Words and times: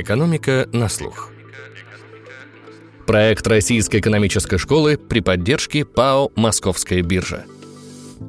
Экономика 0.00 0.68
на 0.72 0.88
слух. 0.88 1.32
Проект 3.04 3.44
Российской 3.48 3.98
экономической 3.98 4.56
школы 4.56 4.96
при 4.96 5.18
поддержке 5.18 5.84
ПАО 5.84 6.30
«Московская 6.36 7.02
биржа». 7.02 7.46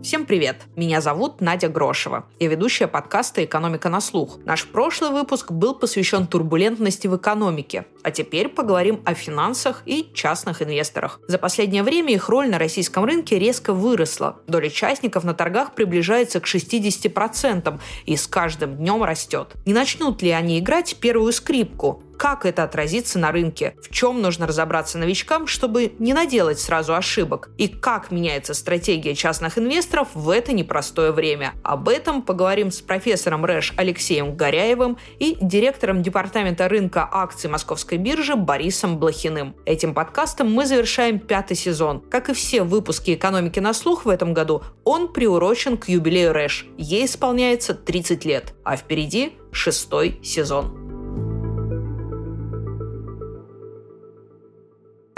Всем 0.01 0.25
привет! 0.25 0.63
Меня 0.75 0.99
зовут 0.99 1.41
Надя 1.41 1.67
Грошева. 1.67 2.25
Я 2.39 2.47
ведущая 2.47 2.87
подкаста 2.87 3.45
«Экономика 3.45 3.89
на 3.89 4.01
слух». 4.01 4.39
Наш 4.45 4.65
прошлый 4.65 5.11
выпуск 5.11 5.51
был 5.51 5.75
посвящен 5.75 6.25
турбулентности 6.25 7.05
в 7.05 7.17
экономике. 7.17 7.85
А 8.03 8.11
теперь 8.11 8.49
поговорим 8.49 9.01
о 9.05 9.13
финансах 9.13 9.83
и 9.85 10.09
частных 10.13 10.61
инвесторах. 10.61 11.19
За 11.27 11.37
последнее 11.37 11.83
время 11.83 12.13
их 12.13 12.29
роль 12.29 12.49
на 12.49 12.57
российском 12.57 13.05
рынке 13.05 13.39
резко 13.39 13.73
выросла. 13.73 14.39
Доля 14.47 14.67
участников 14.67 15.23
на 15.23 15.33
торгах 15.33 15.75
приближается 15.75 16.39
к 16.39 16.45
60% 16.45 17.79
и 18.05 18.15
с 18.15 18.27
каждым 18.27 18.77
днем 18.77 19.03
растет. 19.03 19.53
Не 19.65 19.73
начнут 19.73 20.21
ли 20.21 20.31
они 20.31 20.59
играть 20.59 20.97
первую 20.99 21.31
скрипку? 21.33 22.03
как 22.19 22.45
это 22.45 22.63
отразится 22.63 23.17
на 23.17 23.31
рынке, 23.31 23.75
в 23.81 23.89
чем 23.93 24.21
нужно 24.21 24.45
разобраться 24.45 24.97
новичкам, 24.97 25.47
чтобы 25.47 25.93
не 25.99 26.13
наделать 26.13 26.59
сразу 26.59 26.93
ошибок, 26.93 27.49
и 27.57 27.69
как 27.69 28.11
меняется 28.11 28.53
стратегия 28.53 29.15
частных 29.15 29.57
инвесторов 29.57 30.09
в 30.13 30.29
это 30.29 30.51
непростое 30.51 31.13
время. 31.13 31.53
Об 31.63 31.87
этом 31.87 32.21
поговорим 32.21 32.71
с 32.71 32.81
профессором 32.81 33.45
РЭШ 33.45 33.73
Алексеем 33.77 34.35
Горяевым 34.35 34.97
и 35.17 35.37
директором 35.39 36.03
департамента 36.03 36.67
рынка 36.67 37.07
акций 37.09 37.49
Московской 37.89 37.97
биржи 37.97 38.35
Борисом 38.35 38.99
Блохиным. 38.99 39.55
Этим 39.65 39.93
подкастом 39.93 40.51
мы 40.51 40.65
завершаем 40.67 41.19
пятый 41.19 41.55
сезон. 41.55 42.01
Как 42.01 42.29
и 42.29 42.33
все 42.33 42.61
выпуски 42.63 43.15
«Экономики 43.15 43.59
на 43.59 43.73
слух» 43.73 44.05
в 44.05 44.09
этом 44.09 44.33
году, 44.33 44.61
он 44.83 45.11
приурочен 45.11 45.75
к 45.77 45.89
юбилею 45.89 46.33
РЭШ. 46.33 46.67
Ей 46.77 47.05
исполняется 47.05 47.73
30 47.73 48.25
лет, 48.25 48.53
а 48.63 48.75
впереди 48.75 49.33
шестой 49.51 50.19
сезон. 50.23 50.78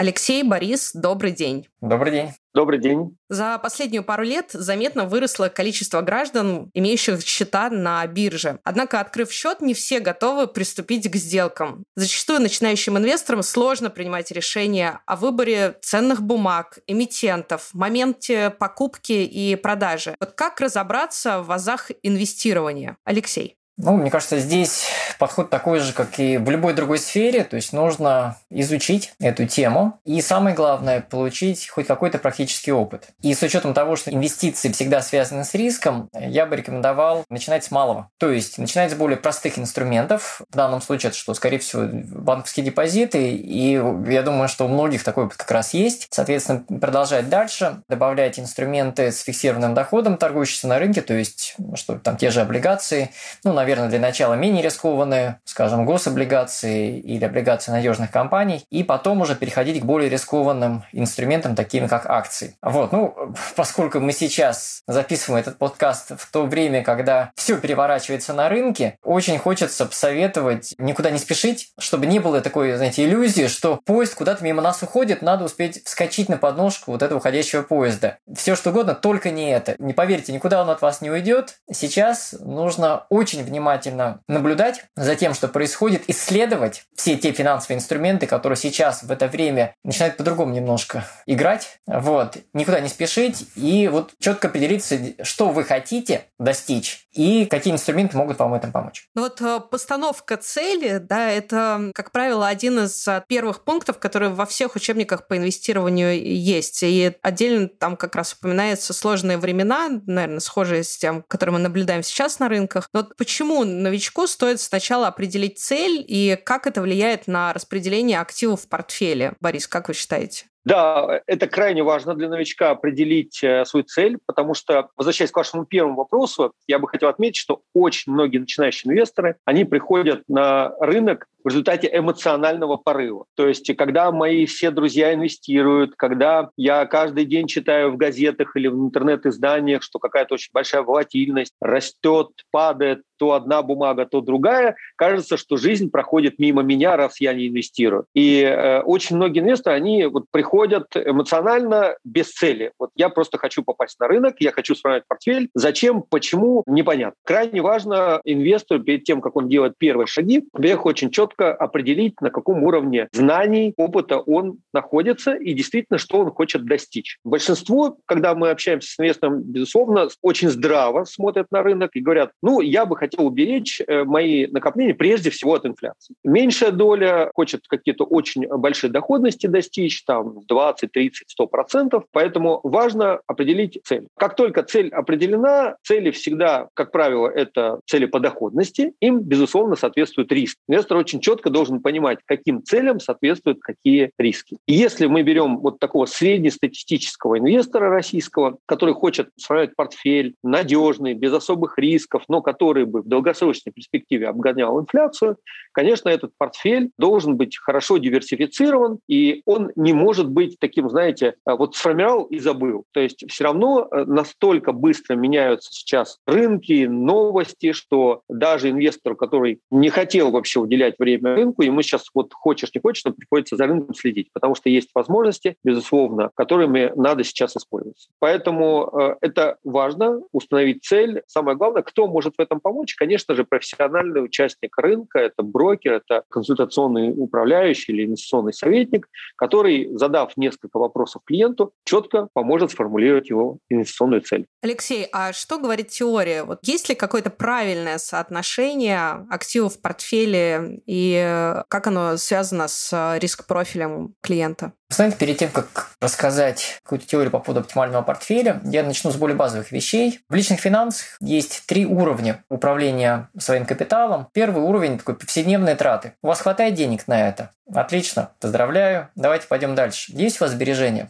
Алексей, 0.02 0.42
Борис, 0.42 0.94
добрый 0.96 1.32
день. 1.32 1.68
Добрый 1.80 2.12
день. 2.12 2.32
Добрый 2.56 2.80
день. 2.80 3.16
За 3.30 3.60
последнюю 3.60 4.04
пару 4.04 4.24
лет 4.24 4.50
заметно 4.52 5.06
выросло 5.06 5.48
количество 5.48 6.02
граждан, 6.02 6.72
имеющих 6.74 7.22
счета 7.22 7.70
на 7.70 8.08
бирже. 8.08 8.60
Однако, 8.64 9.00
открыв 9.00 9.32
счет, 9.32 9.62
не 9.62 9.76
все 9.76 10.00
готовы 10.00 10.48
приступить 10.48 11.08
к 11.08 11.16
сделкам. 11.18 11.84
Зачастую 11.96 12.42
начинающим 12.42 12.98
инвесторам 12.98 13.44
сложно 13.44 13.92
принимать 13.92 14.32
решения 14.32 15.02
о 15.06 15.18
выборе 15.18 15.78
ценных 15.84 16.24
бумаг, 16.24 16.80
эмитентов, 16.88 17.70
моменте 17.74 18.50
покупки 18.50 19.12
и 19.12 19.56
продажи. 19.56 20.16
Вот 20.20 20.32
как 20.32 20.60
разобраться 20.62 21.44
в 21.44 21.52
азах 21.52 21.92
инвестирования? 22.02 22.98
Алексей. 23.06 23.56
Ну, 23.84 23.98
мне 23.98 24.12
кажется, 24.12 24.38
здесь 24.38 24.86
подход 25.18 25.50
такой 25.50 25.80
же, 25.80 25.92
как 25.92 26.20
и 26.20 26.38
в 26.38 26.50
любой 26.50 26.74
другой 26.74 27.00
сфере, 27.00 27.44
то 27.44 27.56
есть 27.56 27.74
нужно 27.74 28.38
изучить 28.52 29.14
эту 29.20 29.48
тему 29.48 30.00
и 30.06 30.22
самое 30.22 30.56
главное 30.56 31.02
получить 31.02 31.68
хоть 31.68 31.88
какой-то 31.88 32.20
практический 32.20 32.72
опыт. 32.72 33.10
И 33.22 33.34
с 33.34 33.42
учетом 33.42 33.74
того, 33.74 33.96
что 33.96 34.12
инвестиции 34.12 34.72
всегда 34.72 35.02
связаны 35.02 35.44
с 35.44 35.56
риском, 35.56 36.10
я 36.14 36.46
бы 36.46 36.56
рекомендовал 36.56 37.26
начинать 37.30 37.64
с 37.64 37.72
малого. 37.72 38.10
То 38.20 38.30
есть 38.30 38.60
начинать 38.60 38.92
с 38.92 38.96
более 38.96 39.18
простых 39.18 39.58
инструментов. 39.58 40.42
В 40.52 40.56
данном 40.56 40.82
случае 40.82 41.10
это 41.10 41.18
что, 41.18 41.34
скорее 41.34 41.58
всего, 41.58 41.88
банковские 41.92 42.66
депозиты. 42.66 43.32
И 43.32 43.82
я 44.10 44.22
думаю, 44.22 44.48
что 44.48 44.66
у 44.66 44.68
многих 44.68 45.04
такой 45.04 45.26
опыт 45.26 45.38
как 45.38 45.50
раз 45.50 45.74
есть. 45.74 46.08
Соответственно, 46.12 46.64
продолжать 46.80 47.30
дальше, 47.30 47.82
добавлять 47.90 48.40
инструменты 48.40 49.12
с 49.12 49.22
фиксированным 49.22 49.74
доходом, 49.74 50.18
торгующиеся 50.18 50.68
на 50.68 50.78
рынке, 50.78 51.02
то 51.02 51.16
есть 51.16 51.56
что 51.76 51.98
там 51.98 52.18
те 52.18 52.30
же 52.30 52.42
облигации, 52.42 53.10
ну, 53.44 53.54
наверное, 53.54 53.71
наверное, 53.72 53.90
для 53.90 54.00
начала 54.00 54.34
менее 54.34 54.64
рискованные, 54.64 55.40
скажем, 55.46 55.86
гособлигации 55.86 57.00
или 57.00 57.24
облигации 57.24 57.72
надежных 57.72 58.12
компаний, 58.12 58.66
и 58.70 58.84
потом 58.84 59.22
уже 59.22 59.36
переходить 59.36 59.82
к 59.82 59.86
более 59.86 60.10
рискованным 60.10 60.84
инструментам, 60.92 61.56
такими 61.56 61.88
как 61.88 62.06
акции. 62.06 62.58
Вот, 62.62 62.92
ну, 62.92 63.16
поскольку 63.56 64.00
мы 64.00 64.12
сейчас 64.12 64.82
записываем 64.88 65.42
этот 65.42 65.58
подкаст 65.58 66.12
в 66.18 66.32
то 66.32 66.46
время, 66.46 66.84
когда 66.84 67.32
все 67.36 67.58
переворачивается 67.58 68.34
на 68.34 68.50
рынке, 68.50 68.98
очень 69.04 69.38
хочется 69.38 69.86
посоветовать 69.86 70.74
никуда 70.78 71.10
не 71.12 71.18
спешить, 71.18 71.70
чтобы 71.80 72.06
не 72.06 72.20
было 72.20 72.42
такой, 72.42 72.74
знаете, 72.76 73.06
иллюзии, 73.06 73.48
что 73.48 73.80
поезд 73.86 74.16
куда-то 74.16 74.44
мимо 74.44 74.62
нас 74.62 74.84
уходит, 74.84 75.22
надо 75.22 75.46
успеть 75.46 75.84
вскочить 75.86 76.30
на 76.30 76.38
подножку 76.38 76.92
вот 76.92 77.02
этого 77.02 77.20
уходящего 77.20 77.62
поезда. 77.62 78.18
Все 78.36 78.56
что 78.56 78.72
угодно, 78.72 78.96
только 78.96 79.32
не 79.32 79.52
это. 79.52 79.76
Не 79.80 79.94
поверьте, 79.94 80.34
никуда 80.34 80.62
он 80.62 80.70
от 80.70 80.82
вас 80.82 81.02
не 81.02 81.10
уйдет. 81.10 81.56
Сейчас 81.72 82.36
нужно 82.40 83.06
очень 83.10 83.44
внимательно 83.52 84.22
наблюдать 84.28 84.86
за 84.96 85.16
тем, 85.16 85.34
что 85.34 85.48
происходит, 85.48 86.04
исследовать 86.08 86.86
все 86.96 87.18
те 87.18 87.32
финансовые 87.34 87.78
инструменты, 87.78 88.26
которые 88.26 88.58
сейчас 88.58 89.04
в 89.04 89.12
это 89.12 89.28
время 89.28 89.76
начинают 89.84 90.18
по-другому 90.18 90.54
немножко 90.54 91.06
играть. 91.26 91.80
Вот. 91.86 92.38
Никуда 92.54 92.80
не 92.80 92.90
спешить 92.90 93.48
и 93.56 93.88
вот 93.90 94.14
четко 94.20 94.48
определиться, 94.48 94.98
что 95.24 95.50
вы 95.50 95.64
хотите 95.64 96.26
достичь 96.40 97.08
и 97.12 97.46
какие 97.46 97.74
инструменты 97.74 98.18
могут 98.18 98.40
вам 98.40 98.52
в 98.52 98.54
этом 98.54 98.72
помочь. 98.72 99.08
Ну 99.16 99.24
вот 99.24 99.42
э, 99.42 99.60
постановка 99.70 100.38
цели, 100.38 100.98
да, 100.98 101.30
это, 101.30 101.92
как 101.94 102.12
правило, 102.12 102.48
один 102.48 102.80
из 102.80 103.06
э, 103.08 103.24
первых 103.28 103.64
пунктов, 103.64 104.00
которые 104.00 104.30
во 104.30 104.46
всех 104.46 104.76
учебниках 104.76 105.28
по 105.28 105.38
инвестированию 105.38 106.24
есть. 106.24 106.84
И 106.84 107.14
отдельно 107.22 107.68
там 107.68 107.98
как 107.98 108.16
раз 108.16 108.34
упоминаются 108.34 108.94
сложные 108.94 109.38
времена, 109.38 109.90
наверное, 110.06 110.40
схожие 110.40 110.84
с 110.84 110.98
тем, 110.98 111.24
которые 111.28 111.54
мы 111.56 111.60
наблюдаем 111.60 112.04
сейчас 112.04 112.40
на 112.40 112.48
рынках. 112.48 112.88
Но 112.94 113.02
вот 113.02 113.18
почему 113.18 113.41
почему 113.42 113.64
новичку 113.64 114.28
стоит 114.28 114.62
сначала 114.62 115.08
определить 115.08 115.58
цель 115.58 116.06
и 116.08 116.40
как 116.46 116.68
это 116.68 116.80
влияет 116.80 117.26
на 117.26 117.54
распределение 117.54 118.20
активов 118.20 118.62
в 118.62 118.68
портфеле? 118.68 119.34
Борис, 119.40 119.68
как 119.68 119.88
вы 119.88 119.96
считаете? 119.96 120.46
Да, 120.64 121.22
это 121.26 121.48
крайне 121.48 121.82
важно 121.82 122.14
для 122.14 122.30
новичка 122.30 122.70
определить 122.72 123.44
э, 123.44 123.66
свою 123.66 123.84
цель, 123.84 124.20
потому 124.28 124.54
что, 124.54 124.90
возвращаясь 124.96 125.32
к 125.32 125.38
вашему 125.38 125.66
первому 125.66 125.96
вопросу, 125.96 126.54
я 126.68 126.78
бы 126.78 126.88
хотел 126.88 127.10
отметить, 127.10 127.38
что 127.38 127.62
очень 127.74 128.12
многие 128.12 128.38
начинающие 128.38 128.92
инвесторы, 128.92 129.38
они 129.46 129.66
приходят 129.66 130.24
на 130.28 130.76
рынок 130.80 131.26
в 131.44 131.48
результате 131.48 131.90
эмоционального 131.92 132.78
порыва. 132.78 133.26
То 133.36 133.48
есть, 133.48 133.76
когда 133.76 134.12
мои 134.12 134.46
все 134.46 134.70
друзья 134.70 135.14
инвестируют, 135.14 135.96
когда 135.96 136.50
я 136.56 136.86
каждый 136.86 137.26
день 137.26 137.48
читаю 137.48 137.92
в 137.92 137.98
газетах 137.98 138.56
или 138.56 138.68
в 138.68 138.76
интернет-изданиях, 138.76 139.82
что 139.82 139.98
какая-то 139.98 140.36
очень 140.36 140.52
большая 140.54 140.84
волатильность 140.84 141.54
растет, 141.60 142.30
падает, 142.52 143.02
то 143.18 143.34
одна 143.34 143.62
бумага, 143.62 144.06
то 144.06 144.22
другая, 144.22 144.76
кажется, 144.96 145.38
что 145.38 145.58
жизнь 145.58 145.92
проходит 145.92 146.40
мимо 146.40 146.64
меня, 146.64 146.98
раз 146.98 147.22
я 147.22 147.34
не 147.34 147.48
инвестирую. 147.48 148.06
И 148.16 148.42
э, 148.42 148.82
очень 148.82 149.16
многие 149.16 149.40
инвесторы, 149.40 149.76
они 149.76 150.06
вот 150.06 150.26
приходят 150.32 150.51
приходят 150.52 150.88
эмоционально 150.96 151.96
без 152.04 152.32
цели. 152.32 152.74
Вот 152.78 152.90
я 152.96 153.08
просто 153.08 153.38
хочу 153.38 153.64
попасть 153.64 153.98
на 154.02 154.08
рынок, 154.08 154.36
я 154.40 154.52
хочу 154.52 154.76
сформировать 154.76 155.08
портфель. 155.08 155.50
Зачем, 155.56 156.04
почему, 156.04 156.64
непонятно. 156.68 157.16
Крайне 157.24 157.62
важно 157.62 158.20
инвестору 158.26 158.84
перед 158.84 159.06
тем, 159.06 159.22
как 159.22 159.38
он 159.38 159.48
делает 159.48 159.76
первые 159.78 160.08
шаги, 160.08 160.44
во 160.52 160.82
очень 160.82 161.10
четко 161.10 161.54
определить, 161.54 162.20
на 162.22 162.32
каком 162.32 162.64
уровне 162.64 163.08
знаний, 163.14 163.74
опыта 163.78 164.20
он 164.20 164.58
находится 164.74 165.36
и 165.36 165.54
действительно, 165.54 165.98
что 165.98 166.20
он 166.20 166.32
хочет 166.32 166.66
достичь. 166.66 167.18
Большинство, 167.24 167.98
когда 168.06 168.36
мы 168.36 168.50
общаемся 168.50 168.92
с 168.92 169.00
инвестором, 169.00 169.42
безусловно, 169.42 170.10
очень 170.22 170.50
здраво 170.50 171.06
смотрят 171.06 171.48
на 171.52 171.64
рынок 171.64 171.92
и 171.94 172.02
говорят, 172.02 172.32
ну, 172.42 172.60
я 172.60 172.86
бы 172.86 172.98
хотел 172.98 173.26
уберечь 173.26 173.82
э, 173.88 174.04
мои 174.04 174.48
накопления 174.48 174.94
прежде 174.94 175.30
всего 175.30 175.54
от 175.54 175.66
инфляции. 175.66 176.16
Меньшая 176.26 176.72
доля 176.72 177.32
хочет 177.34 177.62
какие-то 177.68 178.04
очень 178.04 178.48
большие 178.48 178.92
доходности 178.92 179.48
достичь, 179.48 180.04
там, 180.04 180.41
20, 180.48 180.92
30, 180.92 181.30
100 181.30 181.48
процентов. 181.48 182.04
Поэтому 182.12 182.60
важно 182.64 183.20
определить 183.28 183.80
цель. 183.84 184.08
Как 184.18 184.36
только 184.36 184.64
цель 184.64 184.90
определена, 184.90 185.76
цели 185.84 186.12
всегда, 186.12 186.70
как 186.74 186.92
правило, 186.92 187.28
это 187.28 187.80
цели 187.86 188.06
по 188.06 188.20
доходности, 188.20 188.94
им, 189.00 189.20
безусловно, 189.20 189.76
соответствует 189.76 190.32
риск. 190.32 190.58
Инвестор 190.68 190.98
очень 190.98 191.20
четко 191.20 191.50
должен 191.50 191.82
понимать, 191.82 192.20
каким 192.26 192.64
целям 192.64 193.00
соответствуют 193.00 193.60
какие 193.62 194.12
риски. 194.18 194.58
И 194.68 194.74
если 194.74 195.08
мы 195.08 195.24
берем 195.24 195.58
вот 195.58 195.80
такого 195.80 196.06
среднестатистического 196.06 197.40
инвестора 197.40 197.90
российского, 197.90 198.58
который 198.66 198.94
хочет 198.94 199.30
сформировать 199.38 199.76
портфель 199.76 200.36
надежный, 200.44 201.14
без 201.14 201.34
особых 201.34 201.78
рисков, 201.78 202.24
но 202.28 202.42
который 202.42 202.86
бы 202.86 203.02
в 203.02 203.08
долгосрочной 203.08 203.72
перспективе 203.72 204.28
обгонял 204.28 204.80
инфляцию, 204.80 205.38
конечно, 205.72 206.10
этот 206.10 206.32
портфель 206.38 206.92
должен 206.98 207.38
быть 207.38 207.58
хорошо 207.58 207.98
диверсифицирован, 207.98 209.00
и 209.08 209.42
он 209.46 209.72
не 209.76 209.94
может 209.94 210.30
быть 210.32 210.58
таким, 210.60 210.90
знаете, 210.90 211.36
э, 211.46 211.54
вот 211.54 211.76
сформировал 211.76 212.24
и 212.26 212.40
забыл. 212.40 212.86
То 212.92 213.00
есть 213.00 213.24
все 213.30 213.44
равно 213.44 213.88
э, 213.92 214.06
настолько 214.06 214.72
быстро 214.72 215.16
меняются 215.16 215.72
сейчас 215.72 216.20
рынки, 216.26 216.86
новости, 216.86 217.72
что 217.74 218.22
даже 218.30 218.70
инвестор, 218.70 219.16
который 219.16 219.60
не 219.70 219.90
хотел 219.90 220.32
вообще 220.32 220.60
уделять 220.60 220.96
время 221.00 221.36
рынку, 221.36 221.62
ему 221.62 221.82
сейчас 221.82 222.06
вот 222.14 222.34
хочешь 222.34 222.72
не 222.74 222.82
хочешь, 222.82 223.04
но 223.06 223.12
приходится 223.12 223.56
за 223.56 223.68
рынком 223.68 223.94
следить, 223.96 224.30
потому 224.34 224.56
что 224.56 224.70
есть 224.70 224.90
возможности, 224.94 225.56
безусловно, 225.64 226.32
которыми 226.36 226.92
надо 226.96 227.24
сейчас 227.24 227.56
использоваться. 227.56 228.10
Поэтому 228.20 228.90
э, 228.94 229.16
это 229.22 229.58
важно, 229.64 230.22
установить 230.32 230.84
цель. 230.84 231.24
Самое 231.28 231.58
главное, 231.58 231.84
кто 231.84 232.08
может 232.08 232.36
в 232.38 232.42
этом 232.42 232.60
помочь? 232.60 232.96
Конечно 232.96 233.36
же, 233.36 233.44
профессиональный 233.44 234.24
участник 234.24 234.78
рынка, 234.78 235.20
это 235.20 235.44
брокер, 235.44 235.94
это 235.94 236.24
консультационный 236.30 237.14
управляющий 237.16 237.92
или 237.92 238.06
инвестиционный 238.06 238.54
советник, 238.54 239.08
который, 239.36 239.90
задав 240.22 240.38
несколько 240.38 240.78
вопросов 240.78 241.22
клиенту, 241.26 241.74
четко 241.86 242.28
поможет 242.34 242.72
сформулировать 242.72 243.30
его 243.30 243.58
инвестиционную 243.70 244.22
цель. 244.22 244.46
Алексей, 244.62 245.08
а 245.12 245.34
что 245.34 245.58
говорит 245.58 245.90
теория? 245.90 246.44
Вот 246.44 246.60
есть 246.64 246.90
ли 246.90 246.96
какое-то 246.96 247.30
правильное 247.30 247.98
соотношение 247.98 249.28
активов 249.30 249.76
в 249.76 249.82
портфеле 249.82 250.82
и 250.86 251.62
как 251.68 251.88
оно 251.88 252.18
связано 252.18 252.68
с 252.68 253.18
риск-профилем 253.20 254.16
клиента? 254.22 254.74
Знаете, 254.92 255.16
перед 255.16 255.38
тем, 255.38 255.50
как 255.52 255.92
рассказать 256.02 256.80
какую-то 256.84 257.08
теорию 257.08 257.32
по 257.32 257.40
поводу 257.40 257.62
оптимального 257.62 258.02
портфеля, 258.02 258.60
я 258.66 258.84
начну 258.84 259.10
с 259.10 259.16
более 259.16 259.38
базовых 259.38 259.72
вещей. 259.72 260.20
В 260.28 260.36
личных 260.36 260.60
финансах 260.60 261.16
есть 261.22 261.64
три 261.66 261.86
уровня 261.86 262.44
управления 262.50 263.30
своим 263.40 263.66
капиталом. 263.66 264.28
Первый 264.34 264.64
уровень– 264.64 264.98
такой 265.00 265.16
повседневные 265.16 265.76
траты. 265.76 266.14
У 266.22 266.28
вас 266.28 266.42
хватает 266.42 266.74
денег 266.74 267.08
на 267.08 267.30
это? 267.30 267.52
Отлично, 267.74 268.32
поздравляю. 268.42 269.08
Давайте 269.16 269.48
пойдем 269.48 269.76
дальше. 269.76 270.12
Есть 270.14 270.42
у 270.42 270.44
вас 270.44 270.52
сбережения? 270.52 271.10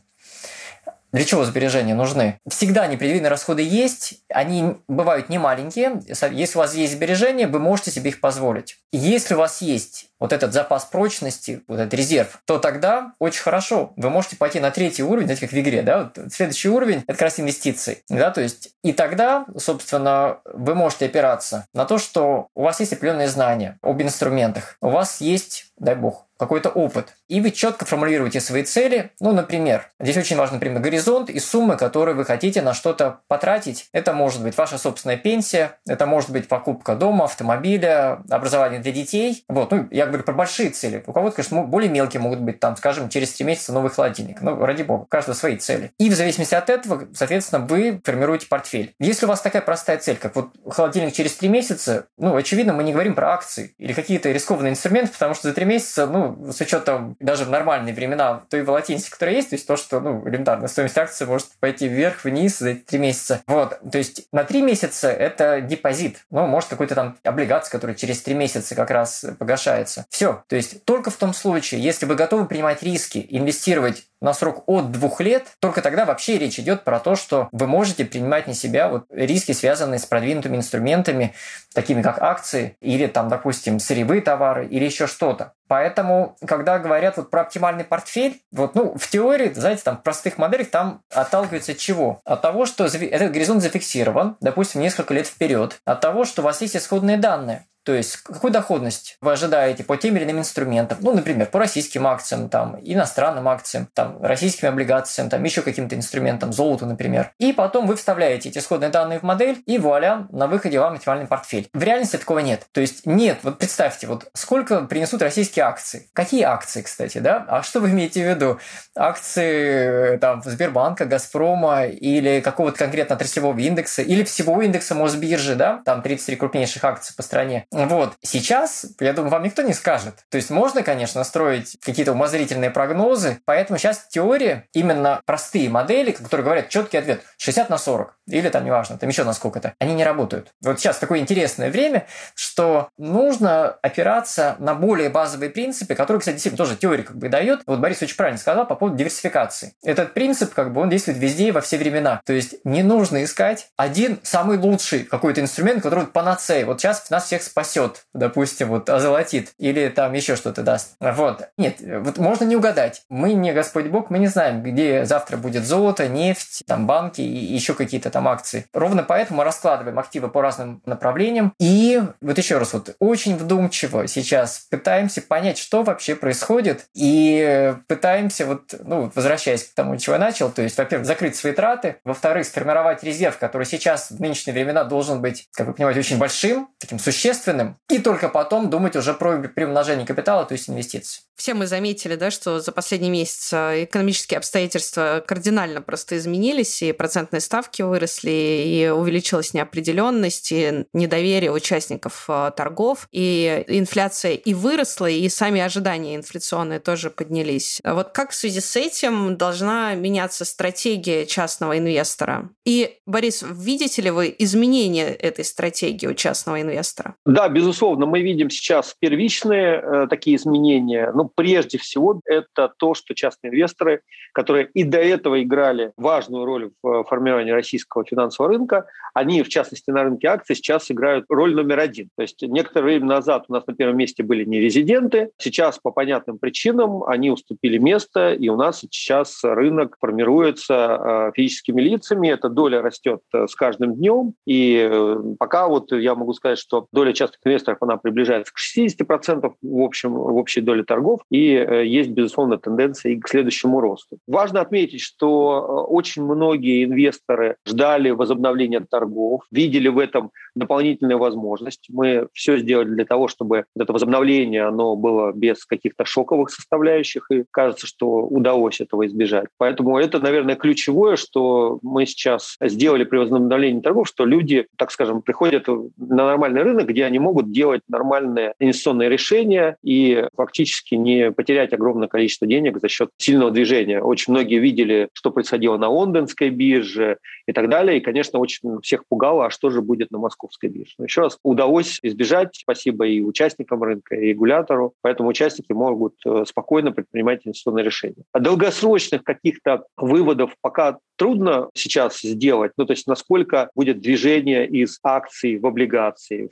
Для 1.12 1.26
чего 1.26 1.44
сбережения 1.44 1.94
нужны? 1.94 2.40
Всегда 2.50 2.88
непредвиденные 2.88 3.30
расходы 3.30 3.62
есть, 3.62 4.24
они 4.30 4.78
бывают 4.88 5.30
не 5.30 5.38
маленькие. 5.38 6.02
Если 6.08 6.58
у 6.58 6.62
вас 6.62 6.74
есть 6.74 6.94
сбережения, 6.94 7.48
вы 7.48 7.60
можете 7.60 7.92
себе 7.92 8.12
их 8.12 8.22
позволить. 8.22 8.78
Если 8.92 9.34
у 9.34 9.38
вас 9.38 9.62
есть 9.62 10.08
вот 10.20 10.34
этот 10.34 10.54
запас 10.54 10.86
прочности, 10.86 11.64
вот 11.68 11.80
этот 11.80 11.94
резерв, 11.94 12.42
то 12.46 12.60
тогда 12.60 13.14
очень 13.20 13.42
хорошо. 13.42 13.94
Вы 13.96 14.10
можете 14.10 14.36
пойти 14.36 14.60
на 14.60 14.72
третий 14.72 15.04
уровень, 15.04 15.26
знаете, 15.26 15.48
как 15.48 15.52
в 15.52 15.60
игре, 15.60 15.82
да? 15.82 16.12
Вот 16.16 16.34
следующий 16.34 16.70
уровень– 16.70 16.98
это 17.08 17.14
как 17.14 17.22
раз 17.24 17.40
инвестиции, 17.40 18.04
да, 18.08 18.30
то 18.32 18.42
есть 18.42 18.70
и 18.84 18.94
тогда, 18.94 19.46
собственно, 19.58 20.40
вы 20.46 20.76
можете 20.76 21.06
опираться 21.06 21.66
на 21.74 21.86
то, 21.86 21.98
что 21.98 22.48
у 22.56 22.64
вас 22.64 22.80
есть 22.80 22.94
определенные 22.94 23.28
знания 23.28 23.78
об 23.82 24.02
инструментах, 24.02 24.78
у 24.82 24.90
вас 24.90 25.22
есть, 25.22 25.72
дай 25.78 25.96
бог, 25.96 26.28
какой-то 26.38 26.70
опыт. 26.70 27.16
И 27.32 27.40
вы 27.40 27.52
четко 27.52 27.86
формулируете 27.86 28.42
свои 28.42 28.64
цели. 28.64 29.12
Ну, 29.22 29.32
например, 29.32 29.90
здесь 30.02 30.18
очень 30.18 30.36
важен, 30.36 30.56
например, 30.56 30.82
горизонт 30.82 31.30
и 31.30 31.40
суммы, 31.40 31.78
которые 31.78 32.14
вы 32.14 32.26
хотите 32.26 32.62
на 32.62 32.74
что-то 32.74 33.22
потратить. 33.30 33.88
Это 33.94 34.12
может 34.12 34.44
быть 34.44 34.58
ваша 34.58 34.78
собственная 34.78 35.16
пенсия, 35.16 35.78
это 35.88 36.06
может 36.06 36.30
быть 36.30 36.50
покупка 36.50 36.94
дома, 36.96 37.24
автомобиля, 37.24 38.22
образование 38.30 38.82
для 38.82 38.92
детей. 38.92 39.46
Вот, 39.48 39.72
ну, 39.72 39.88
я 39.92 40.08
говорю 40.08 40.26
про 40.26 40.34
большие 40.34 40.72
цели. 40.72 41.06
У 41.08 41.14
кого-то, 41.14 41.38
конечно, 41.38 41.62
более 41.62 41.90
мелкие 41.90 42.20
могут 42.20 42.42
быть, 42.42 42.60
там, 42.60 42.76
скажем, 42.76 43.08
через 43.08 43.32
3 43.32 43.46
месяца 43.46 43.72
новый 43.72 43.92
холодильник. 43.92 44.42
Ну, 44.42 44.58
ради 44.66 44.84
бога, 44.84 45.04
у 45.04 45.06
каждого 45.06 45.34
свои 45.34 45.56
цели. 45.56 45.94
И 46.00 46.10
в 46.10 46.14
зависимости 46.14 46.54
от 46.54 46.70
этого, 46.70 47.08
соответственно, 47.14 47.66
вы 47.66 48.02
формируете 48.04 48.48
портфель. 48.48 48.94
Если 49.00 49.26
у 49.26 49.30
вас 49.30 49.40
такая 49.40 49.62
простая 49.62 50.00
цель, 50.00 50.18
как 50.18 50.36
вот 50.36 50.50
холодильник 50.70 51.14
через 51.14 51.38
3 51.38 51.48
месяца, 51.48 52.08
ну, 52.18 52.36
очевидно, 52.36 52.74
мы 52.74 52.84
не 52.84 52.92
говорим 52.92 53.16
про 53.16 53.32
акции 53.32 53.74
или 53.78 53.94
какие-то 53.94 54.30
рискованные 54.34 54.72
инструменты, 54.72 55.14
потому 55.14 55.34
что 55.34 55.48
за 55.48 55.54
3 55.54 55.64
месяца, 55.64 56.08
ну, 56.08 56.52
с 56.52 56.60
учетом 56.60 57.16
даже 57.22 57.46
в 57.46 57.50
нормальные 57.50 57.94
времена 57.94 58.44
той 58.50 58.64
волатильности, 58.64 59.10
которая 59.10 59.36
есть, 59.36 59.50
то 59.50 59.56
есть 59.56 59.68
то, 59.68 59.76
что, 59.78 60.00
ну, 60.00 60.28
элементарно, 60.28 60.68
стоимость 60.68 60.98
акции 60.98 61.26
может 61.26 61.48
пойти 61.60 61.88
вверх, 61.88 62.24
вниз 62.24 62.60
за 62.60 62.72
эти 62.72 62.80
три 62.80 63.00
месяца. 63.00 63.42
Вот, 63.48 63.80
то 63.92 63.98
есть 63.98 64.28
на 64.32 64.44
три 64.44 64.62
месяца 64.62 65.12
это 65.12 65.62
депозит, 65.62 66.26
ну, 66.30 66.48
может 66.48 66.70
какой-то 66.70 66.96
там 66.96 67.18
облигация, 67.24 67.72
которая 67.72 67.96
через 67.96 68.22
три 68.22 68.34
месяца 68.34 68.76
как 68.76 68.92
раз 68.92 69.26
погашается. 69.40 70.06
Все, 70.10 70.44
то 70.48 70.56
есть 70.56 70.84
только 70.86 71.10
в 71.10 71.16
том 71.16 71.34
случае, 71.34 71.82
если 71.82 72.06
вы 72.06 72.16
готовы 72.16 72.46
принимать 72.46 72.84
риски, 72.84 73.26
инвестировать 73.30 74.06
на 74.22 74.34
срок 74.34 74.64
от 74.68 74.92
двух 74.92 75.20
лет, 75.20 75.48
только 75.60 75.82
тогда 75.82 76.06
вообще 76.06 76.38
речь 76.38 76.60
идет 76.60 76.84
про 76.84 77.00
то, 77.00 77.16
что 77.16 77.50
вы 77.52 77.68
можете 77.68 78.06
принимать 78.06 78.48
на 78.48 78.54
себя 78.54 78.88
вот 78.88 79.06
риски, 79.10 79.52
связанные 79.52 80.00
с 80.00 80.06
продвинутыми 80.06 80.58
инструментами, 80.58 81.34
такими 81.74 82.02
как 82.02 82.22
акции 82.22 82.78
или 82.82 83.08
там, 83.08 83.30
допустим, 83.30 83.80
сырьевые 83.80 84.22
товары 84.22 84.68
или 84.68 84.86
еще 84.86 85.08
что-то. 85.08 85.54
Поэтому, 85.68 86.36
когда 86.46 86.80
говорят 86.80 87.18
вот 87.18 87.32
про 87.32 87.42
оптимальный 87.42 87.86
портфель, 87.86 88.42
вот, 88.52 88.76
ну, 88.76 88.94
в 88.98 89.10
теории, 89.10 89.52
знаете, 89.54 89.84
там, 89.84 89.98
в 89.98 90.04
простых 90.04 90.38
моделях 90.38 90.70
там 90.70 91.02
отталкивается 91.10 91.72
от 91.72 91.78
чего? 91.78 92.20
От 92.26 92.42
того, 92.42 92.66
что 92.66 92.86
этот 92.86 93.32
горизонт 93.32 93.62
зафиксирован, 93.62 94.36
допустим, 94.42 94.82
несколько 94.82 95.14
лет 95.14 95.28
вперед, 95.28 95.80
от 95.86 96.02
того, 96.02 96.26
что 96.26 96.42
у 96.42 96.46
вас 96.46 96.62
есть 96.62 96.76
исходные 96.76 97.18
данные. 97.18 97.66
То 97.84 97.94
есть, 97.94 98.18
какую 98.18 98.52
доходность 98.52 99.18
вы 99.22 99.32
ожидаете 99.32 99.84
по 99.84 99.98
тем 99.98 100.16
или 100.16 100.24
иным 100.24 100.40
инструментам? 100.40 101.00
Ну, 101.02 101.14
например, 101.14 101.48
по 101.48 101.60
российским 101.60 102.06
акциям, 102.06 102.48
там, 102.48 102.78
иностранным 102.82 103.48
акциям, 103.48 103.88
там, 103.94 104.22
российским 104.22 104.68
облигациям, 104.68 105.30
там, 105.30 105.44
еще 105.44 105.64
каким-то 105.64 105.96
инструментам, 105.96 106.54
золоту, 106.54 106.86
например. 106.86 107.32
И 107.40 107.54
потом 107.54 107.88
вы 107.88 107.96
вставляете 107.96 108.50
эти 108.50 108.60
исходные 108.60 108.92
данные 108.92 109.20
в 109.20 109.24
модель, 109.24 109.64
и 109.66 109.80
вуаля, 109.80 110.28
на 110.32 110.48
выходе 110.48 110.80
вам 110.80 110.94
оптимальный 110.94 111.26
портфель. 111.26 111.70
В 111.74 111.82
реальности 111.82 112.18
такого 112.18 112.40
нет. 112.40 112.68
То 112.72 112.82
есть, 112.82 113.06
нет, 113.06 113.40
вот 113.42 113.58
представьте, 113.58 114.06
вот 114.06 114.30
сколько 114.34 114.82
принесут 114.82 115.22
российские 115.24 115.66
акции? 115.66 116.10
Какие 116.14 116.44
акции, 116.44 116.84
кстати, 116.84 117.18
да? 117.18 117.46
А 117.48 117.64
что 117.64 117.80
вы 117.80 117.90
имеете 117.90 118.24
в 118.24 118.30
виду? 118.30 118.60
Акции, 118.96 120.18
там, 120.18 120.44
Сбербанка, 120.44 121.06
Газпрома 121.06 121.86
или 121.86 122.42
какого-то 122.42 122.78
конкретно 122.78 123.16
отраслевого 123.16 123.58
индекса, 123.58 124.04
или 124.04 124.24
всего 124.24 124.62
индекса 124.62 124.94
Мосбиржи, 124.94 125.56
да? 125.56 125.82
Там 125.84 126.04
33 126.04 126.36
крупнейших 126.36 126.84
акций 126.84 127.16
по 127.16 127.24
стране 127.24 127.66
вот. 127.72 128.14
Сейчас, 128.22 128.86
я 129.00 129.14
думаю, 129.14 129.32
вам 129.32 129.44
никто 129.44 129.62
не 129.62 129.74
скажет. 129.74 130.16
То 130.30 130.36
есть 130.36 130.50
можно, 130.50 130.84
конечно, 130.84 131.24
строить 131.24 131.78
какие-то 131.82 132.12
умозрительные 132.12 132.70
прогнозы, 132.70 133.40
поэтому 133.46 133.80
сейчас 133.80 134.08
теория, 134.10 134.68
именно 134.74 135.22
простые 135.26 135.70
модели, 135.70 136.12
которые 136.12 136.44
говорят 136.44 136.70
четкий 136.70 136.98
ответ 136.98 137.24
60 137.38 137.70
на 137.70 137.78
40, 137.78 138.18
или 138.28 138.50
там, 138.50 138.66
неважно, 138.66 138.98
там 138.98 139.10
еще 139.10 139.24
на 139.24 139.34
сколько-то, 139.34 139.74
они 139.80 139.94
не 139.94 140.04
работают. 140.04 140.54
Вот 140.62 140.80
сейчас 140.80 140.98
такое 140.98 141.20
интересное 141.20 141.72
время, 141.72 142.08
что 142.36 142.90
нужно 142.98 143.68
опираться 143.82 144.58
на 144.60 144.76
более 144.76 145.10
базовые 145.10 145.50
принципы, 145.50 145.96
которые, 145.96 146.20
кстати, 146.20 146.36
действительно 146.36 146.66
тоже 146.66 146.76
теория 146.76 147.04
как 147.04 147.18
бы 147.18 147.30
дает. 147.30 147.62
Вот 147.68 147.80
Борис 147.80 148.02
очень 148.02 148.18
правильно 148.18 148.38
сказал 148.38 148.68
по 148.68 148.76
поводу 148.76 148.98
диверсификации. 148.98 149.76
Этот 149.82 150.14
принцип, 150.14 150.54
как 150.54 150.74
бы, 150.74 150.82
он 150.82 150.90
действует 150.90 151.18
везде 151.20 151.48
и 151.48 151.52
во 151.52 151.62
все 151.62 151.78
времена. 151.78 152.22
То 152.26 152.34
есть 152.34 152.56
не 152.66 152.84
нужно 152.84 153.24
искать 153.24 153.70
один 153.78 154.20
самый 154.24 154.58
лучший 154.58 155.06
какой-то 155.06 155.40
инструмент, 155.40 155.82
который 155.82 156.06
панацея. 156.06 156.66
Вот 156.66 156.82
сейчас 156.82 157.10
нас 157.10 157.26
всех 157.26 157.42
спасет 157.42 157.61
спасет, 157.62 158.06
допустим, 158.14 158.70
вот 158.70 158.90
озолотит 158.90 159.54
или 159.60 159.88
там 159.90 160.14
еще 160.14 160.36
что-то 160.36 160.64
даст. 160.64 160.96
Вот. 161.00 161.50
Нет, 161.58 161.76
вот 161.80 162.18
можно 162.18 162.44
не 162.44 162.56
угадать. 162.56 163.04
Мы 163.10 163.34
не 163.34 163.54
Господь 163.54 163.88
Бог, 163.88 164.10
мы 164.10 164.18
не 164.18 164.28
знаем, 164.28 164.64
где 164.64 165.06
завтра 165.06 165.38
будет 165.38 165.66
золото, 165.66 166.08
нефть, 166.08 166.64
там 166.66 166.88
банки 166.88 167.22
и 167.22 167.54
еще 167.54 167.76
какие-то 167.76 168.10
там 168.10 168.28
акции. 168.28 168.66
Ровно 168.74 169.04
поэтому 169.04 169.40
мы 169.40 169.44
раскладываем 169.44 170.00
активы 170.00 170.30
по 170.30 170.42
разным 170.42 170.82
направлениям. 170.86 171.54
И 171.60 172.02
вот 172.20 172.38
еще 172.38 172.58
раз, 172.58 172.74
вот 172.74 172.96
очень 173.00 173.38
вдумчиво 173.38 174.08
сейчас 174.08 174.66
пытаемся 174.72 175.22
понять, 175.22 175.60
что 175.60 175.84
вообще 175.84 176.16
происходит, 176.16 176.86
и 176.96 177.76
пытаемся 177.88 178.46
вот, 178.46 178.74
ну, 178.80 179.12
возвращаясь 179.14 179.66
к 179.66 179.76
тому, 179.76 179.98
чего 179.98 180.16
я 180.16 180.20
начал, 180.20 180.50
то 180.50 180.64
есть, 180.64 180.78
во-первых, 180.78 181.06
закрыть 181.06 181.36
свои 181.36 181.54
траты, 181.54 181.98
во-вторых, 182.04 182.46
сформировать 182.48 183.04
резерв, 183.04 183.38
который 183.38 183.66
сейчас 183.66 184.10
в 184.10 184.20
нынешние 184.20 184.54
времена 184.54 184.84
должен 184.84 185.22
быть, 185.22 185.48
как 185.54 185.68
вы 185.68 185.74
понимаете, 185.74 186.00
очень 186.00 186.18
большим, 186.18 186.70
таким 186.80 186.98
существенным, 187.00 187.51
естественным, 187.52 187.78
и 187.90 188.00
только 188.00 188.30
потом 188.30 188.70
думать 188.70 188.96
уже 188.96 189.14
про 189.14 189.38
приумножение 189.40 190.06
капитала, 190.06 190.46
то 190.46 190.54
есть 190.54 190.70
инвестиций. 190.70 191.22
Все 191.36 191.54
мы 191.54 191.66
заметили, 191.66 192.16
да, 192.16 192.30
что 192.30 192.60
за 192.60 192.72
последний 192.72 193.10
месяц 193.10 193.52
э, 193.52 193.86
экономические 193.86 194.38
обстоятельства 194.38 195.24
кардинально 195.26 195.82
просто 195.82 196.18
изменились, 196.18 196.84
и 196.84 196.92
процентные 196.92 197.42
ставки 197.42 197.82
выросли, 197.82 198.64
и 198.66 198.90
увеличилась 198.90 199.54
неопределенность, 199.54 200.52
и 200.52 200.86
недоверие 200.94 201.52
участников 201.52 202.26
э, 202.28 202.52
торгов, 202.56 203.08
и 203.12 203.64
инфляция 203.68 204.34
и 204.34 204.54
выросла, 204.54 205.10
и 205.10 205.28
сами 205.30 205.62
ожидания 205.62 206.16
инфляционные 206.16 206.80
тоже 206.80 207.10
поднялись. 207.10 207.82
Вот 207.84 208.10
как 208.10 208.32
в 208.32 208.36
связи 208.36 208.62
с 208.62 208.76
этим 208.76 209.36
должна 209.36 209.96
меняться 209.96 210.46
стратегия 210.46 211.26
частного 211.26 211.78
инвестора? 211.80 212.50
И, 212.66 212.98
Борис, 213.08 213.44
видите 213.44 214.04
ли 214.04 214.12
вы 214.12 214.36
изменения 214.38 215.08
этой 215.08 215.44
стратегии 215.44 216.06
у 216.06 216.14
частного 216.14 216.62
инвестора? 216.62 217.16
Да, 217.26 217.41
Да, 217.42 217.50
безусловно, 217.50 218.06
мы 218.06 218.22
видим 218.22 218.52
сейчас 218.52 218.96
первичные 219.00 219.82
э, 219.82 220.08
такие 220.08 220.36
изменения. 220.36 221.12
Но 221.12 221.26
прежде 221.26 221.80
всего 221.80 222.22
это 222.26 222.72
то, 222.78 222.94
что 222.94 223.16
частные 223.16 223.50
инвесторы, 223.50 224.02
которые 224.32 224.70
и 224.76 224.84
до 224.84 225.00
этого 225.00 225.42
играли 225.42 225.92
важную 225.98 226.46
роль 226.46 226.70
в 226.84 226.88
э, 226.88 227.04
формировании 227.06 227.50
российского 227.50 228.06
финансового 228.06 228.54
рынка, 228.54 228.86
они, 229.14 229.44
в 229.44 229.50
частности, 229.50 229.90
на 229.90 230.04
рынке 230.04 230.28
акций 230.28 230.56
сейчас 230.56 230.90
играют 230.92 231.26
роль 231.30 231.56
номер 231.56 231.80
один. 231.80 232.10
То 232.16 232.22
есть 232.22 232.42
некоторое 232.42 232.86
время 232.86 233.08
назад 233.08 233.46
у 233.48 233.54
нас 233.54 233.66
на 233.68 233.74
первом 233.74 233.98
месте 233.98 234.24
были 234.24 234.46
не 234.46 234.60
резиденты, 234.60 235.32
сейчас 235.38 235.80
по 235.80 235.92
понятным 235.92 236.38
причинам 236.38 237.04
они 237.04 237.32
уступили 237.32 237.78
место, 237.78 238.34
и 238.34 238.50
у 238.50 238.56
нас 238.56 238.80
сейчас 238.80 239.40
рынок 239.44 239.98
формируется 240.00 240.74
э, 240.74 241.32
физическими 241.36 241.82
лицами, 241.82 242.30
эта 242.30 242.50
доля 242.50 242.82
растет 242.82 243.22
э, 243.34 243.48
с 243.48 243.56
каждым 243.56 243.96
днем, 243.96 244.34
и 244.46 244.88
э, 244.90 245.16
пока 245.40 245.68
вот 245.68 245.92
я 245.92 246.16
могу 246.16 246.34
сказать, 246.34 246.60
что 246.60 246.88
доля 246.92 247.14
частных 247.14 247.31
инвесторов, 247.46 247.78
она 247.82 247.98
приближается 247.98 248.54
к 248.54 248.58
60% 248.58 249.54
в, 249.62 249.82
общем, 249.82 250.14
в 250.14 250.36
общей 250.36 250.62
доле 250.62 250.84
торгов, 250.84 251.22
и 251.30 251.44
есть, 251.86 252.10
безусловно, 252.10 252.58
тенденция 252.58 253.14
и 253.14 253.20
к 253.20 253.28
следующему 253.28 253.80
росту. 253.80 254.18
Важно 254.28 254.62
отметить, 254.62 255.02
что 255.02 255.86
очень 255.90 256.24
многие 256.24 256.86
инвесторы 256.86 257.56
ждали 257.66 258.12
возобновления 258.12 258.82
торгов, 258.82 259.44
видели 259.52 259.88
в 259.88 260.00
этом 260.00 260.32
дополнительную 260.56 261.18
возможность. 261.18 261.88
Мы 261.90 262.28
все 262.34 262.58
сделали 262.58 262.90
для 262.90 263.06
того, 263.06 263.28
чтобы 263.28 263.66
это 263.76 263.94
возобновление 263.94 264.64
оно 264.64 264.96
было 264.96 265.32
без 265.32 265.66
каких-то 265.66 266.06
шоковых 266.06 266.50
составляющих, 266.50 267.28
и 267.32 267.44
кажется, 267.52 267.88
что 267.88 268.08
удалось 268.08 268.82
этого 268.82 269.06
избежать. 269.08 269.48
Поэтому 269.58 269.98
это, 269.98 270.20
наверное, 270.20 270.56
ключевое, 270.56 271.16
что 271.16 271.80
мы 271.82 272.06
сейчас 272.06 272.58
сделали 272.62 273.04
при 273.04 273.18
возобновлении 273.18 273.82
торгов, 273.82 274.08
что 274.08 274.26
люди, 274.26 274.68
так 274.78 274.92
скажем, 274.92 275.22
приходят 275.22 275.68
на 275.68 276.26
нормальный 276.26 276.64
рынок, 276.64 276.88
где 276.88 277.06
они 277.06 277.20
могут 277.22 277.52
делать 277.52 277.82
нормальные 277.88 278.54
инвестиционные 278.60 279.10
решения 279.10 279.78
и 279.84 280.26
фактически 280.36 280.96
не 280.96 281.32
потерять 281.32 281.74
огромное 281.74 282.08
количество 282.08 282.48
денег 282.48 282.80
за 282.80 282.90
счет 282.90 283.10
сильного 283.18 283.52
движения. 283.52 284.02
Очень 284.02 284.34
многие 284.34 284.60
видели, 284.60 285.10
что 285.14 285.32
происходило 285.32 285.78
на 285.78 285.90
лондонской 285.90 286.50
бирже 286.50 287.18
и 287.48 287.54
так 287.54 287.70
далее. 287.70 287.98
И, 287.98 288.02
конечно, 288.02 288.40
очень 288.40 288.82
всех 288.82 289.04
пугало, 289.08 289.46
а 289.46 289.50
что 289.50 289.70
же 289.70 289.82
будет 289.82 290.12
на 290.12 290.18
московской 290.18 290.70
бирже. 290.70 290.94
Но 290.98 291.06
еще 291.06 291.22
раз, 291.22 291.38
удалось 291.44 292.00
избежать, 292.02 292.56
спасибо 292.56 293.08
и 293.08 293.22
участникам 293.22 293.84
рынка, 293.84 294.16
и 294.16 294.28
регулятору. 294.28 294.94
Поэтому 295.02 295.30
участники 295.30 295.72
могут 295.72 296.16
э, 296.26 296.44
спокойно 296.48 296.92
предпринимать 296.92 297.42
инвестиционные 297.46 297.86
решения. 297.86 298.24
А 298.32 298.40
долгосрочных 298.40 299.24
каких-то 299.24 299.86
выводов 299.98 300.56
пока 300.62 300.98
трудно 301.16 301.70
сейчас 301.74 302.20
сделать, 302.22 302.72
ну, 302.78 302.86
то 302.86 302.94
есть 302.94 303.08
насколько 303.08 303.70
будет 303.76 304.00
движение 304.00 304.68
из 304.68 305.00
акций 305.04 305.60
в 305.60 305.68
облигации, 305.68 306.50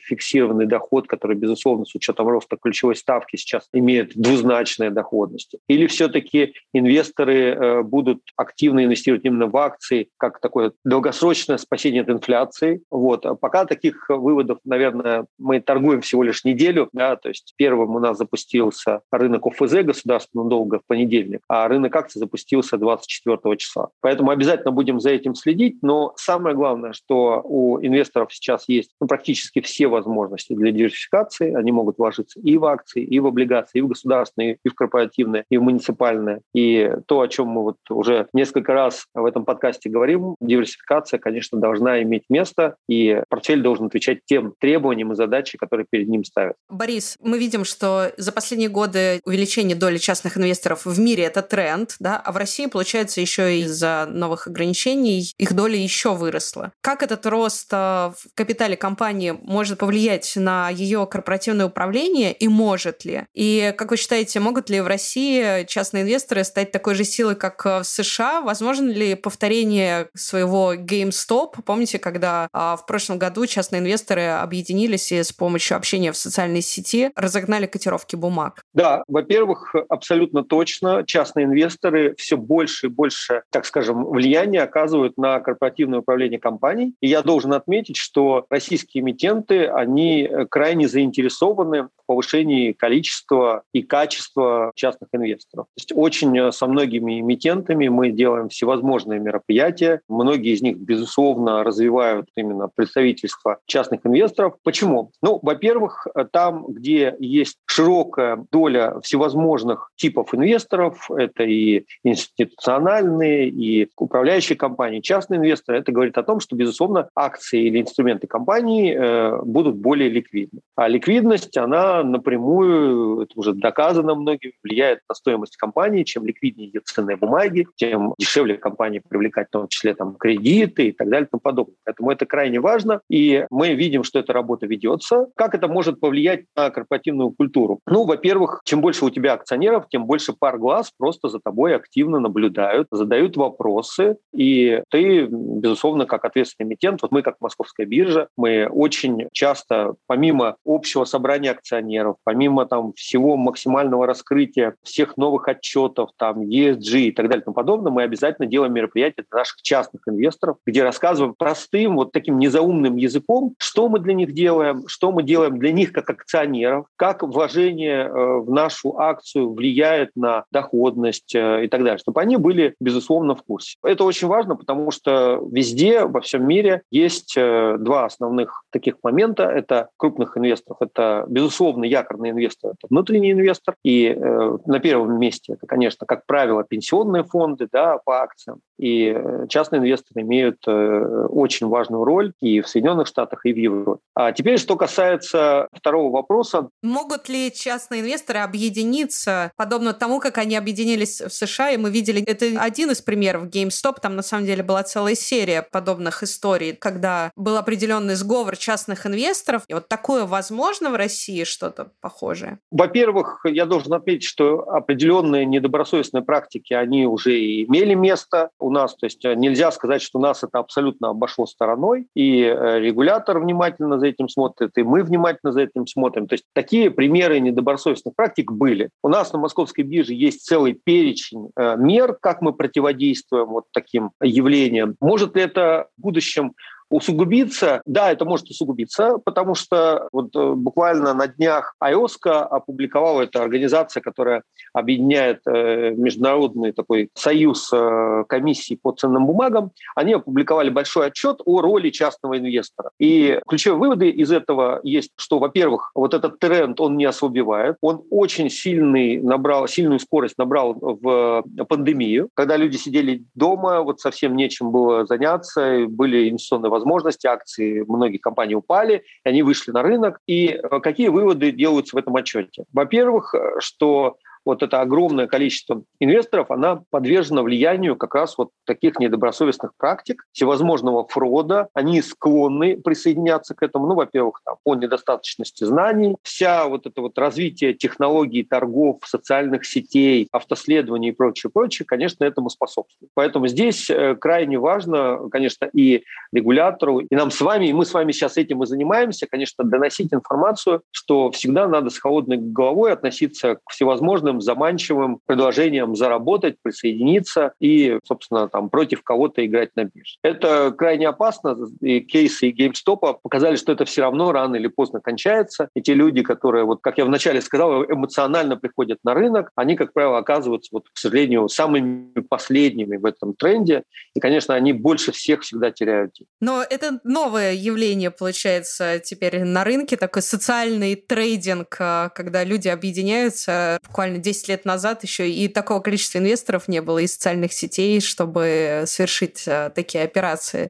фиксированный 0.59 0.65
доход, 0.65 1.07
который, 1.07 1.35
безусловно, 1.35 1.85
с 1.85 1.95
учетом 1.95 2.27
роста 2.27 2.57
ключевой 2.57 2.95
ставки 2.95 3.35
сейчас 3.35 3.67
имеет 3.73 4.13
двузначные 4.15 4.89
доходности. 4.89 5.59
Или 5.67 5.87
все-таки 5.87 6.53
инвесторы 6.73 7.35
э, 7.35 7.83
будут 7.83 8.19
активно 8.35 8.83
инвестировать 8.83 9.25
именно 9.25 9.47
в 9.47 9.57
акции, 9.57 10.09
как 10.17 10.39
такое 10.39 10.71
долгосрочное 10.85 11.57
спасение 11.57 12.01
от 12.01 12.09
инфляции. 12.09 12.81
Вот. 12.91 13.25
А 13.25 13.35
пока 13.35 13.65
таких 13.65 14.09
выводов, 14.09 14.57
наверное, 14.65 15.25
мы 15.37 15.59
торгуем 15.59 16.01
всего 16.01 16.23
лишь 16.23 16.43
неделю. 16.45 16.89
Да, 16.93 17.15
то 17.15 17.29
есть 17.29 17.53
первым 17.57 17.95
у 17.95 17.99
нас 17.99 18.17
запустился 18.17 19.01
рынок 19.11 19.45
ОФЗ 19.45 19.83
государственного 19.83 20.49
долга 20.49 20.79
в 20.79 20.85
понедельник, 20.87 21.41
а 21.47 21.67
рынок 21.67 21.95
акций 21.95 22.19
запустился 22.19 22.77
24 22.77 23.57
числа. 23.57 23.89
Поэтому 24.01 24.31
обязательно 24.31 24.71
будем 24.71 24.99
за 24.99 25.09
этим 25.09 25.35
следить, 25.35 25.77
но 25.81 26.13
самое 26.15 26.55
главное, 26.55 26.93
что 26.93 27.41
у 27.43 27.79
инвесторов 27.81 28.33
сейчас 28.33 28.67
есть 28.67 28.91
ну, 28.99 29.07
практически 29.07 29.61
все 29.61 29.87
возможности 29.87 30.48
для 30.55 30.71
диверсификации. 30.71 31.53
Они 31.53 31.71
могут 31.71 31.97
вложиться 31.97 32.39
и 32.39 32.57
в 32.57 32.65
акции, 32.65 33.03
и 33.03 33.19
в 33.19 33.27
облигации, 33.27 33.79
и 33.79 33.81
в 33.81 33.87
государственные, 33.87 34.57
и 34.63 34.69
в 34.69 34.75
корпоративные, 34.75 35.45
и 35.49 35.57
в 35.57 35.63
муниципальные. 35.63 36.41
И 36.53 36.91
то, 37.07 37.21
о 37.21 37.27
чем 37.27 37.47
мы 37.47 37.63
вот 37.63 37.77
уже 37.89 38.27
несколько 38.33 38.73
раз 38.73 39.05
в 39.13 39.25
этом 39.25 39.45
подкасте 39.45 39.89
говорим, 39.89 40.35
диверсификация, 40.41 41.19
конечно, 41.19 41.59
должна 41.59 42.01
иметь 42.03 42.23
место, 42.29 42.75
и 42.87 43.21
портфель 43.29 43.61
должен 43.61 43.87
отвечать 43.87 44.19
тем 44.25 44.53
требованиям 44.59 45.11
и 45.13 45.15
задачам, 45.15 45.59
которые 45.59 45.85
перед 45.89 46.07
ним 46.07 46.23
ставят. 46.23 46.55
Борис, 46.69 47.15
мы 47.19 47.39
видим, 47.39 47.63
что 47.63 48.11
за 48.17 48.31
последние 48.31 48.69
годы 48.69 49.21
увеличение 49.25 49.75
доли 49.75 49.97
частных 49.97 50.37
инвесторов 50.37 50.85
в 50.85 50.99
мире– 50.99 51.23
это 51.25 51.41
тренд, 51.41 51.95
да, 51.99 52.17
а 52.17 52.31
в 52.31 52.37
России, 52.37 52.67
получается, 52.67 53.21
еще 53.21 53.59
из-за 53.59 54.07
новых 54.09 54.47
ограничений 54.47 55.33
их 55.37 55.53
доля 55.53 55.75
еще 55.75 56.13
выросла. 56.13 56.71
Как 56.81 57.03
этот 57.03 57.25
рост 57.25 57.69
э, 57.71 57.75
в 57.75 58.15
капитале 58.35 58.75
компании 58.77 59.31
может 59.31 59.79
повлиять 59.79 60.28
на 60.35 60.69
ее 60.69 61.07
корпоративное 61.07 61.65
управление 61.65 62.33
и 62.33 62.47
может 62.47 63.05
ли? 63.05 63.25
И 63.33 63.73
как 63.77 63.91
вы 63.91 63.97
считаете, 63.97 64.39
могут 64.39 64.69
ли 64.69 64.81
в 64.81 64.87
России 64.87 65.65
частные 65.65 66.03
инвесторы 66.03 66.43
стать 66.43 66.71
такой 66.71 66.95
же 66.95 67.03
силой, 67.03 67.35
как 67.35 67.65
э, 67.65 67.79
в 67.79 67.83
США? 67.83 68.41
Возможно 68.41 68.89
ли 68.89 69.15
повторение 69.15 70.09
своего 70.15 70.73
GameStop? 70.73 71.55
Помните, 71.65 71.99
когда 71.99 72.47
а, 72.53 72.75
в 72.75 72.85
прошлом 72.85 73.17
году 73.17 73.45
частные 73.45 73.79
инвесторы 73.79 74.27
объединились 74.27 75.11
и 75.11 75.23
с 75.23 75.31
помощью 75.31 75.77
общения 75.77 76.11
в 76.11 76.17
социальной 76.17 76.61
сети 76.61 77.11
разогнали 77.15 77.65
котировки 77.65 78.15
бумаг? 78.15 78.61
Да, 78.73 79.03
во-первых, 79.07 79.75
абсолютно 79.89 80.43
точно 80.43 81.03
частные 81.05 81.45
инвесторы 81.45 82.15
все 82.17 82.37
больше 82.37 82.87
и 82.87 82.89
больше, 82.89 83.43
так 83.49 83.65
скажем, 83.65 84.05
влияние 84.05 84.61
оказывают 84.61 85.17
на 85.17 85.39
корпоративное 85.39 85.99
управление 85.99 86.39
компанией. 86.39 86.93
И 87.01 87.07
я 87.07 87.21
должен 87.21 87.53
отметить, 87.53 87.97
что 87.97 88.45
российские 88.49 89.01
эмитенты, 89.01 89.67
они 89.67 90.18
э, 90.23 90.45
крайне 90.45 90.87
заинтересованы 90.87 91.83
в 91.83 91.89
повышении 92.07 92.71
количества 92.71 93.63
и 93.73 93.81
качества 93.81 94.71
частных 94.75 95.09
инвесторов. 95.13 95.65
То 95.65 95.79
есть 95.79 95.91
очень 95.95 96.37
э, 96.37 96.51
со 96.51 96.67
многими 96.67 97.19
эмитентами 97.19 97.87
мы 97.87 98.11
делаем 98.11 98.49
всевозможные 98.49 99.19
мероприятия. 99.19 100.01
Многие 100.07 100.53
из 100.53 100.61
них, 100.61 100.77
безусловно, 100.77 101.63
развивают 101.63 102.27
именно 102.35 102.69
представительство 102.73 103.59
частных 103.65 104.05
инвесторов. 104.05 104.55
Почему? 104.63 105.11
Ну, 105.21 105.39
во-первых, 105.41 106.07
э, 106.15 106.25
там, 106.31 106.65
где 106.67 107.15
есть 107.19 107.57
широкая 107.65 108.45
доля 108.51 108.99
всевозможных 109.01 109.91
типов 109.95 110.33
инвесторов, 110.33 111.09
это 111.11 111.43
и 111.43 111.85
институциональные, 112.03 113.49
и 113.49 113.89
управляющие 113.97 114.57
компании, 114.57 114.99
частные 114.99 115.37
инвесторы, 115.37 115.79
это 115.79 115.91
говорит 115.91 116.17
о 116.17 116.23
том, 116.23 116.39
что, 116.39 116.55
безусловно, 116.55 117.09
акции 117.15 117.65
или 117.65 117.81
инструменты 117.81 118.27
компании 118.27 118.95
э, 118.95 119.41
будут 119.43 119.75
более 119.77 120.08
ликвидны. 120.09 120.61
А 120.75 120.87
ликвидность, 120.87 121.57
она 121.57 122.03
напрямую, 122.03 123.21
это 123.21 123.31
уже 123.35 123.53
доказано 123.53 124.15
многим, 124.15 124.51
влияет 124.63 124.99
на 125.07 125.15
стоимость 125.15 125.57
компании. 125.57 126.03
Чем 126.03 126.25
ликвиднее 126.25 126.67
ее 126.67 126.81
ценные 126.83 127.17
бумаги, 127.17 127.67
тем 127.75 128.13
дешевле 128.17 128.57
компании 128.57 129.01
привлекать 129.07 129.47
в 129.47 129.51
том 129.51 129.67
числе 129.67 129.93
там, 129.93 130.15
кредиты 130.15 130.89
и 130.89 130.91
так 130.91 131.09
далее 131.09 131.27
и 131.27 131.29
тому 131.29 131.41
подобное. 131.41 131.75
Поэтому 131.85 132.11
это 132.11 132.25
крайне 132.25 132.59
важно, 132.59 133.01
и 133.09 133.45
мы 133.49 133.73
видим, 133.73 134.03
что 134.03 134.19
эта 134.19 134.33
работа 134.33 134.65
ведется. 134.65 135.27
Как 135.35 135.55
это 135.55 135.67
может 135.67 135.99
повлиять 135.99 136.45
на 136.55 136.69
корпоративную 136.69 137.31
культуру? 137.31 137.79
Ну, 137.87 138.05
во-первых, 138.05 138.61
чем 138.65 138.81
больше 138.81 139.05
у 139.05 139.09
тебя 139.09 139.33
акционеров, 139.33 139.87
тем 139.89 140.05
больше 140.05 140.33
пар 140.33 140.57
глаз 140.57 140.91
просто 140.97 141.29
за 141.29 141.39
тобой 141.39 141.75
активно 141.75 142.19
наблюдают, 142.19 142.87
задают 142.91 143.37
вопросы, 143.37 144.17
и 144.33 144.81
ты, 144.89 145.27
безусловно, 145.29 146.05
как 146.05 146.25
ответственный 146.25 146.69
эмитент, 146.69 147.01
вот 147.01 147.11
мы 147.11 147.21
как 147.21 147.35
Московская 147.39 147.85
биржа, 147.85 148.27
мы 148.37 148.67
очень 148.67 149.27
часто, 149.31 149.95
помимо 150.07 150.55
общего 150.65 151.05
собрания 151.05 151.51
акционеров, 151.51 152.17
помимо 152.23 152.65
там 152.65 152.93
всего 152.93 153.37
максимального 153.37 154.05
раскрытия 154.05 154.75
всех 154.83 155.17
новых 155.17 155.47
отчетов, 155.47 156.09
там 156.17 156.41
ESG 156.41 156.99
и 156.99 157.11
так 157.11 157.27
далее 157.27 157.41
и 157.41 157.45
тому 157.45 157.55
подобное, 157.55 157.91
мы 157.91 158.03
обязательно 158.03 158.47
делаем 158.47 158.73
мероприятия 158.73 159.23
для 159.29 159.39
наших 159.39 159.61
частных 159.61 160.01
инвесторов, 160.07 160.57
где 160.65 160.83
рассказываем 160.83 161.35
простым, 161.37 161.95
вот 161.95 162.11
таким 162.11 162.39
незаумным 162.39 162.95
языком, 162.97 163.53
что 163.57 163.89
мы 163.89 163.99
для 163.99 164.13
них 164.13 164.33
делаем, 164.33 164.87
что 164.87 165.11
мы 165.11 165.23
делаем 165.23 165.59
для 165.59 165.71
них 165.71 165.91
как 165.91 166.09
акционеров, 166.09 166.85
как 166.95 167.23
вложение 167.23 168.05
э, 168.05 168.39
в 168.39 168.49
нашу 168.49 168.97
акцию 168.97 169.53
влияет 169.53 170.11
на 170.15 170.45
доходность 170.51 171.35
э, 171.35 171.65
и 171.65 171.67
так 171.67 171.83
далее, 171.83 171.97
чтобы 171.97 172.21
они 172.21 172.37
были, 172.37 172.75
безусловно, 172.79 173.35
в 173.35 173.43
курсе. 173.43 173.77
Это 173.83 174.03
очень 174.03 174.27
важно, 174.27 174.55
потому 174.55 174.91
что 174.91 175.47
везде, 175.51 176.05
во 176.05 176.21
всем 176.21 176.47
мире 176.47 176.81
есть 176.91 177.35
э, 177.37 177.77
два 177.79 178.05
основных 178.05 178.63
таких 178.71 178.95
момента. 179.03 179.43
Это 179.43 179.88
крупных 179.97 180.37
инвесторов. 180.37 180.77
Это, 180.81 181.25
безусловно, 181.27 181.85
якорный 181.85 182.31
инвестор, 182.31 182.71
это 182.71 182.87
внутренний 182.89 183.31
инвестор. 183.31 183.75
И 183.83 184.07
э, 184.07 184.57
на 184.65 184.79
первом 184.79 185.19
месте 185.19 185.53
это, 185.53 185.67
конечно, 185.67 186.05
как 186.05 186.25
правило, 186.25 186.63
пенсионные 186.63 187.23
фонды 187.23 187.67
да, 187.71 187.97
по 187.97 188.21
акциям. 188.21 188.59
И 188.77 189.13
э, 189.15 189.47
частные 189.49 189.79
инвесторы 189.79 190.21
имеют 190.21 190.57
э, 190.67 191.25
очень 191.29 191.67
важную 191.67 192.03
роль 192.03 192.33
и 192.39 192.61
в 192.61 192.67
Соединенных 192.67 193.07
Штатах, 193.07 193.45
и 193.45 193.53
в 193.53 193.57
Европе. 193.57 194.01
А 194.15 194.31
теперь, 194.31 194.57
что 194.57 194.75
касается 194.75 195.67
второго 195.73 196.11
вопроса. 196.11 196.69
Могут 196.81 197.29
ли 197.29 197.51
частные 197.51 198.01
инвесторы 198.01 198.39
объединиться, 198.39 199.51
подобно 199.57 199.93
тому, 199.93 200.19
как 200.19 200.37
они 200.37 200.55
объединились 200.55 201.21
в 201.21 201.29
США, 201.29 201.71
и 201.71 201.77
мы 201.77 201.89
видели, 201.89 202.23
это 202.23 202.45
один 202.61 202.91
из 202.91 203.01
примеров 203.01 203.45
GameStop, 203.45 203.95
там 204.01 204.15
на 204.15 204.21
самом 204.21 204.45
деле 204.45 204.63
была 204.63 204.83
целая 204.83 205.15
серия 205.15 205.61
подобных 205.61 206.23
историй, 206.23 206.73
когда 206.73 207.31
был 207.35 207.57
определенный 207.57 208.15
сговор 208.15 208.55
частных 208.55 209.05
инвесторов, 209.05 209.63
и 209.67 209.73
вот 209.79 209.87
такое 209.87 210.25
возможно 210.25 210.89
в 210.89 210.95
России 210.95 211.43
что-то 211.43 211.91
похожее? 212.01 212.59
Во-первых, 212.71 213.45
я 213.45 213.65
должен 213.65 213.93
отметить, 213.93 214.27
что 214.27 214.69
определенные 214.69 215.45
недобросовестные 215.45 216.21
практики, 216.21 216.73
они 216.73 217.07
уже 217.07 217.31
имели 217.63 217.93
место 217.93 218.49
у 218.59 218.69
нас, 218.71 218.95
то 218.95 219.05
есть 219.05 219.23
нельзя 219.23 219.71
сказать, 219.71 220.01
что 220.01 220.19
нас 220.19 220.43
это 220.43 220.59
абсолютно 220.59 221.09
обошло 221.09 221.45
стороной, 221.45 222.07
и 222.13 222.41
э, 222.41 222.79
регулятор 222.79 223.39
внимательно 223.39 223.99
за 223.99 224.07
этим 224.07 224.27
смотрит, 224.27 224.77
и 224.77 224.83
мы 224.83 225.03
внимательно 225.03 225.51
за 225.51 225.61
этим 225.61 225.87
смотрим. 225.87 226.27
То 226.27 226.33
есть 226.33 226.45
такие 226.53 226.91
примеры 226.91 227.39
недобросовестных 227.39 228.15
практик 228.15 228.51
были. 228.51 228.89
У 229.01 229.09
нас 229.09 229.31
на 229.33 229.39
московской 229.39 229.83
бирже 229.83 230.13
есть 230.13 230.45
целый 230.45 230.73
перечень 230.73 231.49
э, 231.55 231.75
мер, 231.77 232.17
как 232.21 232.41
мы 232.41 232.53
противодействуем 232.53 233.47
вот 233.47 233.65
таким 233.71 234.11
явлениям. 234.21 234.95
Может 234.99 235.35
ли 235.35 235.43
это 235.43 235.87
в 235.97 236.01
будущем 236.01 236.53
усугубиться, 236.89 237.81
да, 237.85 238.11
это 238.11 238.25
может 238.25 238.49
усугубиться, 238.49 239.17
потому 239.23 239.55
что 239.55 240.07
вот 240.11 240.35
э, 240.35 240.53
буквально 240.53 241.13
на 241.13 241.27
днях 241.27 241.75
IOSCO 241.83 242.31
опубликовала 242.31 243.21
эта 243.21 243.43
организация, 243.43 244.01
которая 244.01 244.43
объединяет 244.73 245.41
э, 245.45 245.91
международный 245.91 246.71
такой 246.71 247.09
союз 247.13 247.69
э, 247.71 248.23
комиссий 248.27 248.75
по 248.75 248.91
ценным 248.91 249.27
бумагам, 249.27 249.71
они 249.95 250.13
опубликовали 250.13 250.69
большой 250.69 251.07
отчет 251.07 251.41
о 251.45 251.61
роли 251.61 251.89
частного 251.91 252.37
инвестора. 252.37 252.89
И 252.99 253.39
ключевые 253.47 253.79
выводы 253.79 254.09
из 254.09 254.31
этого 254.31 254.79
есть, 254.83 255.11
что, 255.15 255.39
во-первых, 255.39 255.91
вот 255.93 256.13
этот 256.13 256.39
тренд, 256.39 256.79
он 256.81 256.97
не 256.97 257.05
ослабевает, 257.05 257.77
он 257.81 258.03
очень 258.09 258.49
сильный 258.49 259.21
набрал, 259.21 259.67
сильную 259.67 259.99
скорость 259.99 260.37
набрал 260.37 260.75
в 260.79 261.43
пандемию, 261.67 262.29
когда 262.33 262.57
люди 262.57 262.77
сидели 262.77 263.23
дома, 263.35 263.81
вот 263.81 263.99
совсем 263.99 264.35
нечем 264.35 264.71
было 264.71 265.05
заняться, 265.05 265.85
были 265.87 266.29
инвестиционные 266.29 266.69
возможности, 266.69 266.78
акции 267.25 267.83
многих 267.87 268.21
компаний 268.21 268.55
упали, 268.55 269.03
они 269.23 269.43
вышли 269.43 269.71
на 269.71 269.81
рынок. 269.83 270.19
И 270.27 270.47
э, 270.47 270.79
какие 270.79 271.09
выводы 271.09 271.51
делаются 271.51 271.95
в 271.95 271.99
этом 271.99 272.15
отчете? 272.15 272.65
Во-первых, 272.73 273.33
э, 273.35 273.59
что 273.59 274.17
вот 274.45 274.63
это 274.63 274.81
огромное 274.81 275.27
количество 275.27 275.83
инвесторов, 275.99 276.51
она 276.51 276.81
подвержена 276.89 277.41
влиянию 277.41 277.95
как 277.95 278.15
раз 278.15 278.37
вот 278.37 278.49
таких 278.65 278.99
недобросовестных 278.99 279.71
практик, 279.77 280.23
всевозможного 280.31 281.07
фрода. 281.07 281.67
Они 281.73 282.01
склонны 282.01 282.77
присоединяться 282.77 283.55
к 283.55 283.63
этому. 283.63 283.87
Ну, 283.87 283.95
во-первых, 283.95 284.41
там, 284.43 284.55
по 284.63 284.75
недостаточности 284.75 285.63
знаний. 285.63 286.15
Вся 286.23 286.67
вот 286.67 286.85
это 286.85 287.01
вот 287.01 287.17
развитие 287.17 287.73
технологий 287.73 288.43
торгов, 288.43 288.99
социальных 289.05 289.65
сетей, 289.65 290.27
автоследования 290.31 291.09
и 291.09 291.13
прочее, 291.13 291.51
прочее, 291.53 291.85
конечно, 291.85 292.23
этому 292.23 292.49
способствует. 292.49 293.11
Поэтому 293.13 293.47
здесь 293.47 293.89
э, 293.89 294.15
крайне 294.15 294.59
важно, 294.59 295.29
конечно, 295.31 295.69
и 295.73 296.03
регулятору, 296.31 296.99
и 296.99 297.15
нам 297.15 297.31
с 297.31 297.41
вами, 297.41 297.67
и 297.67 297.73
мы 297.73 297.85
с 297.85 297.93
вами 297.93 298.11
сейчас 298.11 298.37
этим 298.37 298.63
и 298.63 298.65
занимаемся, 298.65 299.27
конечно, 299.29 299.63
доносить 299.63 300.13
информацию, 300.13 300.81
что 300.91 301.31
всегда 301.31 301.67
надо 301.67 301.89
с 301.89 301.97
холодной 301.97 302.37
головой 302.37 302.93
относиться 302.93 303.55
к 303.55 303.71
всевозможным 303.71 304.28
заманчивым 304.37 305.19
предложением 305.25 305.95
заработать, 305.95 306.55
присоединиться 306.61 307.53
и, 307.59 307.99
собственно, 308.05 308.47
там 308.47 308.69
против 308.69 309.03
кого-то 309.03 309.45
играть 309.45 309.75
на 309.75 309.85
бирже. 309.85 310.17
Это 310.23 310.71
крайне 310.71 311.07
опасно, 311.07 311.57
и 311.81 311.99
кейсы 312.01 312.49
и 312.49 312.67
GameStop 312.67 313.19
показали, 313.21 313.55
что 313.55 313.71
это 313.71 313.85
все 313.85 314.01
равно 314.01 314.31
рано 314.31 314.55
или 314.55 314.67
поздно 314.67 315.01
кончается. 315.01 315.69
И 315.75 315.81
те 315.81 315.93
люди, 315.93 316.21
которые, 316.21 316.65
вот 316.65 316.79
как 316.81 316.97
я 316.97 317.05
вначале 317.05 317.41
сказал, 317.41 317.83
эмоционально 317.85 318.55
приходят 318.57 318.99
на 319.03 319.13
рынок, 319.13 319.51
они, 319.55 319.75
как 319.75 319.93
правило, 319.93 320.17
оказываются, 320.17 320.69
вот, 320.71 320.85
к 320.89 320.97
сожалению, 320.97 321.49
самыми 321.49 322.21
последними 322.21 322.97
в 322.97 323.05
этом 323.05 323.33
тренде. 323.33 323.83
И, 324.13 324.19
конечно, 324.19 324.53
они 324.53 324.73
больше 324.73 325.11
всех 325.11 325.41
всегда 325.41 325.71
теряют. 325.71 326.15
Но 326.41 326.63
это 326.67 326.99
новое 327.03 327.53
явление, 327.53 328.11
получается, 328.11 328.99
теперь 328.99 329.43
на 329.43 329.63
рынке, 329.63 329.97
такой 329.97 330.21
социальный 330.21 330.95
трейдинг, 330.95 331.75
а, 331.79 332.09
когда 332.09 332.43
люди 332.43 332.67
объединяются 332.67 333.79
буквально 333.87 334.18
10 334.21 334.47
лет 334.47 334.65
назад 334.65 335.03
еще 335.03 335.29
и 335.29 335.47
такого 335.47 335.79
количества 335.79 336.19
инвесторов 336.19 336.67
не 336.67 336.81
было, 336.81 336.99
и 336.99 337.07
социальных 337.07 337.53
сетей, 337.53 338.01
чтобы 338.01 338.83
совершить 338.85 339.43
э, 339.47 339.71
такие 339.73 340.03
операции. 340.03 340.69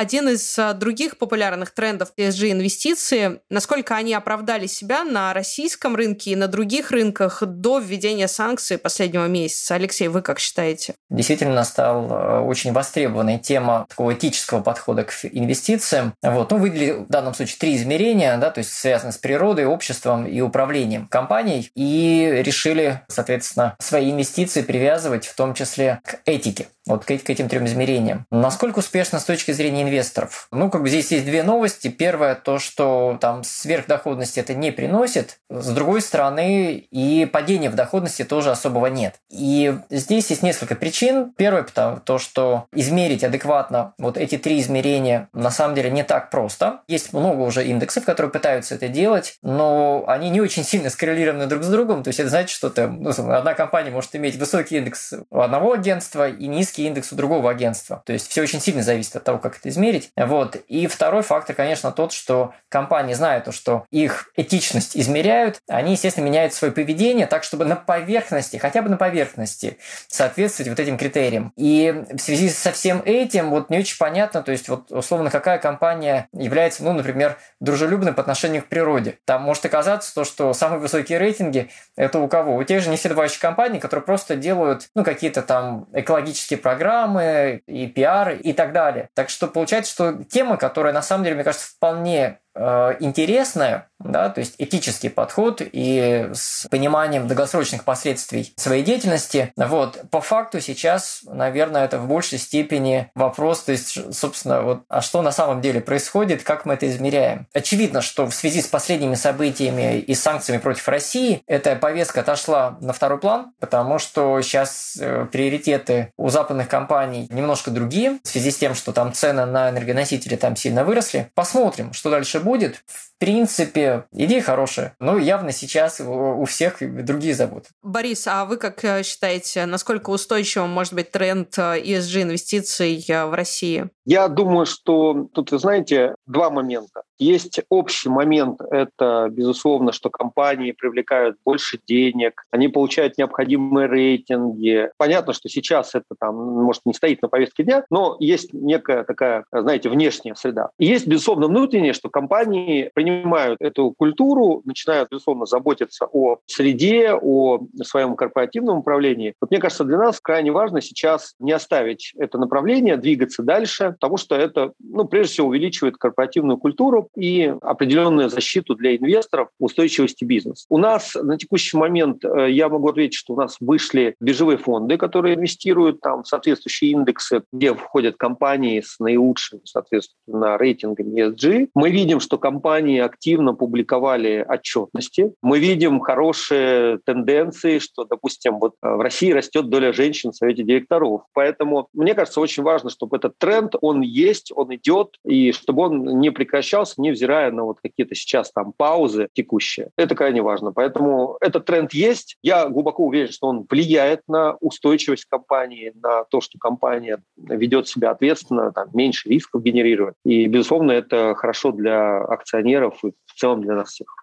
Один 0.00 0.30
из 0.30 0.58
а, 0.58 0.72
других 0.72 1.18
популярных 1.18 1.72
трендов 1.72 2.12
ESG-инвестиции, 2.16 3.40
насколько 3.50 3.94
они 3.94 4.14
оправдали 4.14 4.66
себя 4.66 5.04
на 5.04 5.34
российском 5.34 5.94
рынке 5.94 6.30
и 6.30 6.36
на 6.36 6.48
других 6.48 6.90
рынках 6.90 7.42
до 7.44 7.80
введения 7.80 8.26
санкций 8.26 8.78
последнего 8.78 9.26
месяца. 9.26 9.74
Алексей, 9.74 10.08
вы 10.08 10.22
как 10.22 10.38
считаете? 10.38 10.94
Действительно 11.10 11.62
стал 11.64 12.08
а, 12.10 12.40
очень 12.40 12.72
востребованной 12.72 13.38
тема 13.38 13.84
такого 13.90 14.14
этического 14.14 14.62
подхода 14.62 15.04
к 15.04 15.12
инвестициям. 15.30 16.14
Вот. 16.22 16.50
Ну, 16.50 16.56
выделили 16.56 16.92
в 16.92 17.08
данном 17.08 17.34
случае 17.34 17.58
три 17.58 17.76
измерения, 17.76 18.38
да, 18.38 18.50
то 18.50 18.60
есть 18.60 18.72
связаны 18.72 19.12
с 19.12 19.18
природой, 19.18 19.66
обществом 19.66 20.26
и 20.26 20.40
управлением 20.40 21.08
компанией, 21.08 21.70
и 21.74 22.40
решили, 22.42 23.02
соответственно, 23.08 23.76
свои 23.80 24.10
инвестиции 24.10 24.62
привязывать 24.62 25.26
в 25.26 25.36
том 25.36 25.52
числе 25.52 26.00
к 26.06 26.20
этике 26.24 26.68
вот 26.90 27.04
к, 27.04 27.10
этим 27.10 27.48
трем 27.48 27.66
измерениям. 27.66 28.26
Насколько 28.30 28.80
успешно 28.80 29.18
с 29.18 29.24
точки 29.24 29.52
зрения 29.52 29.82
инвесторов? 29.82 30.48
Ну, 30.52 30.70
как 30.70 30.82
бы 30.82 30.88
здесь 30.88 31.12
есть 31.12 31.24
две 31.24 31.42
новости. 31.42 31.88
Первое, 31.88 32.34
то, 32.34 32.58
что 32.58 33.16
там 33.20 33.44
сверхдоходности 33.44 34.40
это 34.40 34.54
не 34.54 34.70
приносит. 34.70 35.38
С 35.48 35.68
другой 35.70 36.02
стороны, 36.02 36.74
и 36.90 37.26
падения 37.26 37.70
в 37.70 37.74
доходности 37.74 38.24
тоже 38.24 38.50
особого 38.50 38.86
нет. 38.86 39.16
И 39.30 39.74
здесь 39.90 40.30
есть 40.30 40.42
несколько 40.42 40.74
причин. 40.74 41.32
Первое, 41.36 41.62
потому 41.62 42.00
то, 42.00 42.18
что 42.18 42.66
измерить 42.74 43.24
адекватно 43.24 43.94
вот 43.98 44.16
эти 44.16 44.36
три 44.36 44.60
измерения 44.60 45.28
на 45.32 45.50
самом 45.50 45.74
деле 45.74 45.90
не 45.90 46.02
так 46.02 46.30
просто. 46.30 46.80
Есть 46.88 47.12
много 47.12 47.42
уже 47.42 47.64
индексов, 47.64 48.04
которые 48.04 48.32
пытаются 48.32 48.74
это 48.74 48.88
делать, 48.88 49.38
но 49.42 50.04
они 50.06 50.30
не 50.30 50.40
очень 50.40 50.64
сильно 50.64 50.90
скоррелированы 50.90 51.46
друг 51.46 51.62
с 51.62 51.68
другом. 51.68 52.02
То 52.02 52.08
есть 52.08 52.20
это 52.20 52.30
значит, 52.30 52.50
что 52.50 52.70
там, 52.70 53.02
ну, 53.02 53.10
одна 53.10 53.54
компания 53.54 53.90
может 53.90 54.14
иметь 54.16 54.36
высокий 54.36 54.78
индекс 54.78 55.14
у 55.30 55.40
одного 55.40 55.72
агентства 55.72 56.28
и 56.28 56.46
низкий 56.46 56.79
низкий 56.80 56.86
индекс 56.86 57.12
у 57.12 57.16
другого 57.16 57.50
агентства. 57.50 58.02
То 58.06 58.12
есть 58.12 58.28
все 58.28 58.42
очень 58.42 58.60
сильно 58.60 58.82
зависит 58.82 59.16
от 59.16 59.24
того, 59.24 59.38
как 59.38 59.58
это 59.58 59.68
измерить. 59.68 60.10
Вот. 60.16 60.56
И 60.68 60.86
второй 60.86 61.22
фактор, 61.22 61.54
конечно, 61.54 61.92
тот, 61.92 62.12
что 62.12 62.54
компании 62.68 63.14
знают, 63.14 63.44
то, 63.44 63.52
что 63.52 63.84
их 63.90 64.30
этичность 64.36 64.96
измеряют, 64.96 65.60
они, 65.68 65.92
естественно, 65.92 66.24
меняют 66.24 66.54
свое 66.54 66.72
поведение 66.72 67.26
так, 67.26 67.44
чтобы 67.44 67.64
на 67.64 67.76
поверхности, 67.76 68.56
хотя 68.56 68.82
бы 68.82 68.88
на 68.88 68.96
поверхности, 68.96 69.78
соответствовать 70.08 70.68
вот 70.70 70.80
этим 70.80 70.96
критериям. 70.96 71.52
И 71.56 72.04
в 72.12 72.18
связи 72.18 72.48
со 72.48 72.72
всем 72.72 73.02
этим 73.04 73.50
вот 73.50 73.70
не 73.70 73.78
очень 73.78 73.98
понятно, 73.98 74.42
то 74.42 74.52
есть 74.52 74.68
вот 74.68 74.90
условно 74.90 75.30
какая 75.30 75.58
компания 75.58 76.28
является, 76.32 76.84
ну, 76.84 76.92
например, 76.92 77.36
дружелюбной 77.60 78.12
по 78.12 78.22
отношению 78.22 78.62
к 78.62 78.66
природе. 78.66 79.18
Там 79.24 79.42
может 79.42 79.64
оказаться 79.64 80.14
то, 80.14 80.24
что 80.24 80.52
самые 80.52 80.80
высокие 80.80 81.18
рейтинги 81.18 81.70
это 81.96 82.18
у 82.18 82.28
кого? 82.28 82.56
У 82.56 82.64
тех 82.64 82.82
же 82.82 82.90
неседывающих 82.90 83.40
компаний, 83.40 83.78
которые 83.78 84.04
просто 84.04 84.36
делают, 84.36 84.88
ну, 84.94 85.04
какие-то 85.04 85.42
там 85.42 85.86
экологические 85.92 86.58
программы, 86.60 87.62
и 87.66 87.86
пиар, 87.86 88.32
и 88.32 88.52
так 88.52 88.72
далее. 88.72 89.08
Так 89.14 89.28
что 89.30 89.46
получается, 89.46 89.92
что 89.92 90.24
тема, 90.24 90.56
которая 90.56 90.92
на 90.92 91.02
самом 91.02 91.24
деле, 91.24 91.36
мне 91.36 91.44
кажется, 91.44 91.68
вполне 91.68 92.38
Э, 92.54 92.96
интересная, 92.98 93.89
да, 94.00 94.28
то 94.30 94.40
есть 94.40 94.54
этический 94.58 95.10
подход 95.10 95.60
и 95.60 96.30
с 96.32 96.66
пониманием 96.70 97.28
долгосрочных 97.28 97.84
последствий 97.84 98.52
своей 98.56 98.82
деятельности. 98.82 99.52
Вот, 99.56 100.10
по 100.10 100.20
факту 100.20 100.60
сейчас, 100.60 101.20
наверное, 101.24 101.84
это 101.84 101.98
в 101.98 102.06
большей 102.06 102.38
степени 102.38 103.10
вопрос, 103.14 103.62
то 103.62 103.72
есть, 103.72 104.14
собственно, 104.14 104.62
вот, 104.62 104.82
а 104.88 105.00
что 105.00 105.22
на 105.22 105.32
самом 105.32 105.60
деле 105.60 105.80
происходит, 105.80 106.42
как 106.42 106.64
мы 106.64 106.74
это 106.74 106.88
измеряем. 106.88 107.46
Очевидно, 107.52 108.00
что 108.00 108.26
в 108.26 108.34
связи 108.34 108.62
с 108.62 108.66
последними 108.66 109.14
событиями 109.14 109.98
и 109.98 110.14
санкциями 110.14 110.60
против 110.60 110.88
России 110.88 111.42
эта 111.46 111.76
повестка 111.76 112.20
отошла 112.20 112.78
на 112.80 112.92
второй 112.92 113.18
план, 113.18 113.52
потому 113.60 113.98
что 113.98 114.40
сейчас 114.42 114.96
э, 115.00 115.26
приоритеты 115.30 116.12
у 116.16 116.28
западных 116.30 116.68
компаний 116.68 117.26
немножко 117.30 117.70
другие, 117.70 118.18
в 118.22 118.28
связи 118.28 118.50
с 118.50 118.56
тем, 118.56 118.74
что 118.74 118.92
там 118.92 119.12
цены 119.12 119.44
на 119.46 119.70
энергоносители 119.70 120.36
там 120.36 120.56
сильно 120.56 120.84
выросли. 120.84 121.30
Посмотрим, 121.34 121.92
что 121.92 122.10
дальше 122.10 122.40
будет. 122.40 122.82
В 122.86 123.10
принципе, 123.18 123.89
идея 124.12 124.42
хорошая, 124.42 124.94
но 124.98 125.18
явно 125.18 125.52
сейчас 125.52 126.00
у 126.00 126.44
всех 126.44 126.78
другие 126.80 127.34
заботы. 127.34 127.68
Борис, 127.82 128.26
а 128.26 128.44
вы 128.44 128.56
как 128.56 128.84
э, 128.84 129.02
считаете, 129.02 129.66
насколько 129.66 130.10
устойчивым 130.10 130.70
может 130.70 130.94
быть 130.94 131.10
тренд 131.10 131.56
ESG-инвестиций 131.56 133.04
э, 133.08 133.24
в 133.26 133.34
России? 133.34 133.90
Я 134.04 134.28
думаю, 134.28 134.66
что 134.66 135.28
тут, 135.32 135.52
вы 135.52 135.58
знаете, 135.58 136.14
два 136.26 136.50
момента. 136.50 137.02
Есть 137.20 137.60
общий 137.68 138.08
момент, 138.08 138.62
это, 138.70 139.28
безусловно, 139.30 139.92
что 139.92 140.08
компании 140.08 140.72
привлекают 140.72 141.36
больше 141.44 141.78
денег, 141.86 142.46
они 142.50 142.68
получают 142.68 143.18
необходимые 143.18 143.88
рейтинги. 143.88 144.90
Понятно, 144.96 145.34
что 145.34 145.50
сейчас 145.50 145.94
это 145.94 146.14
там, 146.18 146.34
может, 146.34 146.86
не 146.86 146.94
стоит 146.94 147.20
на 147.20 147.28
повестке 147.28 147.62
дня, 147.62 147.84
но 147.90 148.16
есть 148.20 148.54
некая 148.54 149.04
такая, 149.04 149.44
знаете, 149.52 149.90
внешняя 149.90 150.34
среда. 150.34 150.70
Есть, 150.78 151.06
безусловно, 151.06 151.48
внутреннее, 151.48 151.92
что 151.92 152.08
компании 152.08 152.90
принимают 152.94 153.60
эту 153.60 153.92
культуру, 153.92 154.62
начинают, 154.64 155.10
безусловно, 155.10 155.44
заботиться 155.44 156.06
о 156.10 156.38
среде, 156.46 157.12
о 157.12 157.60
своем 157.82 158.16
корпоративном 158.16 158.78
управлении. 158.78 159.34
Вот 159.42 159.50
мне 159.50 159.60
кажется, 159.60 159.84
для 159.84 159.98
нас 159.98 160.20
крайне 160.20 160.52
важно 160.52 160.80
сейчас 160.80 161.34
не 161.38 161.52
оставить 161.52 162.14
это 162.16 162.38
направление, 162.38 162.96
двигаться 162.96 163.42
дальше, 163.42 163.90
потому 164.00 164.16
что 164.16 164.36
это, 164.36 164.72
ну, 164.78 165.04
прежде 165.04 165.34
всего, 165.34 165.48
увеличивает 165.48 165.98
корпоративную 165.98 166.56
культуру 166.56 167.09
и 167.16 167.54
определенную 167.62 168.28
защиту 168.28 168.74
для 168.74 168.96
инвесторов 168.96 169.48
устойчивости 169.58 170.24
бизнеса. 170.24 170.66
У 170.68 170.78
нас 170.78 171.14
на 171.14 171.36
текущий 171.36 171.76
момент, 171.76 172.24
э, 172.24 172.50
я 172.50 172.68
могу 172.68 172.88
ответить, 172.88 173.14
что 173.14 173.34
у 173.34 173.36
нас 173.36 173.56
вышли 173.60 174.14
биржевые 174.20 174.58
фонды, 174.58 174.96
которые 174.96 175.36
инвестируют 175.36 176.00
там 176.00 176.22
в 176.22 176.28
соответствующие 176.28 176.92
индексы, 176.92 177.42
где 177.52 177.74
входят 177.74 178.16
компании 178.16 178.80
с 178.80 178.98
наилучшими, 178.98 179.62
соответственно, 179.64 180.58
рейтингами 180.58 181.20
ESG. 181.20 181.68
Мы 181.74 181.90
видим, 181.90 182.20
что 182.20 182.38
компании 182.38 183.00
активно 183.00 183.54
публиковали 183.54 184.44
отчетности. 184.48 185.32
Мы 185.42 185.58
видим 185.58 186.00
хорошие 186.00 186.98
тенденции, 187.04 187.78
что, 187.78 188.04
допустим, 188.04 188.58
вот 188.58 188.74
э, 188.82 188.88
в 188.88 189.00
России 189.00 189.32
растет 189.32 189.68
доля 189.68 189.92
женщин 189.92 190.32
в 190.32 190.36
совете 190.36 190.62
директоров. 190.62 191.22
Поэтому 191.32 191.88
мне 191.92 192.14
кажется, 192.14 192.40
очень 192.40 192.62
важно, 192.62 192.90
чтобы 192.90 193.16
этот 193.16 193.38
тренд, 193.38 193.74
он 193.80 194.00
есть, 194.00 194.52
он 194.54 194.74
идет, 194.74 195.16
и 195.24 195.52
чтобы 195.52 195.82
он 195.82 196.20
не 196.20 196.30
прекращался, 196.30 196.99
невзирая 197.00 197.50
на 197.50 197.64
вот 197.64 197.78
какие-то 197.82 198.14
сейчас 198.14 198.50
там 198.52 198.72
паузы 198.76 199.28
текущие. 199.32 199.90
Это 199.96 200.14
крайне 200.14 200.42
важно. 200.42 200.72
Поэтому 200.72 201.36
этот 201.40 201.64
тренд 201.64 201.92
есть. 201.92 202.36
Я 202.42 202.68
глубоко 202.68 203.04
уверен, 203.04 203.32
что 203.32 203.48
он 203.48 203.66
влияет 203.68 204.22
на 204.28 204.56
устойчивость 204.60 205.24
компании, 205.24 205.92
на 206.02 206.24
то, 206.24 206.40
что 206.40 206.58
компания 206.58 207.22
ведет 207.36 207.88
себя 207.88 208.10
ответственно, 208.10 208.72
там, 208.72 208.88
меньше 208.94 209.28
рисков 209.28 209.62
генерирует. 209.62 210.14
И, 210.24 210.46
безусловно, 210.46 210.92
это 210.92 211.34
хорошо 211.34 211.72
для 211.72 212.18
акционеров 212.18 213.04
и 213.04 213.12
в 213.26 213.34
целом 213.34 213.62
для 213.62 213.74
нас 213.74 213.90
всех. 213.90 214.14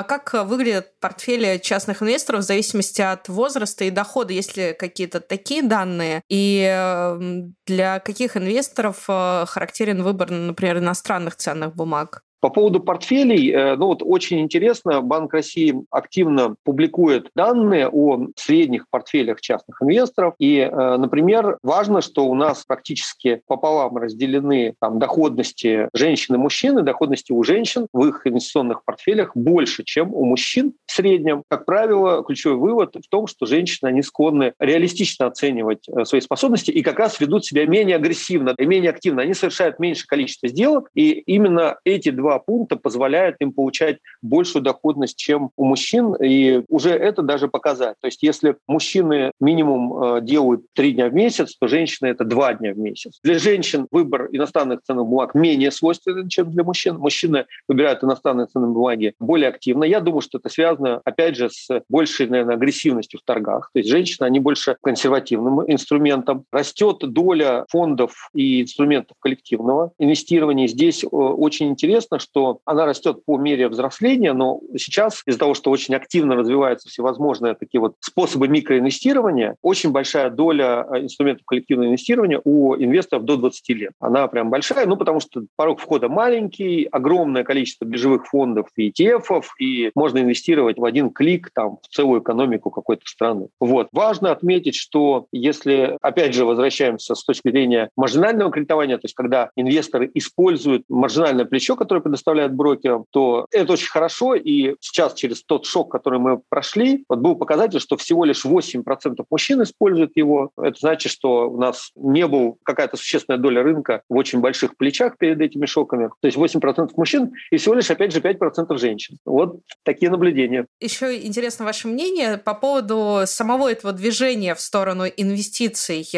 А 0.00 0.02
как 0.02 0.32
выглядят 0.48 0.98
портфели 0.98 1.58
частных 1.58 2.00
инвесторов 2.02 2.40
в 2.40 2.46
зависимости 2.46 3.02
от 3.02 3.28
возраста 3.28 3.84
и 3.84 3.90
дохода? 3.90 4.32
Есть 4.32 4.56
ли 4.56 4.72
какие-то 4.72 5.20
такие 5.20 5.62
данные? 5.62 6.22
И 6.30 6.62
эм, 6.62 7.54
для 7.66 8.00
каких 8.00 8.34
инвесторов 8.34 9.04
э, 9.08 9.44
характерен 9.46 10.02
выбор, 10.02 10.30
например, 10.30 10.78
иностранных 10.78 11.36
ценных 11.36 11.74
бумаг? 11.74 12.22
По 12.40 12.48
поводу 12.48 12.80
портфелей, 12.80 13.52
э, 13.52 13.76
ну 13.76 13.86
вот 13.86 14.02
очень 14.02 14.40
интересно, 14.40 15.02
Банк 15.02 15.32
России 15.34 15.74
активно 15.90 16.54
публикует 16.64 17.28
данные 17.34 17.88
о 17.88 18.28
средних 18.36 18.86
портфелях 18.90 19.40
частных 19.40 19.82
инвесторов. 19.82 20.34
И, 20.38 20.58
э, 20.58 20.96
например, 20.96 21.58
важно, 21.62 22.00
что 22.00 22.26
у 22.26 22.34
нас 22.34 22.64
практически 22.64 23.42
пополам 23.46 23.96
разделены 23.98 24.74
там, 24.80 24.98
доходности 24.98 25.88
женщин 25.92 26.36
и 26.36 26.38
мужчин, 26.38 26.78
и 26.78 26.82
доходности 26.82 27.32
у 27.32 27.42
женщин 27.42 27.86
в 27.92 28.06
их 28.06 28.26
инвестиционных 28.26 28.84
портфелях 28.84 29.36
больше, 29.36 29.84
чем 29.84 30.14
у 30.14 30.24
мужчин 30.24 30.72
в 30.86 30.92
среднем. 30.92 31.42
Как 31.48 31.66
правило, 31.66 32.24
ключевой 32.24 32.56
вывод 32.56 32.96
в 32.96 33.08
том, 33.10 33.26
что 33.26 33.44
женщины, 33.44 33.88
они 33.88 34.02
склонны 34.02 34.54
реалистично 34.58 35.26
оценивать 35.26 35.88
э, 35.88 36.04
свои 36.04 36.20
способности 36.22 36.70
и 36.70 36.82
как 36.82 36.98
раз 36.98 37.20
ведут 37.20 37.44
себя 37.44 37.66
менее 37.66 37.96
агрессивно 37.96 38.54
и 38.56 38.64
менее 38.64 38.90
активно. 38.90 39.22
Они 39.22 39.34
совершают 39.34 39.78
меньше 39.78 40.06
количество 40.06 40.48
сделок, 40.48 40.88
и 40.94 41.10
именно 41.10 41.76
эти 41.84 42.10
два 42.10 42.29
два 42.30 42.38
пункта 42.38 42.76
позволяют 42.76 43.36
им 43.40 43.52
получать 43.52 43.98
большую 44.22 44.62
доходность, 44.62 45.16
чем 45.16 45.50
у 45.56 45.64
мужчин, 45.64 46.14
и 46.14 46.62
уже 46.68 46.90
это 46.90 47.22
даже 47.22 47.48
показать. 47.48 47.96
То 48.00 48.06
есть 48.06 48.22
если 48.22 48.56
мужчины 48.68 49.32
минимум 49.40 50.02
э, 50.02 50.20
делают 50.20 50.62
три 50.74 50.92
дня 50.92 51.08
в 51.08 51.14
месяц, 51.14 51.56
то 51.58 51.66
женщины 51.66 52.06
это 52.06 52.24
два 52.24 52.54
дня 52.54 52.72
в 52.72 52.78
месяц. 52.78 53.18
Для 53.24 53.38
женщин 53.40 53.88
выбор 53.90 54.28
иностранных 54.30 54.82
ценных 54.82 55.06
бумаг 55.06 55.34
менее 55.34 55.72
свойственен, 55.72 56.28
чем 56.28 56.52
для 56.52 56.62
мужчин. 56.62 56.98
Мужчины 56.98 57.46
выбирают 57.66 58.04
иностранные 58.04 58.46
ценные 58.46 58.70
бумаги 58.70 59.14
более 59.18 59.48
активно. 59.48 59.82
Я 59.82 59.98
думаю, 59.98 60.20
что 60.20 60.38
это 60.38 60.48
связано, 60.48 61.00
опять 61.04 61.36
же, 61.36 61.50
с 61.50 61.82
большей, 61.88 62.28
наверное, 62.28 62.54
агрессивностью 62.54 63.18
в 63.18 63.24
торгах. 63.24 63.70
То 63.72 63.80
есть 63.80 63.90
женщины, 63.90 64.24
они 64.24 64.38
больше 64.38 64.76
консервативным 64.82 65.68
инструментом. 65.68 66.44
Растет 66.52 66.98
доля 67.00 67.64
фондов 67.68 68.30
и 68.34 68.62
инструментов 68.62 69.16
коллективного 69.18 69.90
инвестирования. 69.98 70.68
Здесь 70.68 71.02
э, 71.02 71.08
очень 71.08 71.70
интересно, 71.70 72.19
что 72.20 72.60
она 72.64 72.86
растет 72.86 73.24
по 73.24 73.38
мере 73.38 73.68
взросления, 73.68 74.32
но 74.32 74.60
сейчас 74.76 75.22
из-за 75.26 75.38
того, 75.38 75.54
что 75.54 75.70
очень 75.70 75.94
активно 75.94 76.36
развиваются 76.36 76.88
всевозможные 76.88 77.54
такие 77.54 77.80
вот 77.80 77.96
способы 78.00 78.48
микроинвестирования, 78.48 79.56
очень 79.62 79.90
большая 79.90 80.30
доля 80.30 80.86
э, 80.90 81.00
инструментов 81.00 81.44
коллективного 81.46 81.88
инвестирования 81.88 82.40
у 82.44 82.74
инвесторов 82.76 83.24
до 83.24 83.36
20 83.36 83.68
лет. 83.70 83.92
Она 84.00 84.28
прям 84.28 84.50
большая, 84.50 84.86
ну 84.86 84.96
потому 84.96 85.20
что 85.20 85.42
порог 85.56 85.80
входа 85.80 86.08
маленький, 86.08 86.88
огромное 86.90 87.44
количество 87.44 87.84
биржевых 87.84 88.26
фондов 88.26 88.68
и 88.76 88.90
ETF, 88.90 89.42
и 89.58 89.90
можно 89.94 90.18
инвестировать 90.18 90.78
в 90.78 90.84
один 90.84 91.10
клик 91.10 91.50
там 91.54 91.78
в 91.82 91.88
целую 91.88 92.22
экономику 92.22 92.70
какой-то 92.70 93.02
страны. 93.06 93.48
Вот. 93.58 93.88
Важно 93.92 94.30
отметить, 94.32 94.74
что 94.74 95.26
если, 95.32 95.96
опять 96.00 96.34
же, 96.34 96.44
возвращаемся 96.44 97.14
с 97.14 97.24
точки 97.24 97.50
зрения 97.50 97.90
маржинального 97.96 98.50
кредитования, 98.50 98.96
то 98.96 99.04
есть 99.04 99.14
когда 99.14 99.50
инвесторы 99.56 100.10
используют 100.14 100.84
маржинальное 100.88 101.44
плечо, 101.44 101.76
которое 101.76 102.00
предоставляет 102.10 102.52
брокерам, 102.52 103.04
то 103.10 103.46
это 103.50 103.72
очень 103.72 103.88
хорошо. 103.88 104.34
И 104.34 104.74
сейчас 104.80 105.14
через 105.14 105.42
тот 105.44 105.64
шок, 105.66 105.90
который 105.90 106.18
мы 106.18 106.40
прошли, 106.48 107.04
вот 107.08 107.20
был 107.20 107.36
показатель, 107.36 107.80
что 107.80 107.96
всего 107.96 108.24
лишь 108.24 108.44
8% 108.44 108.82
мужчин 109.30 109.62
используют 109.62 110.12
его. 110.16 110.50
Это 110.56 110.76
значит, 110.78 111.12
что 111.12 111.50
у 111.50 111.56
нас 111.58 111.92
не 111.94 112.26
был 112.26 112.58
какая-то 112.64 112.96
существенная 112.96 113.38
доля 113.38 113.62
рынка 113.62 114.02
в 114.08 114.16
очень 114.16 114.40
больших 114.40 114.76
плечах 114.76 115.16
перед 115.18 115.40
этими 115.40 115.66
шоками. 115.66 116.10
То 116.20 116.26
есть 116.26 116.36
8% 116.36 116.90
мужчин 116.96 117.32
и 117.50 117.56
всего 117.56 117.74
лишь, 117.74 117.90
опять 117.90 118.12
же, 118.12 118.20
5% 118.20 118.76
женщин. 118.78 119.18
Вот 119.24 119.60
такие 119.84 120.10
наблюдения. 120.10 120.66
Еще 120.80 121.24
интересно 121.24 121.64
ваше 121.64 121.88
мнение 121.88 122.38
по 122.38 122.54
поводу 122.54 123.22
самого 123.26 123.70
этого 123.70 123.92
движения 123.92 124.54
в 124.54 124.60
сторону 124.60 125.04
инвестиций, 125.06 126.08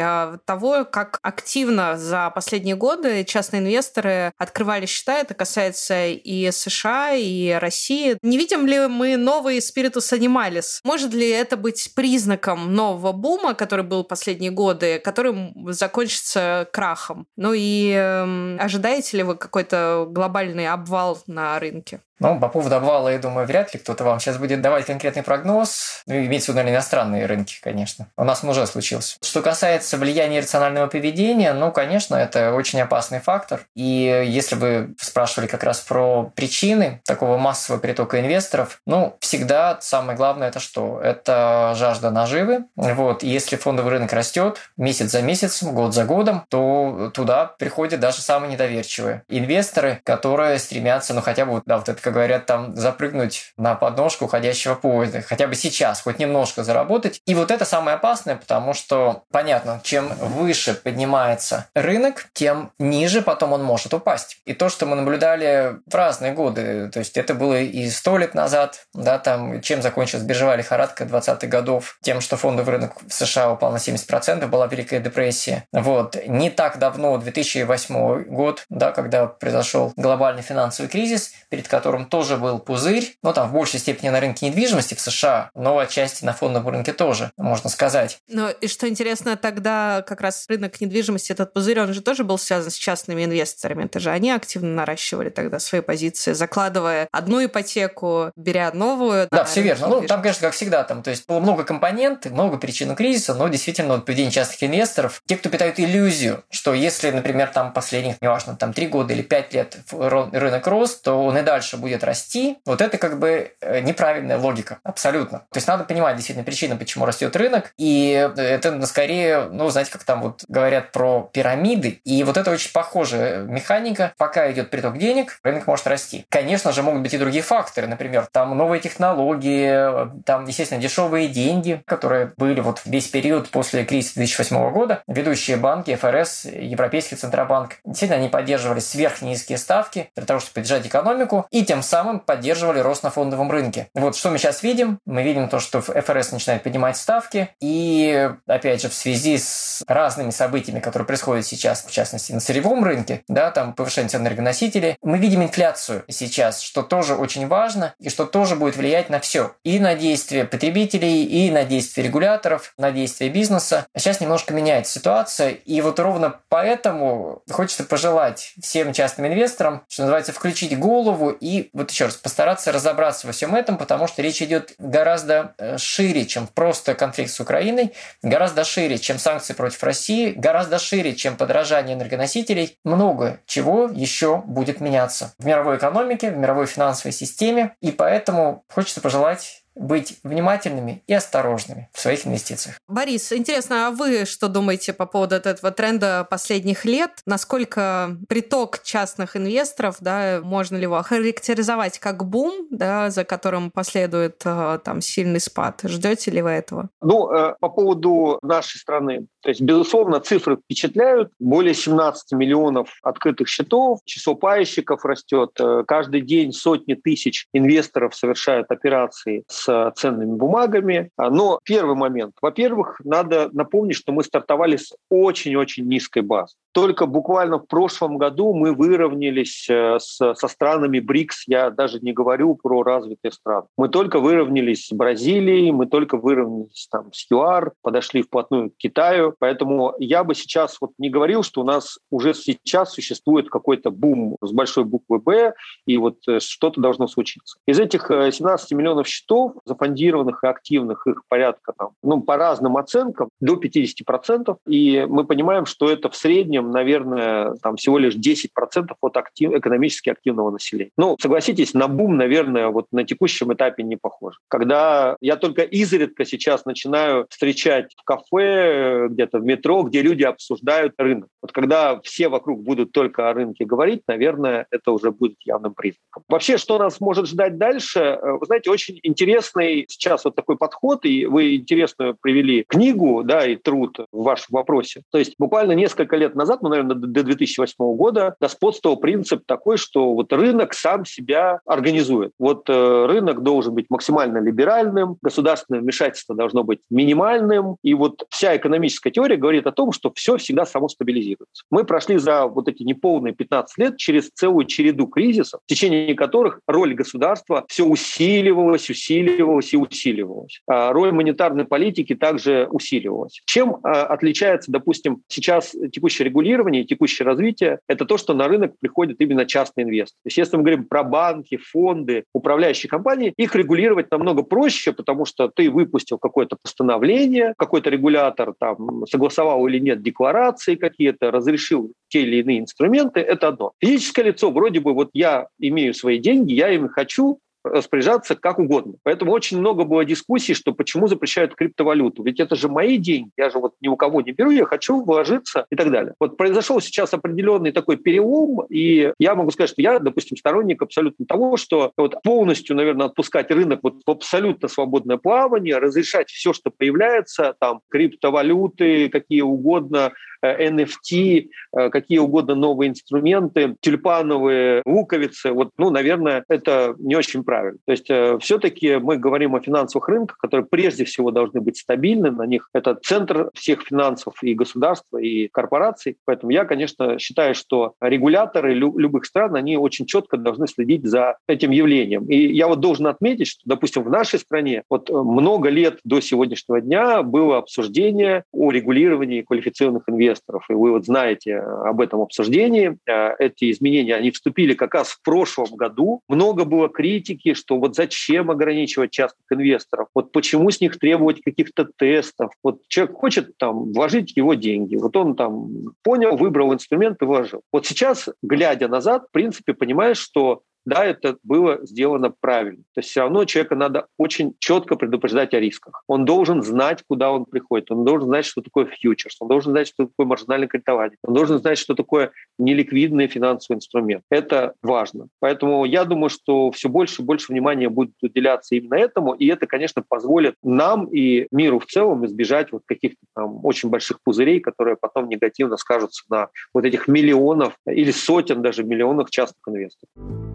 того, 0.47 0.85
как 0.85 1.19
активно 1.23 1.97
за 1.99 2.31
последние 2.31 2.77
годы 2.77 3.25
частные 3.25 3.61
инвесторы 3.61 4.33
открывали 4.39 4.87
счета. 4.87 5.19
Это 5.19 5.35
касается 5.35 5.82
касается 5.83 6.21
и 6.25 6.51
США, 6.51 7.15
и 7.15 7.53
России. 7.53 8.17
Не 8.23 8.39
видим 8.39 8.67
ли 8.67 8.87
мы 8.87 9.17
новый 9.17 9.59
Spiritus 9.59 10.13
Animalis? 10.13 10.81
Может 10.85 11.13
ли 11.13 11.29
это 11.29 11.57
быть 11.57 11.93
признаком 11.95 12.75
нового 12.75 13.13
бума, 13.13 13.55
который 13.55 13.85
был 13.85 14.05
последние 14.05 14.51
годы, 14.51 14.99
который 14.99 15.53
закончится 15.73 16.69
крахом? 16.73 17.27
Ну 17.37 17.53
и 17.55 17.93
э, 17.95 18.57
ожидаете 18.59 19.19
ли 19.19 19.23
вы 19.23 19.37
какой-то 19.37 20.07
глобальный 20.09 20.69
обвал 20.69 21.19
на 21.27 21.59
рынке? 21.59 22.01
Ну, 22.23 22.39
по 22.39 22.49
поводу 22.49 22.77
обвала, 22.77 23.11
я 23.11 23.19
думаю, 23.19 23.47
вряд 23.47 23.75
ли 23.75 23.81
кто-то 23.81 24.05
вам 24.05 24.21
сейчас 24.21 24.37
будет 24.37 24.61
давать 24.61 24.87
конкретный 24.87 25.23
прогноз. 25.23 26.03
Ну, 26.07 26.15
имеется 26.15 26.47
в 26.47 26.49
виду, 26.51 26.59
наверное, 26.59 26.77
иностранные 26.77 27.27
рынки, 27.27 27.59
конечно. 27.63 28.07
У 28.17 28.25
нас 28.25 28.45
уже 28.45 28.67
случился. 28.67 29.17
Что 29.23 29.43
касается 29.43 29.97
влияния 29.97 30.41
рационального 30.41 30.87
поведения, 30.87 31.53
ну, 31.53 31.73
конечно, 31.73 32.15
это 32.17 32.53
очень 32.55 32.81
опасный 32.81 33.21
фактор. 33.21 33.61
И 33.75 34.25
если 34.27 34.55
вы 34.55 34.95
спрашивали 35.01 35.47
как 35.47 35.65
раз 35.65 35.81
про 35.81 36.31
причины 36.35 37.01
такого 37.05 37.39
массового 37.39 37.81
притока 37.81 38.21
инвесторов, 38.21 38.81
ну, 38.87 39.17
всегда 39.21 39.79
самое 39.81 40.17
главное 40.17 40.49
это 40.49 40.61
что? 40.61 41.01
Это 41.03 41.75
жажда 41.77 42.11
наживы. 42.11 42.65
Вот. 42.77 43.23
И 43.23 43.29
если 43.29 43.57
фондовый 43.57 43.93
рынок 43.93 44.13
растет 44.13 44.59
месяц 44.77 45.11
за 45.11 45.23
месяцем, 45.23 45.75
год 45.75 45.95
за 45.95 46.05
годом, 46.05 46.45
то 46.49 47.11
туда 47.15 47.47
приходят 47.47 48.01
даже 48.01 48.21
самые 48.21 48.53
недоверчивые 48.53 49.23
инвесторы, 49.29 50.01
которые 50.05 50.59
стремятся, 50.59 51.15
ну, 51.15 51.21
хотя 51.21 51.47
бы, 51.47 51.63
да, 51.67 51.79
вот 51.79 51.89
это 51.89 52.01
как 52.01 52.12
говорят, 52.13 52.47
там 52.47 52.77
запрыгнуть 52.77 53.53
на 53.57 53.75
подножку 53.75 54.27
уходящего 54.27 54.75
поезда, 54.75 55.23
хотя 55.23 55.47
бы 55.47 55.55
сейчас, 55.55 56.01
хоть 56.01 56.19
немножко 56.19 56.63
заработать. 56.65 57.21
И 57.27 57.35
вот 57.35 57.51
это 57.51 57.65
самое 57.65 57.97
опасное, 57.97 58.37
потому 58.37 58.75
что, 58.75 59.25
понятно, 59.31 59.81
чем 59.83 60.09
выше 60.09 60.75
поднимается 60.75 61.69
рынок, 61.75 62.27
тем 62.33 62.73
ниже 62.79 63.23
потом 63.23 63.53
он 63.53 63.63
может 63.63 63.95
упасть. 63.95 64.39
И 64.45 64.55
то, 64.55 64.69
что 64.69 64.87
мы 64.87 64.97
наблюдали 64.97 65.77
в 65.87 65.95
разные 65.95 66.33
годы, 66.33 66.91
то 66.91 66.99
есть 66.99 67.17
это 67.17 67.35
было 67.35 67.59
и 67.59 67.89
сто 67.91 68.19
лет 68.19 68.35
назад, 68.35 68.87
да, 68.95 69.19
там, 69.19 69.61
чем 69.61 69.83
закончилась 69.83 70.25
биржевая 70.25 70.57
лихорадка 70.57 71.05
20-х 71.05 71.47
годов, 71.47 71.99
тем, 72.03 72.21
что 72.21 72.37
фондовый 72.37 72.75
рынок 72.75 72.93
в 73.07 73.13
США 73.13 73.53
упал 73.53 73.73
на 73.73 73.77
70%, 73.77 74.47
была 74.47 74.67
Великая 74.67 75.01
депрессия. 75.01 75.67
Вот. 75.73 76.17
Не 76.27 76.51
так 76.51 76.79
давно, 76.79 77.19
2008 77.19 78.25
год, 78.25 78.65
да, 78.69 78.93
когда 78.93 79.27
произошел 79.27 79.93
глобальный 79.97 80.43
финансовый 80.43 80.89
кризис, 80.89 81.33
перед 81.49 81.69
которым 81.69 81.92
котором 81.93 82.07
тоже 82.07 82.39
был 82.39 82.59
пузырь, 82.59 83.17
ну 83.23 83.35
там 83.35 83.51
в 83.51 83.53
большей 83.53 83.79
степени 83.79 84.09
на 84.09 84.19
рынке 84.19 84.47
недвижимости 84.49 84.95
в 84.95 85.01
США, 85.01 85.51
но 85.55 85.79
отчасти 85.79 86.25
на 86.25 86.33
фондовом 86.33 86.73
рынке 86.73 86.95
тоже, 86.95 87.33
можно 87.37 87.69
сказать. 87.69 88.19
Ну 88.29 88.49
и 88.49 88.67
что 88.67 88.89
интересно, 88.89 89.37
тогда 89.37 90.03
как 90.07 90.23
раз 90.23 90.47
рынок 90.49 90.81
недвижимости, 90.81 91.33
этот 91.33 91.53
пузырь, 91.53 91.81
он 91.81 91.93
же 91.93 92.01
тоже 92.01 92.25
был 92.25 92.39
связан 92.39 92.71
с 92.71 92.77
частными 92.77 93.25
инвесторами. 93.25 93.85
Это 93.85 94.01
же 94.01 94.11
они 94.11 94.31
активно 94.31 94.71
наращивали 94.71 95.29
тогда 95.29 95.59
свои 95.59 95.83
позиции, 95.83 96.33
закладывая 96.33 97.09
одну 97.13 97.45
ипотеку, 97.45 98.33
беря 98.37 98.71
новую. 98.73 99.29
Да, 99.31 99.45
все 99.45 99.61
верно. 99.61 99.89
Ну, 99.89 100.03
там, 100.07 100.23
конечно, 100.23 100.47
как 100.47 100.55
всегда, 100.55 100.85
там, 100.85 101.03
то 101.03 101.11
есть 101.11 101.27
было 101.27 101.41
много 101.41 101.65
компонент, 101.65 102.25
много 102.25 102.57
причин 102.57 102.95
кризиса, 102.97 103.35
но 103.35 103.49
действительно 103.49 103.97
вот 103.97 104.07
поведение 104.07 104.33
частных 104.33 104.63
инвесторов, 104.63 105.21
те, 105.27 105.37
кто 105.37 105.51
питают 105.51 105.79
иллюзию, 105.79 106.43
что 106.49 106.73
если, 106.73 107.11
например, 107.11 107.49
там 107.49 107.75
последних, 107.75 108.23
неважно, 108.23 108.57
там 108.57 108.73
три 108.73 108.87
года 108.87 109.13
или 109.13 109.21
пять 109.21 109.53
лет 109.53 109.77
рынок 109.91 110.67
рос, 110.67 110.97
то 110.97 111.23
он 111.23 111.37
и 111.37 111.43
дальше 111.43 111.77
будет 111.83 112.03
расти, 112.05 112.59
вот 112.65 112.81
это 112.81 112.97
как 112.97 113.19
бы 113.19 113.53
э, 113.61 113.81
неправильная 113.81 114.39
логика, 114.39 114.79
абсолютно. 114.83 115.41
То 115.51 115.59
есть 115.59 115.69
надо 115.69 115.85
понимать 115.85 116.17
действительно 116.17 116.45
причины, 116.45 116.77
почему 116.77 117.05
растет 117.05 117.37
рынок, 117.37 117.75
и 117.77 118.31
это 118.37 118.85
скорее, 118.87 119.49
ну, 119.51 119.69
знаете, 119.69 119.91
как 119.91 120.05
там 120.05 120.23
вот 120.23 120.45
говорят 120.49 120.93
про 120.93 121.29
пирамиды, 121.33 122.01
и 122.05 122.25
вот 122.25 122.37
это 122.37 122.51
очень 122.51 122.73
похожая 122.73 123.43
механика. 123.43 124.13
Пока 124.17 124.51
идет 124.51 124.71
приток 124.71 124.99
денег, 124.99 125.39
рынок 125.43 125.67
может 125.67 125.87
расти. 125.87 126.25
Конечно 126.29 126.73
же, 126.73 126.83
могут 126.83 127.03
быть 127.03 127.13
и 127.13 127.19
другие 127.19 127.43
факторы, 127.43 127.87
например, 127.87 128.29
там 128.31 128.57
новые 128.57 128.81
технологии, 128.81 130.23
там, 130.25 130.47
естественно, 130.47 130.81
дешевые 130.81 131.29
деньги, 131.29 131.83
которые 131.87 132.33
были 132.37 132.61
вот 132.61 132.83
весь 132.85 133.09
период 133.09 133.51
после 133.51 133.85
кризиса 133.85 134.15
2008 134.15 134.71
года. 134.71 135.03
Ведущие 135.07 135.57
банки, 135.57 135.95
ФРС, 135.95 136.45
Европейский 136.45 137.17
Центробанк, 137.17 137.77
действительно, 137.85 138.19
они 138.19 138.29
поддерживали 138.29 138.81
сверхнизкие 138.81 139.59
ставки 139.59 140.11
для 140.17 140.25
того, 140.25 140.41
чтобы 140.41 140.55
поддержать 140.55 140.87
экономику, 140.87 141.47
и 141.51 141.65
тем 141.73 141.83
самым 141.83 142.21
поддерживали 142.21 142.81
рост 142.81 143.03
на 143.03 143.09
фондовом 143.09 143.51
рынке. 143.51 143.89
Вот 143.95 144.15
что 144.15 144.29
мы 144.29 144.37
сейчас 144.37 144.63
видим? 144.63 144.99
Мы 145.07 145.23
видим 145.23 145.49
то, 145.49 145.59
что 145.59 145.81
ФРС 145.81 146.31
начинает 146.31 146.63
поднимать 146.63 146.99
ставки, 146.99 147.49
и, 147.63 148.31
опять 148.47 148.83
же, 148.83 148.91
в 148.91 148.93
связи 148.93 149.39
с 149.39 149.83
разными 149.87 150.29
событиями, 150.29 150.81
которые 150.81 151.07
происходят 151.07 151.47
сейчас, 151.47 151.83
в 151.83 151.91
частности, 151.91 152.31
на 152.33 152.41
сырьевом 152.41 152.85
рынке, 152.85 153.23
да, 153.27 153.51
там 153.51 153.73
повышение 153.73 154.11
цен 154.11 154.21
энергоносителей, 154.21 154.99
мы 155.01 155.17
видим 155.17 155.43
инфляцию 155.43 156.05
сейчас, 156.11 156.61
что 156.61 156.83
тоже 156.83 157.15
очень 157.15 157.49
важно, 157.49 157.95
и 157.99 158.11
что 158.11 158.27
тоже 158.27 158.55
будет 158.55 158.77
влиять 158.77 159.09
на 159.09 159.19
все. 159.19 159.53
И 159.65 159.81
на 159.81 159.95
действия 159.95 160.45
потребителей, 160.45 161.25
и 161.25 161.51
на 161.51 161.65
действия 161.65 162.03
регуляторов, 162.03 162.75
на 162.77 162.91
действия 162.91 163.31
бизнеса. 163.31 163.87
А 163.95 163.99
сейчас 163.99 164.21
немножко 164.21 164.53
меняется 164.53 164.93
ситуация, 164.93 165.53
и 165.53 165.81
вот 165.81 165.99
ровно 165.99 166.39
поэтому 166.51 167.41
хочется 167.51 167.85
пожелать 167.85 168.53
всем 168.61 168.93
частным 168.93 169.29
инвесторам, 169.29 169.85
что 169.89 170.03
называется, 170.03 170.35
включить 170.35 170.79
голову 170.79 171.31
и 171.31 171.62
вот 171.73 171.91
еще 171.91 172.07
раз 172.07 172.17
постараться 172.17 172.73
разобраться 172.73 173.27
во 173.27 173.33
всем 173.33 173.55
этом, 173.55 173.77
потому 173.79 174.07
что 174.07 174.23
речь 174.23 174.43
идет 174.43 174.75
гораздо 174.79 175.55
э, 175.59 175.79
шире, 175.79 176.27
чем 176.27 176.47
просто 176.47 176.95
конфликт 176.95 177.31
с 177.31 177.41
Украиной, 177.41 177.95
гораздо 178.23 178.65
шире, 178.65 178.99
чем 178.99 179.19
санкции 179.19 179.55
против 179.55 179.83
России, 179.83 180.33
гораздо 180.33 180.79
шире, 180.79 181.15
чем 181.15 181.37
подражание 181.37 181.97
энергоносителей. 181.97 182.79
Много 182.85 183.41
чего 183.47 183.89
еще 183.93 184.39
будет 184.39 184.81
меняться 184.81 185.33
в 185.39 185.47
мировой 185.47 185.77
экономике, 185.77 186.31
в 186.31 186.37
мировой 186.37 186.67
финансовой 186.67 187.13
системе, 187.13 187.75
и 187.81 187.91
поэтому 187.91 188.65
хочется 188.69 189.01
пожелать 189.01 189.62
быть 189.75 190.19
внимательными 190.23 191.03
и 191.07 191.15
осторожными 191.15 191.89
в 191.93 192.01
своих 192.01 192.27
инвестициях. 192.27 192.79
Борис, 192.89 193.33
интересно, 193.33 193.89
а 193.89 193.91
вы 193.91 194.25
что 194.27 194.49
думаете 194.49 194.93
по 194.93 195.07
поводу 195.07 195.35
этого 195.35 195.71
тренда 195.71 196.27
последних 196.29 196.85
лет? 196.85 197.11
Насколько 197.27 198.17
приток 198.29 198.83
частных 198.83 199.37
инвесторов, 199.37 199.97
да, 200.01 200.41
можно 200.43 200.77
ли 200.77 200.83
его 200.83 200.97
охарактеризовать 200.97 201.99
как 201.99 202.25
бум, 202.25 202.67
да, 202.71 203.11
за 203.11 203.25
которым 203.25 203.71
последует 203.71 204.43
э, 204.45 204.79
там 204.85 205.01
сильный 205.01 205.41
спад? 205.41 205.81
Ждете 205.85 206.31
ли 206.31 206.43
вы 206.43 206.51
этого? 206.51 206.91
Ну, 207.01 207.31
э, 207.33 207.55
по 207.61 207.69
поводу 207.69 208.39
нашей 208.43 208.79
страны. 208.79 209.27
То 209.43 209.49
есть, 209.49 209.61
безусловно, 209.61 210.21
цифры 210.21 210.57
впечатляют. 210.57 211.33
Более 211.39 211.75
17 211.75 212.33
миллионов 212.33 212.91
открытых 213.03 213.49
счетов, 213.49 214.01
число 214.05 214.35
пайщиков 214.35 215.05
растет. 215.05 215.51
Э, 215.59 215.85
каждый 215.87 216.21
день 216.21 216.53
сотни 216.53 216.95
тысяч 216.95 217.47
инвесторов 217.53 218.15
совершают 218.15 218.71
операции 218.71 219.45
с 219.49 219.62
с 219.63 219.93
ценными 219.97 220.37
бумагами. 220.37 221.11
А, 221.17 221.31
но 221.31 221.59
первый 221.65 221.97
момент. 221.97 222.35
Во-первых, 222.41 223.01
надо 223.05 223.49
напомнить, 223.53 223.97
что 223.97 224.13
мы 224.13 224.25
стартовали 224.25 224.77
с 224.77 224.95
очень-очень 225.09 225.87
низкой 225.87 226.23
базы. 226.23 226.55
Только 226.73 227.07
буквально 227.07 227.59
в 227.59 227.67
прошлом 227.67 228.19
году 228.19 228.55
мы 228.55 228.73
выровнялись 228.73 229.67
э, 229.69 229.99
с, 229.99 230.17
со 230.35 230.49
странами 230.49 231.01
БРИКС, 231.01 231.45
я 231.47 231.71
даже 231.71 232.01
не 232.01 232.13
говорю 232.13 232.55
про 232.55 232.83
развитые 232.83 233.33
страны. 233.33 233.67
Мы 233.77 233.89
только 233.89 234.19
выровнялись 234.19 234.87
с 234.87 234.93
Бразилией, 234.93 235.71
мы 235.71 235.87
только 235.87 236.17
выровнялись 236.17 236.89
там, 236.91 237.13
с 237.13 237.31
ЮАР, 237.31 237.73
подошли 237.83 238.23
вплотную 238.23 238.71
к 238.71 238.77
Китаю. 238.77 239.35
Поэтому 239.39 239.95
я 239.99 240.25
бы 240.25 240.35
сейчас 240.35 240.79
вот 240.81 240.93
не 240.99 241.11
говорил, 241.11 241.43
что 241.43 241.61
у 241.61 241.65
нас 241.65 241.99
уже 242.11 242.33
сейчас 242.33 242.93
существует 242.93 243.51
какой-то 243.51 243.91
бум 243.91 244.37
с 244.41 244.53
большой 244.53 244.85
буквы 244.85 245.19
«Б», 245.19 245.55
и 245.87 245.99
вот 245.99 246.17
э, 246.27 246.41
что-то 246.41 246.81
должно 246.81 247.07
случиться. 247.07 247.59
Из 247.67 247.79
этих 247.79 248.07
17 248.09 248.73
э, 248.73 248.75
миллионов 248.75 249.07
счетов, 249.07 249.53
зафондированных 249.67 250.43
и 250.43 250.47
активных, 250.47 251.07
их 251.07 251.23
порядка, 251.29 251.75
там, 251.77 251.91
ну, 252.03 252.23
по 252.23 252.37
разным 252.37 252.79
оценкам, 252.79 253.29
до 253.41 253.55
50%. 253.55 254.57
И 254.67 255.05
мы 255.09 255.25
понимаем, 255.25 255.67
что 255.67 255.91
это 255.91 256.09
в 256.09 256.17
среднем 256.17 256.62
среднем, 256.63 256.71
наверное, 256.71 257.55
там 257.63 257.77
всего 257.77 257.99
лишь 257.99 258.15
10% 258.15 258.93
от 259.01 259.17
актив, 259.17 259.53
экономически 259.53 260.11
активного 260.11 260.51
населения. 260.51 260.91
Ну, 260.97 261.17
согласитесь, 261.21 261.75
на 261.75 261.89
бум, 261.89 262.17
наверное, 262.17 262.69
вот 262.69 262.87
на 262.93 263.05
текущем 263.05 263.53
этапе 263.53 263.83
не 263.83 263.97
похоже. 263.97 264.39
Когда 264.49 265.17
я 265.21 265.37
только 265.37 265.63
изредка 265.63 266.25
сейчас 266.25 266.65
начинаю 266.65 267.27
встречать 267.29 267.93
в 267.97 268.05
кафе, 268.05 269.09
где-то 269.11 269.39
в 269.39 269.45
метро, 269.45 269.83
где 269.83 270.03
люди 270.03 270.23
обсуждают 270.23 270.95
рынок. 270.99 271.29
Вот 271.41 271.53
когда 271.53 272.01
все 272.01 272.29
вокруг 272.29 272.63
будут 272.63 272.93
только 272.93 273.29
о 273.29 273.35
рынке 273.35 273.65
говорить, 273.65 274.03
наверное, 274.07 274.67
это 274.71 274.93
уже 274.93 275.11
будет 275.11 275.37
явным 275.45 275.75
признаком. 275.75 276.23
Вообще, 276.29 276.57
что 276.57 276.79
нас 276.79 277.01
может 277.01 277.27
ждать 277.27 277.59
дальше? 277.59 277.99
Э, 278.01 278.33
вы 278.41 278.47
знаете, 278.47 278.71
очень 278.71 278.99
интересный 279.03 279.87
сейчас 279.89 280.25
вот 280.25 280.35
такой 280.35 280.57
подход, 280.57 281.05
и 281.05 281.27
вы 281.27 281.57
интересную 281.57 282.17
привели 282.21 282.65
книгу, 282.69 283.23
да, 283.25 283.47
и 283.47 283.57
труд 283.57 283.99
в 284.13 284.23
вашем 284.23 284.49
вопросе. 284.51 285.03
То 285.11 285.19
есть 285.19 285.35
буквально 285.39 285.73
несколько 285.73 286.17
лет 286.17 286.35
назад 286.35 286.52
назад, 286.53 286.63
ну, 286.63 286.69
наверное, 286.69 286.97
до 286.97 287.23
2008 287.23 287.75
года 287.97 288.35
господствовал 288.41 288.97
принцип 288.97 289.43
такой, 289.47 289.77
что 289.77 290.15
вот 290.15 290.33
рынок 290.33 290.75
сам 290.75 291.05
себя 291.05 291.61
организует. 291.67 292.33
Вот 292.39 292.69
э, 292.69 293.07
рынок 293.07 293.43
должен 293.43 293.75
быть 293.75 293.87
максимально 293.89 294.39
либеральным, 294.39 295.17
государственное 295.23 295.81
вмешательство 295.81 296.35
должно 296.35 296.65
быть 296.65 296.81
минимальным, 296.91 297.77
и 297.83 297.95
вот 297.95 298.25
вся 298.31 298.57
экономическая 298.57 299.11
теория 299.11 299.37
говорит 299.37 299.67
о 299.67 299.73
том, 299.73 299.93
что 299.93 300.13
все 300.15 300.37
всегда 300.37 300.67
само 300.67 300.89
стабилизируется. 300.89 301.65
Мы 301.71 301.85
прошли 301.85 302.19
за 302.19 302.47
вот 302.47 302.69
эти 302.69 302.83
неполные 302.83 303.35
15 303.35 303.79
лет 303.79 303.97
через 303.97 304.31
целую 304.35 304.67
череду 304.67 305.07
кризисов, 305.07 305.61
в 305.65 305.69
течение 305.69 306.15
которых 306.15 306.61
роль 306.67 306.95
государства 306.95 307.65
все 307.69 307.85
усиливалась, 307.85 308.91
усиливалась 308.91 309.73
и 309.73 309.77
усиливалась. 309.77 310.61
А 310.67 310.93
роль 310.93 311.13
монетарной 311.13 311.65
политики 311.65 312.15
также 312.15 312.69
усиливалась. 312.71 313.41
Чем 313.47 313.77
а, 313.83 314.05
отличается, 314.05 314.71
допустим, 314.71 315.23
сейчас 315.29 315.75
текущая 315.93 316.25
регуляция 316.25 316.42
регулирование 316.43 316.83
и 316.83 316.87
текущее 316.87 317.27
развитие– 317.27 317.79
это 317.89 318.05
то, 318.05 318.19
что 318.19 318.35
на 318.35 318.49
рынок 318.49 318.75
приходит 318.81 319.21
именно 319.21 319.47
частный 319.47 319.85
инвестор. 319.85 320.17
То 320.25 320.27
есть 320.27 320.39
если 320.39 320.57
мы 320.57 320.63
говорим 320.63 320.85
про 320.85 321.03
банки, 321.05 321.57
фонды, 321.57 322.25
управляющие 322.35 322.91
компании, 322.91 323.33
их 323.37 323.55
регулировать 323.55 324.11
намного 324.11 324.43
проще, 324.43 324.93
потому 324.93 325.25
что 325.25 325.49
ты 325.49 325.71
выпустил 325.71 326.19
какое-то 326.19 326.57
постановление, 326.63 327.55
какой-то 327.57 327.91
регулятор 327.91 328.55
там 328.59 329.07
согласовал 329.07 329.67
или 329.69 329.79
нет 329.79 330.03
декларации 330.03 330.75
какие-то, 330.75 331.31
разрешил 331.31 331.93
те 332.09 332.23
или 332.23 332.37
иные 332.37 332.61
инструменты, 332.61 333.21
это 333.21 333.49
одно. 333.49 333.73
Физическое 333.81 334.25
лицо, 334.25 334.51
вроде 334.51 334.81
бы, 334.81 334.93
вот 334.93 335.11
я 335.13 335.47
имею 335.59 335.95
свои 335.95 336.19
деньги, 336.19 336.53
я 336.53 336.71
ими 336.71 336.89
хочу, 336.89 337.39
распоряжаться 337.65 338.35
как 338.35 338.59
угодно. 338.59 338.95
Поэтому 339.03 339.33
очень 339.33 339.59
много 339.59 339.85
было 339.85 340.05
дискуссий, 340.05 340.55
что 340.55 340.73
почему 340.73 341.07
запрещают 341.07 341.55
криптовалюту. 341.55 342.23
Ведь 342.23 342.41
это 342.41 342.57
же 342.57 342.69
мои 342.69 342.97
деньги, 342.99 343.31
я 343.37 343.51
же 343.51 343.59
вот 343.59 343.75
ни 343.81 343.89
у 343.89 343.97
кого 343.97 344.21
не 344.21 344.33
беру, 344.33 344.51
я 344.51 344.65
хочу 344.65 345.03
вложиться 345.03 345.67
и 345.71 345.77
так 345.77 345.91
далее. 345.91 346.15
Вот 346.19 346.37
произошел 346.37 346.81
сейчас 346.81 347.13
определенный 347.15 347.73
такой 347.73 347.97
перелом, 347.97 348.67
и 348.69 349.13
я 349.19 349.35
могу 349.35 349.51
сказать, 349.51 349.71
что 349.71 349.83
я, 349.83 349.99
допустим, 349.99 350.37
сторонник 350.37 350.83
абсолютно 350.83 351.27
того, 351.27 351.57
что 351.57 351.93
вот 351.97 352.23
полностью, 352.23 352.77
наверное, 352.77 353.07
отпускать 353.07 353.51
рынок 353.51 353.81
вот 353.83 354.03
в 354.07 354.11
абсолютно 354.11 354.69
свободное 354.69 355.17
плавание, 355.17 355.79
разрешать 355.79 356.31
все, 356.31 356.53
что 356.53 356.71
появляется, 356.71 357.55
там, 357.61 357.81
криптовалюты, 357.89 359.09
какие 359.09 359.43
угодно, 359.43 360.13
NFT, 360.43 361.49
какие 361.91 362.19
угодно 362.19 362.55
новые 362.55 362.91
инструменты, 362.91 363.77
тюльпановые 363.81 364.83
луковицы. 364.85 365.53
Вот, 365.53 365.71
ну, 365.79 365.91
наверное, 365.91 366.45
это 366.49 366.95
не 366.99 367.17
очень 367.17 367.45
правильно. 367.45 367.79
То 367.87 367.93
есть 367.93 368.11
все-таки 368.43 368.97
мы 368.97 369.17
говорим 369.17 369.55
о 369.55 369.61
финансовых 369.61 370.09
рынках, 370.09 370.39
которые 370.39 370.67
прежде 370.67 371.05
всего 371.05 371.31
должны 371.31 371.61
быть 371.61 371.77
стабильны. 371.79 372.31
На 372.31 372.47
них 372.47 372.69
это 372.73 372.95
центр 372.95 373.51
всех 373.55 373.83
финансов 373.83 374.35
и 374.43 374.55
государства, 374.55 375.19
и 375.19 375.49
корпораций. 375.49 376.17
Поэтому 376.25 376.53
я, 376.53 376.65
конечно, 376.65 377.19
считаю, 377.19 377.55
что 377.55 377.95
регуляторы 378.01 378.75
любых 378.75 379.27
стран, 379.27 379.57
они 379.57 379.77
очень 379.77 380.07
четко 380.07 380.37
должны 380.37 380.67
следить 380.67 381.05
за 381.05 381.37
этим 381.47 381.71
явлением. 381.71 382.27
И 382.27 382.37
я 382.37 382.69
вот 382.69 382.81
должен 382.81 383.07
отметить, 383.07 383.49
что, 383.49 383.61
допустим, 383.65 384.03
в 384.03 384.11
нашей 384.11 384.39
стране 384.39 384.83
вот 384.91 385.11
много 385.11 385.69
лет 385.69 386.01
до 386.05 386.21
сегодняшнего 386.21 386.81
дня 386.81 387.23
было 387.23 387.59
обсуждение 387.59 388.45
о 388.53 388.71
регулировании 388.71 389.43
квалифицированных 389.43 390.03
инвесторов. 390.09 390.32
И 390.69 390.75
вы 390.75 390.93
вот 390.93 391.05
знаете 391.05 391.57
об 391.59 392.01
этом 392.01 392.21
обсуждении. 392.21 392.99
Э, 393.09 393.35
эти 393.39 393.71
изменения, 393.71 394.15
они 394.15 394.31
вступили 394.31 394.75
как 394.75 394.95
раз 394.95 395.09
в 395.09 395.23
прошлом 395.23 395.77
году. 395.77 396.21
Много 396.29 396.65
было 396.65 396.89
критики, 396.89 397.55
что 397.55 397.79
вот 397.79 397.95
зачем 397.95 398.51
ограничивать 398.51 399.11
частных 399.11 399.45
инвесторов, 399.51 400.09
вот 400.15 400.33
почему 400.33 400.71
с 400.71 400.81
них 400.81 400.99
требовать 400.99 401.43
каких-то 401.43 401.85
тестов. 401.85 402.53
Вот 402.63 402.81
человек 402.89 403.17
хочет 403.17 403.57
там 403.59 403.93
вложить 403.93 404.37
его 404.37 404.55
деньги, 404.55 404.97
вот 404.97 405.17
он 405.17 405.35
там 405.37 405.95
понял, 406.03 406.37
выбрал 406.37 406.73
инструмент 406.73 407.21
и 407.23 407.25
вложил. 407.25 407.63
Вот 407.73 407.87
сейчас, 407.87 408.29
глядя 408.43 408.89
назад, 408.89 409.27
в 409.29 409.33
принципе, 409.33 409.75
понимаешь, 409.75 410.19
что 410.19 410.63
да, 410.85 411.05
это 411.05 411.37
было 411.43 411.79
сделано 411.83 412.33
правильно. 412.41 412.83
То 412.95 412.99
есть 413.01 413.11
все 413.11 413.21
равно 413.21 413.45
человека 413.45 413.77
надо 413.77 414.07
очень 414.19 414.55
четко 414.59 414.97
предупреждать 414.97 415.55
о 415.55 415.61
рисках. 415.61 416.03
Он 416.07 416.25
должен 416.25 416.63
знать, 416.63 417.03
куда 417.07 417.31
он 417.31 417.45
приходит. 417.45 417.91
Он 417.91 418.05
должен 418.05 418.29
знать, 418.29 418.45
что 418.45 418.63
такое 418.63 418.87
фьючерс. 418.87 419.37
Он 419.41 419.49
должен 419.49 419.73
знать, 419.73 419.89
что 419.89 420.07
такое 420.07 420.27
маржинальное 420.27 420.69
кредитование. 420.69 421.17
Он 421.23 421.35
должен 421.35 421.59
знать, 421.59 421.79
что 421.79 421.95
такое 421.95 422.33
неликвидный 422.59 423.29
финансовый 423.29 423.77
инструмент. 423.77 424.25
Это 424.31 424.75
важно. 424.83 425.29
Поэтому 425.41 425.85
я 425.85 426.05
думаю, 426.05 426.31
что 426.31 426.71
все 426.73 426.89
больше 426.89 427.23
и 427.23 427.25
больше 427.25 427.53
внимания 427.53 427.89
будет 427.89 428.15
уделяться 428.23 428.75
именно 428.75 428.95
этому. 428.95 429.35
И 429.35 429.47
это, 429.47 429.67
конечно, 429.67 430.03
позволит 430.07 430.57
нам 430.63 431.07
и 431.07 431.47
миру 431.53 431.79
в 431.79 431.87
целом 431.87 432.27
избежать 432.27 432.73
вот 432.73 432.83
каких-то 432.87 433.21
там 433.35 433.65
очень 433.65 433.89
больших 433.89 434.19
пузырей, 434.23 434.61
которые 434.61 434.97
потом 434.97 435.29
негативно 435.29 435.77
скажутся 435.77 436.25
на 436.29 436.49
вот 436.75 436.85
этих 436.85 437.09
миллионов 437.09 437.77
или 437.87 438.11
сотен 438.11 438.63
даже 438.63 438.83
миллионов 438.83 439.31
частных 439.31 439.63
инвесторов. 439.69 440.52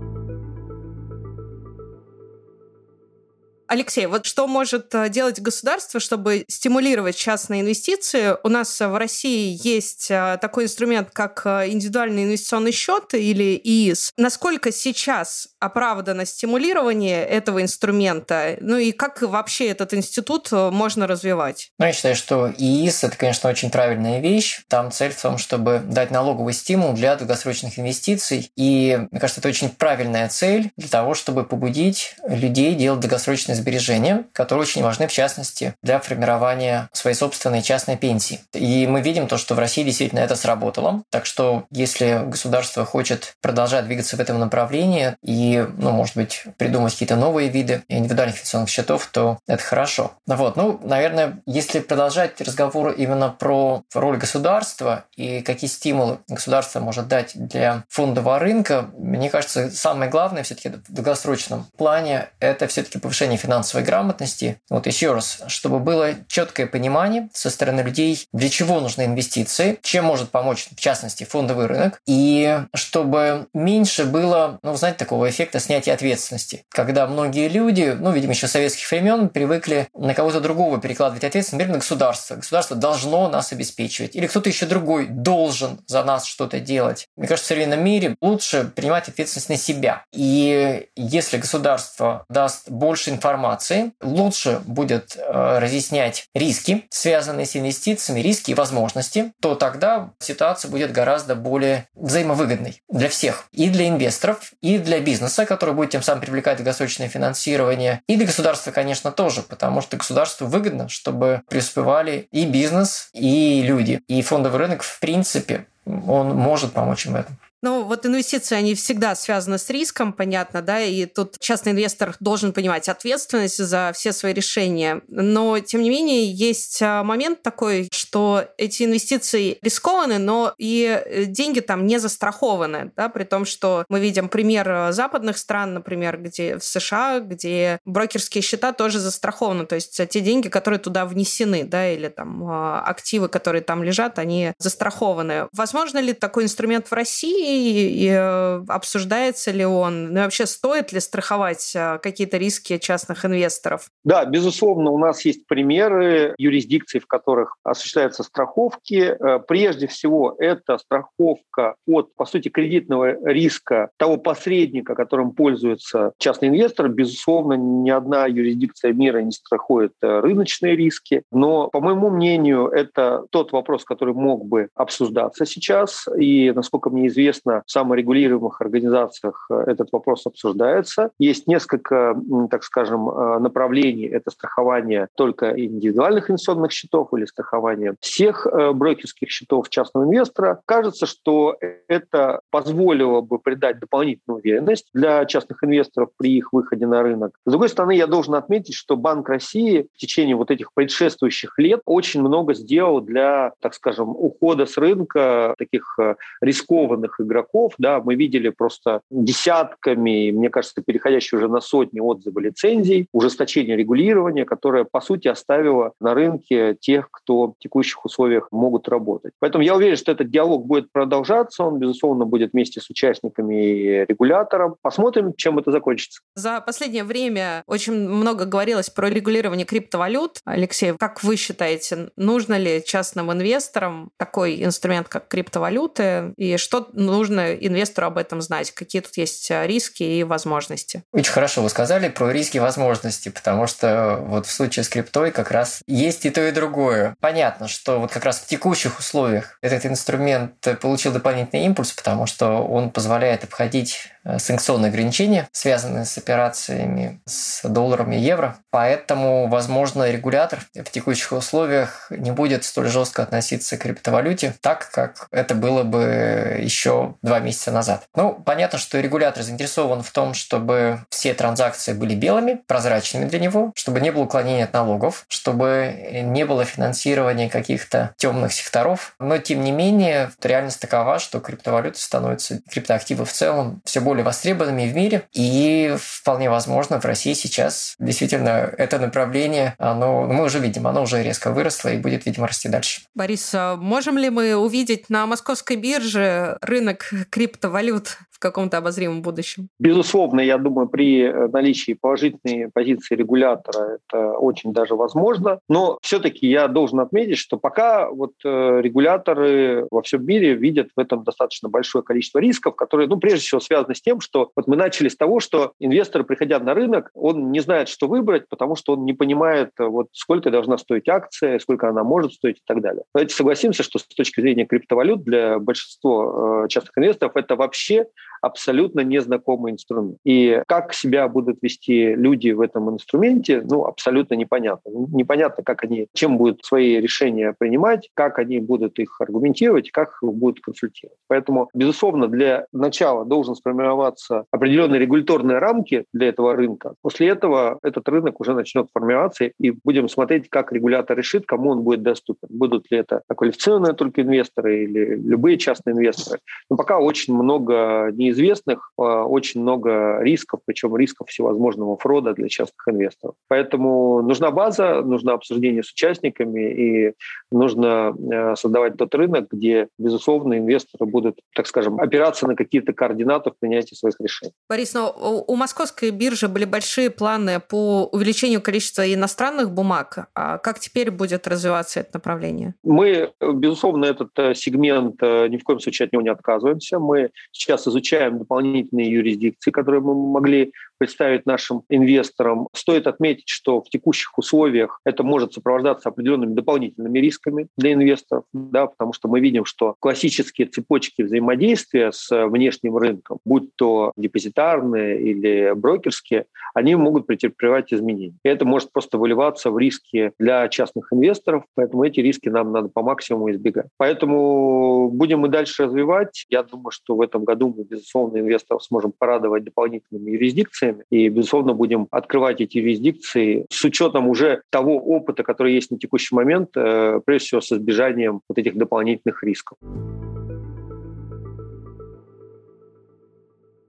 Алексей, 3.67 4.05
вот 4.05 4.25
что 4.25 4.47
может 4.47 4.95
э, 4.95 5.09
делать 5.09 5.41
государство, 5.41 5.99
чтобы 5.99 6.45
стимулировать 6.47 7.17
частные 7.17 7.61
инвестиции? 7.61 8.37
У 8.43 8.49
нас 8.49 8.79
в 8.79 8.97
России 8.97 9.59
есть 9.61 10.09
э, 10.09 10.37
такой 10.39 10.65
инструмент, 10.65 11.09
как 11.11 11.41
э, 11.45 11.69
индивидуальный 11.69 12.23
инвестиционный 12.23 12.71
счет 12.71 13.13
или 13.13 13.59
ИИС. 13.61 14.13
Насколько 14.15 14.71
сейчас 14.71 15.49
оправдано 15.59 16.25
стимулирование 16.25 17.23
этого 17.23 17.61
инструмента? 17.61 18.57
Ну 18.59 18.77
и 18.77 18.91
как 18.91 19.21
вообще 19.21 19.69
этот 19.69 19.93
институт 19.93 20.51
можно 20.51 21.07
развивать? 21.07 21.71
Ну, 21.79 21.85
я 21.85 21.93
считаю, 21.93 22.15
что 22.15 22.51
ИИС– 22.57 23.03
это, 23.05 23.17
конечно, 23.17 23.49
очень 23.49 23.69
правильная 23.69 24.19
вещь. 24.19 24.61
Там 24.67 24.91
цель 24.91 25.11
в 25.11 25.21
том, 25.21 25.37
чтобы 25.37 25.81
дать 25.85 26.11
налоговый 26.11 26.53
стимул 26.53 26.93
для 26.93 27.15
долгосрочных 27.15 27.79
инвестиций. 27.79 28.51
И, 28.55 29.07
мне 29.11 29.19
кажется, 29.19 29.41
это 29.41 29.49
очень 29.49 29.69
правильная 29.69 30.29
цель 30.29 30.71
для 30.77 30.89
того, 30.89 31.13
чтобы 31.13 31.43
побудить 31.43 32.15
людей 32.27 32.75
делать 32.75 32.99
долгосрочные 32.99 33.55
сбережения, 33.55 34.25
которые 34.33 34.63
очень 34.63 34.83
важны, 34.83 35.07
в 35.07 35.11
частности, 35.11 35.75
для 35.81 35.99
формирования 35.99 36.89
своей 36.93 37.15
собственной 37.15 37.61
частной 37.61 37.97
пенсии. 37.97 38.39
И 38.53 38.87
мы 38.87 39.01
видим 39.01 39.27
то, 39.27 39.37
что 39.37 39.55
в 39.55 39.59
России 39.59 39.83
действительно 39.83 40.19
это 40.19 40.35
сработало. 40.35 41.03
Так 41.09 41.25
что 41.25 41.65
если 41.71 42.21
государство 42.25 42.85
хочет 42.85 43.35
продолжать 43.41 43.85
двигаться 43.85 44.17
в 44.17 44.19
этом 44.19 44.39
направлении 44.39 45.15
и, 45.23 45.46
ну, 45.55 45.91
может 45.91 46.15
быть, 46.15 46.43
придумать 46.57 46.93
какие-то 46.93 47.15
новые 47.15 47.49
виды 47.49 47.83
индивидуальных 47.87 48.35
инвестиционных 48.35 48.69
счетов, 48.69 49.07
то 49.07 49.39
это 49.47 49.63
хорошо. 49.63 50.13
Вот, 50.25 50.55
ну, 50.55 50.79
наверное, 50.83 51.39
если 51.45 51.79
продолжать 51.79 52.39
разговор 52.41 52.91
именно 52.91 53.29
про 53.29 53.83
роль 53.93 54.17
государства 54.17 55.05
и 55.15 55.41
какие 55.41 55.69
стимулы 55.69 56.19
государство 56.27 56.79
может 56.79 57.07
дать 57.07 57.31
для 57.35 57.83
фондового 57.89 58.39
рынка, 58.39 58.89
мне 58.97 59.29
кажется, 59.29 59.69
самое 59.71 60.09
главное 60.09 60.43
все-таки 60.43 60.69
в 60.69 60.93
долгосрочном 60.93 61.67
плане– 61.77 62.29
это 62.39 62.67
все-таки 62.67 62.99
повышение 62.99 63.37
финансовой 63.37 63.85
грамотности. 63.85 64.61
Вот 64.69 64.87
еще 64.87 65.13
раз, 65.13 65.41
чтобы 65.47 65.79
было 65.79 66.09
четкое 66.27 66.67
понимание 66.67 67.29
со 67.33 67.49
стороны 67.49 67.81
людей, 67.81 68.27
для 68.33 68.49
чего 68.49 68.79
нужны 68.79 69.05
инвестиции, 69.05 69.79
чем 69.81 70.05
может 70.05 70.31
помочь, 70.31 70.67
в 70.75 70.79
частности, 70.79 71.23
фондовый 71.23 71.67
рынок, 71.67 72.01
и 72.05 72.61
чтобы 72.73 73.47
меньше 73.53 74.05
было, 74.05 74.59
ну, 74.63 74.75
знаете, 74.75 74.97
такого 74.97 75.29
эффекта 75.29 75.36
снятия 75.59 75.93
ответственности, 75.93 76.65
когда 76.69 77.07
многие 77.07 77.47
люди, 77.47 77.95
ну, 77.99 78.11
видимо, 78.11 78.33
еще 78.33 78.47
советских 78.47 78.89
времен 78.89 79.29
привыкли 79.29 79.87
на 79.93 80.13
кого-то 80.13 80.39
другого 80.39 80.79
перекладывать 80.79 81.23
ответственность, 81.23 81.53
например, 81.53 81.73
на 81.73 81.79
государство. 81.79 82.35
Государство 82.35 82.75
должно 82.75 83.29
нас 83.29 83.51
обеспечивать, 83.51 84.15
или 84.15 84.27
кто-то 84.27 84.49
еще 84.49 84.65
другой 84.65 85.07
должен 85.07 85.79
за 85.87 86.03
нас 86.03 86.25
что-то 86.25 86.59
делать. 86.59 87.07
Мне 87.15 87.27
кажется, 87.27 87.45
в 87.45 87.49
современном 87.49 87.83
мире 87.83 88.15
лучше 88.21 88.71
принимать 88.75 89.07
ответственность 89.07 89.49
на 89.49 89.57
себя. 89.57 90.03
И 90.13 90.87
если 90.95 91.37
государство 91.37 92.25
даст 92.29 92.69
больше 92.69 93.09
информации, 93.09 93.91
лучше 94.01 94.61
будет 94.65 95.15
э, 95.15 95.59
разъяснять 95.59 96.25
риски, 96.33 96.85
связанные 96.89 97.45
с 97.45 97.55
инвестициями, 97.55 98.21
риски 98.21 98.51
и 98.51 98.53
возможности, 98.53 99.33
то 99.41 99.55
тогда 99.55 100.11
ситуация 100.19 100.69
будет 100.69 100.91
гораздо 100.91 101.35
более 101.35 101.87
взаимовыгодной 101.95 102.81
для 102.89 103.09
всех. 103.09 103.45
И 103.51 103.69
для 103.69 103.87
инвесторов, 103.87 104.51
и 104.61 104.77
для 104.77 104.99
бизнеса, 104.99 105.26
который 105.45 105.73
будет 105.73 105.91
тем 105.91 106.01
самым 106.01 106.21
привлекать 106.21 106.57
долгосрочное 106.57 107.07
финансирование, 107.07 108.01
и 108.07 108.15
для 108.15 108.25
государства, 108.25 108.71
конечно, 108.71 109.11
тоже, 109.11 109.41
потому 109.41 109.81
что 109.81 109.97
государству 109.97 110.47
выгодно, 110.47 110.89
чтобы 110.89 111.41
преуспевали 111.49 112.27
и 112.31 112.45
бизнес, 112.45 113.09
и 113.13 113.61
люди. 113.61 114.01
И 114.07 114.21
фондовый 114.21 114.59
рынок, 114.59 114.83
в 114.83 114.99
принципе, 114.99 115.67
он 115.85 116.35
может 116.35 116.73
помочь 116.73 117.05
им 117.05 117.13
в 117.13 117.15
этом. 117.15 117.37
Ну, 117.67 117.83
вот 117.83 118.05
инвестиции, 118.05 118.55
они 118.55 118.75
всегда 118.75 119.13
связаны 119.13 119.57
с 119.57 119.69
риском, 119.69 120.13
понятно, 120.13 120.61
да, 120.61 120.79
и 120.79 121.05
тут 121.05 121.35
частный 121.37 121.73
инвестор 121.73 122.15
должен 122.21 122.53
понимать 122.53 122.87
ответственность 122.87 123.57
за 123.57 123.91
все 123.93 124.13
свои 124.13 124.31
решения. 124.31 125.01
Но, 125.09 125.59
тем 125.59 125.81
не 125.81 125.89
менее, 125.89 126.31
есть 126.31 126.81
а, 126.81 127.03
момент 127.03 127.41
такой, 127.41 127.89
что 127.91 128.45
эти 128.57 128.83
инвестиции 128.83 129.57
рискованы, 129.61 130.17
но 130.17 130.53
и 130.57 130.85
э, 130.85 131.25
деньги 131.25 131.59
там 131.59 131.85
не 131.87 131.99
застрахованы, 131.99 132.93
да, 132.95 133.09
при 133.09 133.25
том, 133.25 133.43
что 133.43 133.83
мы 133.89 133.99
видим 133.99 134.29
пример 134.29 134.69
э, 134.69 134.91
западных 134.93 135.37
стран, 135.37 135.73
например, 135.73 136.21
где 136.21 136.59
в 136.59 136.63
США, 136.63 137.19
где 137.19 137.79
брокерские 137.83 138.43
счета 138.43 138.71
тоже 138.71 138.99
застрахованы, 138.99 139.65
то 139.65 139.75
есть 139.75 140.01
те 140.09 140.21
деньги, 140.21 140.47
которые 140.47 140.79
туда 140.79 141.05
внесены, 141.05 141.65
да, 141.65 141.91
или 141.91 142.07
там 142.07 142.49
а, 142.49 142.81
активы, 142.85 143.27
которые 143.27 143.61
там 143.61 143.83
лежат, 143.83 144.19
они 144.19 144.53
застрахованы. 144.57 145.49
Возможно 145.51 145.97
ли 145.97 146.13
такой 146.13 146.45
инструмент 146.45 146.87
в 146.87 146.93
России? 146.93 147.56
И 147.57 148.09
э, 148.09 148.63
обсуждается 148.67 149.51
ли 149.51 149.65
он? 149.65 150.13
Ну 150.13 150.19
и 150.19 150.23
вообще 150.23 150.45
стоит 150.45 150.91
ли 150.91 150.99
страховать 150.99 151.73
э, 151.75 151.99
какие-то 152.01 152.37
риски 152.37 152.77
частных 152.77 153.25
инвесторов? 153.25 153.89
Да, 154.03 154.25
безусловно, 154.25 154.91
у 154.91 154.97
нас 154.97 155.25
есть 155.25 155.47
примеры 155.47 156.35
юрисдикций, 156.37 156.99
в 156.99 157.07
которых 157.07 157.55
осуществляются 157.63 158.23
страховки. 158.23 159.15
Э, 159.19 159.39
прежде 159.39 159.87
всего, 159.87 160.35
это 160.37 160.77
страховка 160.77 161.75
от, 161.87 162.13
по 162.15 162.25
сути, 162.25 162.49
кредитного 162.49 163.17
риска 163.25 163.89
того 163.97 164.17
посредника, 164.17 164.95
которым 164.95 165.31
пользуется 165.31 166.13
частный 166.17 166.49
инвестор. 166.49 166.89
Безусловно, 166.89 167.53
ни 167.53 167.89
одна 167.89 168.25
юрисдикция 168.25 168.93
мира 168.93 169.19
не 169.19 169.31
страхует 169.31 169.93
рыночные 170.01 170.75
риски. 170.75 171.23
Но, 171.31 171.67
по 171.67 171.81
моему 171.81 172.09
мнению, 172.09 172.67
это 172.67 173.25
тот 173.31 173.51
вопрос, 173.51 173.83
который 173.83 174.13
мог 174.13 174.45
бы 174.45 174.69
обсуждаться 174.75 175.45
сейчас. 175.45 176.07
И, 176.17 176.51
насколько 176.51 176.89
мне 176.89 177.07
известно, 177.07 177.36
Естественно, 177.37 177.63
в 177.65 177.71
саморегулируемых 177.71 178.61
организациях 178.61 179.45
э, 179.49 179.63
этот 179.67 179.91
вопрос 179.91 180.25
обсуждается. 180.25 181.11
Есть 181.19 181.47
несколько, 181.47 182.15
так 182.49 182.63
скажем, 182.63 183.09
э, 183.09 183.39
направлений. 183.39 184.05
Это 184.05 184.31
страхование 184.31 185.07
только 185.15 185.51
индивидуальных 185.51 186.29
инвестиционных 186.29 186.71
счетов 186.71 187.09
или 187.13 187.25
страхование 187.25 187.95
всех 187.99 188.47
э, 188.47 188.71
брокерских 188.71 189.29
счетов 189.29 189.69
частного 189.69 190.05
инвестора. 190.05 190.61
Кажется, 190.65 191.05
что 191.05 191.57
это 191.87 192.41
позволило 192.49 193.21
бы 193.21 193.37
придать 193.37 193.79
дополнительную 193.79 194.39
уверенность 194.39 194.89
для 194.93 195.25
частных 195.25 195.63
инвесторов 195.63 196.09
при 196.17 196.37
их 196.37 196.53
выходе 196.53 196.87
на 196.87 197.03
рынок. 197.03 197.37
С 197.45 197.51
другой 197.51 197.69
стороны, 197.69 197.95
я 197.95 198.07
должен 198.07 198.33
отметить, 198.33 198.73
что 198.73 198.97
Банк 198.97 199.29
России 199.29 199.87
в 199.93 199.97
течение 199.97 200.35
вот 200.35 200.49
этих 200.49 200.73
предшествующих 200.73 201.59
лет 201.59 201.81
очень 201.85 202.21
много 202.21 202.55
сделал 202.55 203.01
для, 203.01 203.53
так 203.61 203.75
скажем, 203.75 204.09
ухода 204.09 204.65
с 204.65 204.77
рынка 204.77 205.53
таких 205.57 205.97
рискованных 206.41 207.19
игроков, 207.27 207.73
да, 207.77 208.01
мы 208.01 208.15
видели 208.15 208.49
просто 208.49 209.01
десятками, 209.11 210.31
мне 210.31 210.49
кажется, 210.49 210.81
переходящие 210.81 211.37
уже 211.37 211.47
на 211.47 211.61
сотни 211.61 211.99
отзывы 211.99 212.41
лицензий, 212.41 213.07
ужесточение 213.11 213.77
регулирования, 213.77 214.45
которое, 214.45 214.83
по 214.83 215.01
сути, 215.01 215.27
оставило 215.27 215.93
на 215.99 216.13
рынке 216.13 216.75
тех, 216.79 217.09
кто 217.11 217.47
в 217.47 217.55
текущих 217.59 218.03
условиях 218.05 218.47
могут 218.51 218.87
работать. 218.89 219.33
Поэтому 219.39 219.63
я 219.63 219.75
уверен, 219.75 219.97
что 219.97 220.11
этот 220.11 220.29
диалог 220.29 220.65
будет 220.65 220.91
продолжаться, 220.91 221.63
он, 221.63 221.79
безусловно, 221.79 222.25
будет 222.25 222.53
вместе 222.53 222.81
с 222.81 222.89
участниками 222.89 223.55
и 223.55 224.05
регулятором. 224.05 224.75
Посмотрим, 224.81 225.33
чем 225.35 225.59
это 225.59 225.71
закончится. 225.71 226.21
За 226.35 226.61
последнее 226.61 227.03
время 227.03 227.63
очень 227.67 227.93
много 227.93 228.45
говорилось 228.45 228.89
про 228.89 229.09
регулирование 229.09 229.65
криптовалют. 229.65 230.39
Алексей, 230.45 230.93
как 230.97 231.23
вы 231.23 231.35
считаете, 231.35 232.09
нужно 232.15 232.57
ли 232.57 232.83
частным 232.85 233.31
инвесторам 233.31 234.09
такой 234.17 234.63
инструмент, 234.63 235.07
как 235.07 235.27
криптовалюты, 235.27 236.33
и 236.37 236.57
что 236.57 236.87
нужно 237.17 237.53
инвестору 237.53 238.07
об 238.07 238.17
этом 238.17 238.41
знать? 238.41 238.71
Какие 238.71 239.01
тут 239.01 239.17
есть 239.17 239.49
риски 239.49 240.03
и 240.03 240.23
возможности? 240.23 241.03
Очень 241.11 241.31
хорошо 241.31 241.61
вы 241.61 241.69
сказали 241.69 242.09
про 242.09 242.31
риски 242.31 242.57
и 242.57 242.59
возможности, 242.59 243.29
потому 243.29 243.67
что 243.67 244.17
вот 244.21 244.45
в 244.45 244.51
случае 244.51 244.83
с 244.83 244.89
криптой 244.89 245.31
как 245.31 245.51
раз 245.51 245.81
есть 245.87 246.25
и 246.25 246.29
то, 246.29 246.47
и 246.47 246.51
другое. 246.51 247.15
Понятно, 247.19 247.67
что 247.67 247.99
вот 247.99 248.11
как 248.11 248.25
раз 248.25 248.39
в 248.39 248.45
текущих 248.45 248.99
условиях 248.99 249.57
этот 249.61 249.85
инструмент 249.85 250.53
получил 250.81 251.11
дополнительный 251.11 251.65
импульс, 251.65 251.91
потому 251.91 252.27
что 252.27 252.63
он 252.63 252.91
позволяет 252.91 253.43
обходить 253.43 254.09
Э, 254.27 254.39
санкционные 254.39 254.89
ограничения, 254.89 255.47
связанные 255.53 256.03
с 256.03 256.17
операциями 256.17 257.21
с 257.25 257.67
долларом 257.67 258.11
и 258.11 258.17
евро. 258.17 258.57
Поэтому, 258.71 259.47
возможно, 259.47 260.11
регулятор 260.11 260.59
в 260.75 260.91
текущих 260.91 261.31
условиях 261.31 262.07
не 262.09 262.31
будет 262.31 262.65
столь 262.65 262.89
жестко 262.89 263.23
относиться 263.23 263.77
к 263.77 263.81
криптовалюте, 263.81 264.53
так 264.59 264.89
как 264.91 265.27
это 265.31 265.55
было 265.55 265.83
бы 265.83 266.59
еще 266.59 267.06
два 267.21 267.39
месяца 267.39 267.71
назад. 267.71 268.07
Ну, 268.15 268.33
понятно, 268.33 268.79
что 268.79 268.99
регулятор 268.99 269.43
заинтересован 269.43 270.03
в 270.03 270.11
том, 270.11 270.33
чтобы 270.33 271.05
все 271.09 271.33
транзакции 271.33 271.93
были 271.93 272.15
белыми, 272.15 272.61
прозрачными 272.67 273.25
для 273.25 273.39
него, 273.39 273.71
чтобы 273.75 273.99
не 273.99 274.11
было 274.11 274.23
уклонения 274.23 274.65
от 274.65 274.73
налогов, 274.73 275.25
чтобы 275.27 276.21
не 276.23 276.45
было 276.45 276.65
финансирования 276.65 277.49
каких-то 277.49 278.13
темных 278.17 278.53
секторов. 278.53 279.15
Но, 279.19 279.37
тем 279.37 279.61
не 279.61 279.71
менее, 279.71 280.31
реальность 280.41 280.79
такова, 280.79 281.19
что 281.19 281.39
криптовалюта 281.39 281.99
становится, 281.99 282.61
криптоактивы 282.69 283.25
в 283.25 283.31
целом 283.31 283.81
все 283.85 283.99
более 283.99 284.23
востребованными 284.23 284.89
в 284.89 284.95
мире. 284.95 285.23
И 285.33 285.95
вполне 285.99 286.49
возможно, 286.49 286.99
в 286.99 287.05
России 287.05 287.33
сейчас 287.33 287.95
действительно 287.99 288.71
это 288.77 288.99
направление, 288.99 289.75
оно, 289.77 290.23
мы 290.23 290.43
уже 290.43 290.59
видим, 290.59 290.87
оно 290.87 291.03
уже 291.03 291.23
резко 291.23 291.51
выросло 291.51 291.89
и 291.89 291.97
будет, 291.97 292.25
видимо, 292.25 292.47
расти 292.47 292.69
дальше. 292.69 293.01
Борис, 293.15 293.49
а 293.53 293.75
можем 293.75 294.17
ли 294.17 294.29
мы 294.29 294.55
увидеть 294.55 295.09
на 295.09 295.25
московской 295.25 295.75
бирже 295.75 296.57
рынок 296.61 296.96
криптовалют 297.29 298.17
в 298.37 298.39
каком-то 298.39 298.77
обозримом 298.77 299.23
будущем? 299.23 299.69
Безусловно, 299.79 300.41
я 300.41 300.59
думаю, 300.59 300.87
при 300.87 301.23
э, 301.23 301.47
наличии 301.47 301.93
положительной 301.93 302.69
позиции 302.71 303.15
регулятора 303.15 303.97
это 303.97 304.33
очень 304.33 304.73
даже 304.73 304.93
возможно. 304.93 305.59
Но 305.67 305.97
все-таки 306.03 306.47
я 306.47 306.67
должен 306.67 306.99
отметить, 306.99 307.39
что 307.39 307.57
пока 307.57 308.11
вот 308.11 308.33
э, 308.45 308.79
регуляторы 308.81 309.87
во 309.89 310.03
всем 310.03 310.23
мире 310.23 310.53
видят 310.53 310.89
в 310.95 310.99
этом 310.99 311.23
достаточно 311.23 311.67
большое 311.67 312.03
количество 312.03 312.37
рисков, 312.37 312.75
которые, 312.75 313.07
ну, 313.07 313.17
прежде 313.17 313.39
всего, 313.39 313.59
связаны 313.59 313.95
с 313.95 314.01
тем, 314.01 314.21
что 314.21 314.51
вот 314.55 314.67
мы 314.67 314.75
начали 314.75 315.09
с 315.09 315.17
того, 315.17 315.39
что 315.39 315.73
инвестор, 315.79 316.23
приходя 316.23 316.59
на 316.59 316.75
рынок, 316.75 317.09
он 317.15 317.51
не 317.51 317.59
знает, 317.59 317.89
что 317.89 318.07
выбрать, 318.07 318.47
потому 318.49 318.75
что 318.75 318.93
он 318.93 319.05
не 319.05 319.13
понимает, 319.13 319.71
э, 319.79 319.83
вот 319.83 320.09
сколько 320.11 320.51
должна 320.51 320.77
стоить 320.77 321.09
акция, 321.09 321.57
сколько 321.57 321.89
она 321.89 322.03
может 322.03 322.33
стоить 322.33 322.57
и 322.57 322.63
так 322.67 322.81
далее. 322.81 323.01
Давайте 323.15 323.33
согласимся, 323.33 323.81
что 323.81 323.97
с 323.97 324.03
точки 324.03 324.41
зрения 324.41 324.67
криптовалют 324.67 325.23
для 325.23 325.57
большинства 325.57 326.67
частных 326.67 326.86
инвесторов 326.95 327.35
это 327.35 327.55
вообще 327.55 328.07
абсолютно 328.41 329.01
незнакомый 329.01 329.71
инструмент. 329.71 330.17
И 330.23 330.61
как 330.67 330.93
себя 330.93 331.27
будут 331.27 331.57
вести 331.61 332.15
люди 332.15 332.51
в 332.51 332.61
этом 332.61 332.89
инструменте, 332.89 333.61
ну, 333.69 333.85
абсолютно 333.85 334.35
непонятно. 334.35 334.89
Непонятно, 335.11 335.63
как 335.63 335.83
они, 335.83 336.07
чем 336.13 336.37
будут 336.37 336.63
свои 336.65 336.99
решения 336.99 337.55
принимать, 337.57 338.09
как 338.13 338.39
они 338.39 338.59
будут 338.59 338.99
их 338.99 339.19
аргументировать, 339.19 339.91
как 339.91 340.19
их 340.21 340.33
будут 340.33 340.61
консультировать. 340.61 341.17
Поэтому, 341.27 341.69
безусловно, 341.73 342.27
для 342.27 342.65
начала 342.71 343.25
должен 343.25 343.55
сформироваться 343.55 344.45
определенные 344.51 344.99
регуляторные 344.99 345.59
рамки 345.59 346.05
для 346.13 346.29
этого 346.29 346.55
рынка. 346.55 346.93
После 347.01 347.27
этого 347.29 347.79
этот 347.83 348.07
рынок 348.09 348.39
уже 348.39 348.53
начнет 348.53 348.87
формироваться, 348.93 349.45
и 349.45 349.71
будем 349.83 350.09
смотреть, 350.09 350.49
как 350.49 350.71
регулятор 350.71 351.17
решит, 351.17 351.45
кому 351.45 351.71
он 351.71 351.81
будет 351.81 352.03
доступен. 352.03 352.47
Будут 352.49 352.89
ли 352.91 352.97
это 352.97 353.21
квалифицированные 353.27 353.93
только 353.93 354.21
инвесторы 354.21 354.83
или 354.83 355.15
любые 355.15 355.57
частные 355.57 355.93
инвесторы. 355.95 356.39
Но 356.69 356.77
пока 356.77 356.99
очень 356.99 357.33
много 357.33 358.09
не 358.13 358.26
неизвестных, 358.27 358.91
а, 358.97 359.25
очень 359.25 359.61
много 359.61 360.19
рисков, 360.21 360.61
причем 360.65 360.95
рисков 360.95 361.29
всевозможного 361.29 361.97
фрода 361.97 362.33
для 362.33 362.47
частных 362.49 362.87
инвесторов. 362.87 363.35
Поэтому 363.47 364.21
нужна 364.21 364.51
база, 364.51 365.01
нужно 365.01 365.33
обсуждение 365.33 365.83
с 365.83 365.91
участниками 365.91 366.73
и 366.73 367.13
нужно 367.51 368.13
э, 368.17 368.55
создавать 368.55 368.97
тот 368.97 369.15
рынок, 369.15 369.47
где, 369.51 369.87
безусловно, 369.97 370.57
инвесторы 370.57 371.05
будут, 371.05 371.39
так 371.55 371.67
скажем, 371.67 371.99
опираться 371.99 372.47
на 372.47 372.55
какие-то 372.55 372.93
координаты 372.93 373.51
в 373.51 373.59
принятии 373.59 373.95
своих 373.95 374.15
решений. 374.19 374.53
Борис, 374.69 374.93
но 374.93 375.43
у 375.47 375.55
московской 375.55 376.11
биржи 376.11 376.47
были 376.47 376.65
большие 376.65 377.09
планы 377.09 377.59
по 377.59 378.05
увеличению 378.11 378.61
количества 378.61 379.01
иностранных 379.13 379.71
бумаг. 379.71 380.27
А 380.35 380.57
как 380.57 380.79
теперь 380.79 381.11
будет 381.11 381.47
развиваться 381.47 382.01
это 382.01 382.11
направление? 382.13 382.75
Мы, 382.83 383.31
безусловно, 383.41 384.05
этот 384.05 384.29
э, 384.37 384.53
сегмент 384.55 385.15
э, 385.21 385.47
ни 385.47 385.57
в 385.57 385.63
коем 385.63 385.79
случае 385.79 386.07
от 386.07 386.13
него 386.13 386.21
не 386.21 386.29
отказываемся. 386.29 386.99
Мы 386.99 387.29
сейчас 387.51 387.87
изучаем 387.87 388.16
изучаем 388.17 388.39
дополнительные 388.39 389.11
юрисдикции, 389.11 389.71
которые 389.71 390.01
мы 390.01 390.15
могли 390.15 390.71
представить 390.97 391.45
нашим 391.45 391.83
инвесторам. 391.89 392.67
Стоит 392.73 393.07
отметить, 393.07 393.49
что 393.49 393.81
в 393.81 393.89
текущих 393.89 394.37
условиях 394.37 394.99
это 395.05 395.23
может 395.23 395.53
сопровождаться 395.53 396.09
определенными 396.09 396.53
дополнительными 396.53 397.19
рисками 397.19 397.67
для 397.77 397.93
инвесторов, 397.93 398.45
да, 398.53 398.87
потому 398.87 399.13
что 399.13 399.27
мы 399.27 399.39
видим, 399.39 399.65
что 399.65 399.95
классические 399.99 400.67
цепочки 400.67 401.21
взаимодействия 401.21 402.11
с 402.11 402.47
внешним 402.47 402.97
рынком, 402.97 403.37
будь 403.45 403.75
то 403.75 404.11
депозитарные 404.17 405.21
или 405.21 405.73
брокерские, 405.75 406.45
они 406.73 406.95
могут 406.95 407.27
претерпевать 407.27 407.93
изменения. 407.93 408.37
И 408.43 408.49
это 408.49 408.65
может 408.65 408.91
просто 408.91 409.17
выливаться 409.17 409.71
в 409.71 409.77
риски 409.77 410.31
для 410.39 410.67
частных 410.69 411.13
инвесторов, 411.13 411.63
поэтому 411.75 412.03
эти 412.03 412.19
риски 412.21 412.49
нам 412.49 412.71
надо 412.71 412.89
по 412.89 413.03
максимуму 413.03 413.51
избегать. 413.51 413.87
Поэтому 413.97 415.09
будем 415.11 415.39
мы 415.39 415.49
дальше 415.49 415.85
развивать. 415.85 416.45
Я 416.49 416.63
думаю, 416.63 416.91
что 416.91 417.15
в 417.15 417.21
этом 417.21 417.43
году 417.43 417.73
мы, 417.75 417.83
безусловно, 418.07 418.39
инвесторов 418.39 418.83
сможем 418.83 419.13
порадовать 419.17 419.63
дополнительными 419.63 420.31
юрисдикциями. 420.31 421.03
И, 421.09 421.29
безусловно, 421.29 421.73
будем 421.73 422.07
открывать 422.11 422.61
эти 422.61 422.77
юрисдикции 422.77 423.65
с 423.69 423.83
учетом 423.83 424.27
уже 424.27 424.61
того 424.69 424.97
опыта, 424.97 425.43
который 425.43 425.73
есть 425.73 425.91
на 425.91 425.97
текущий 425.97 426.35
момент, 426.35 426.69
э, 426.75 427.19
прежде 427.25 427.47
всего 427.47 427.61
с 427.61 427.71
избежанием 427.71 428.41
вот 428.47 428.57
этих 428.57 428.75
дополнительных 428.75 429.43
рисков. 429.43 429.77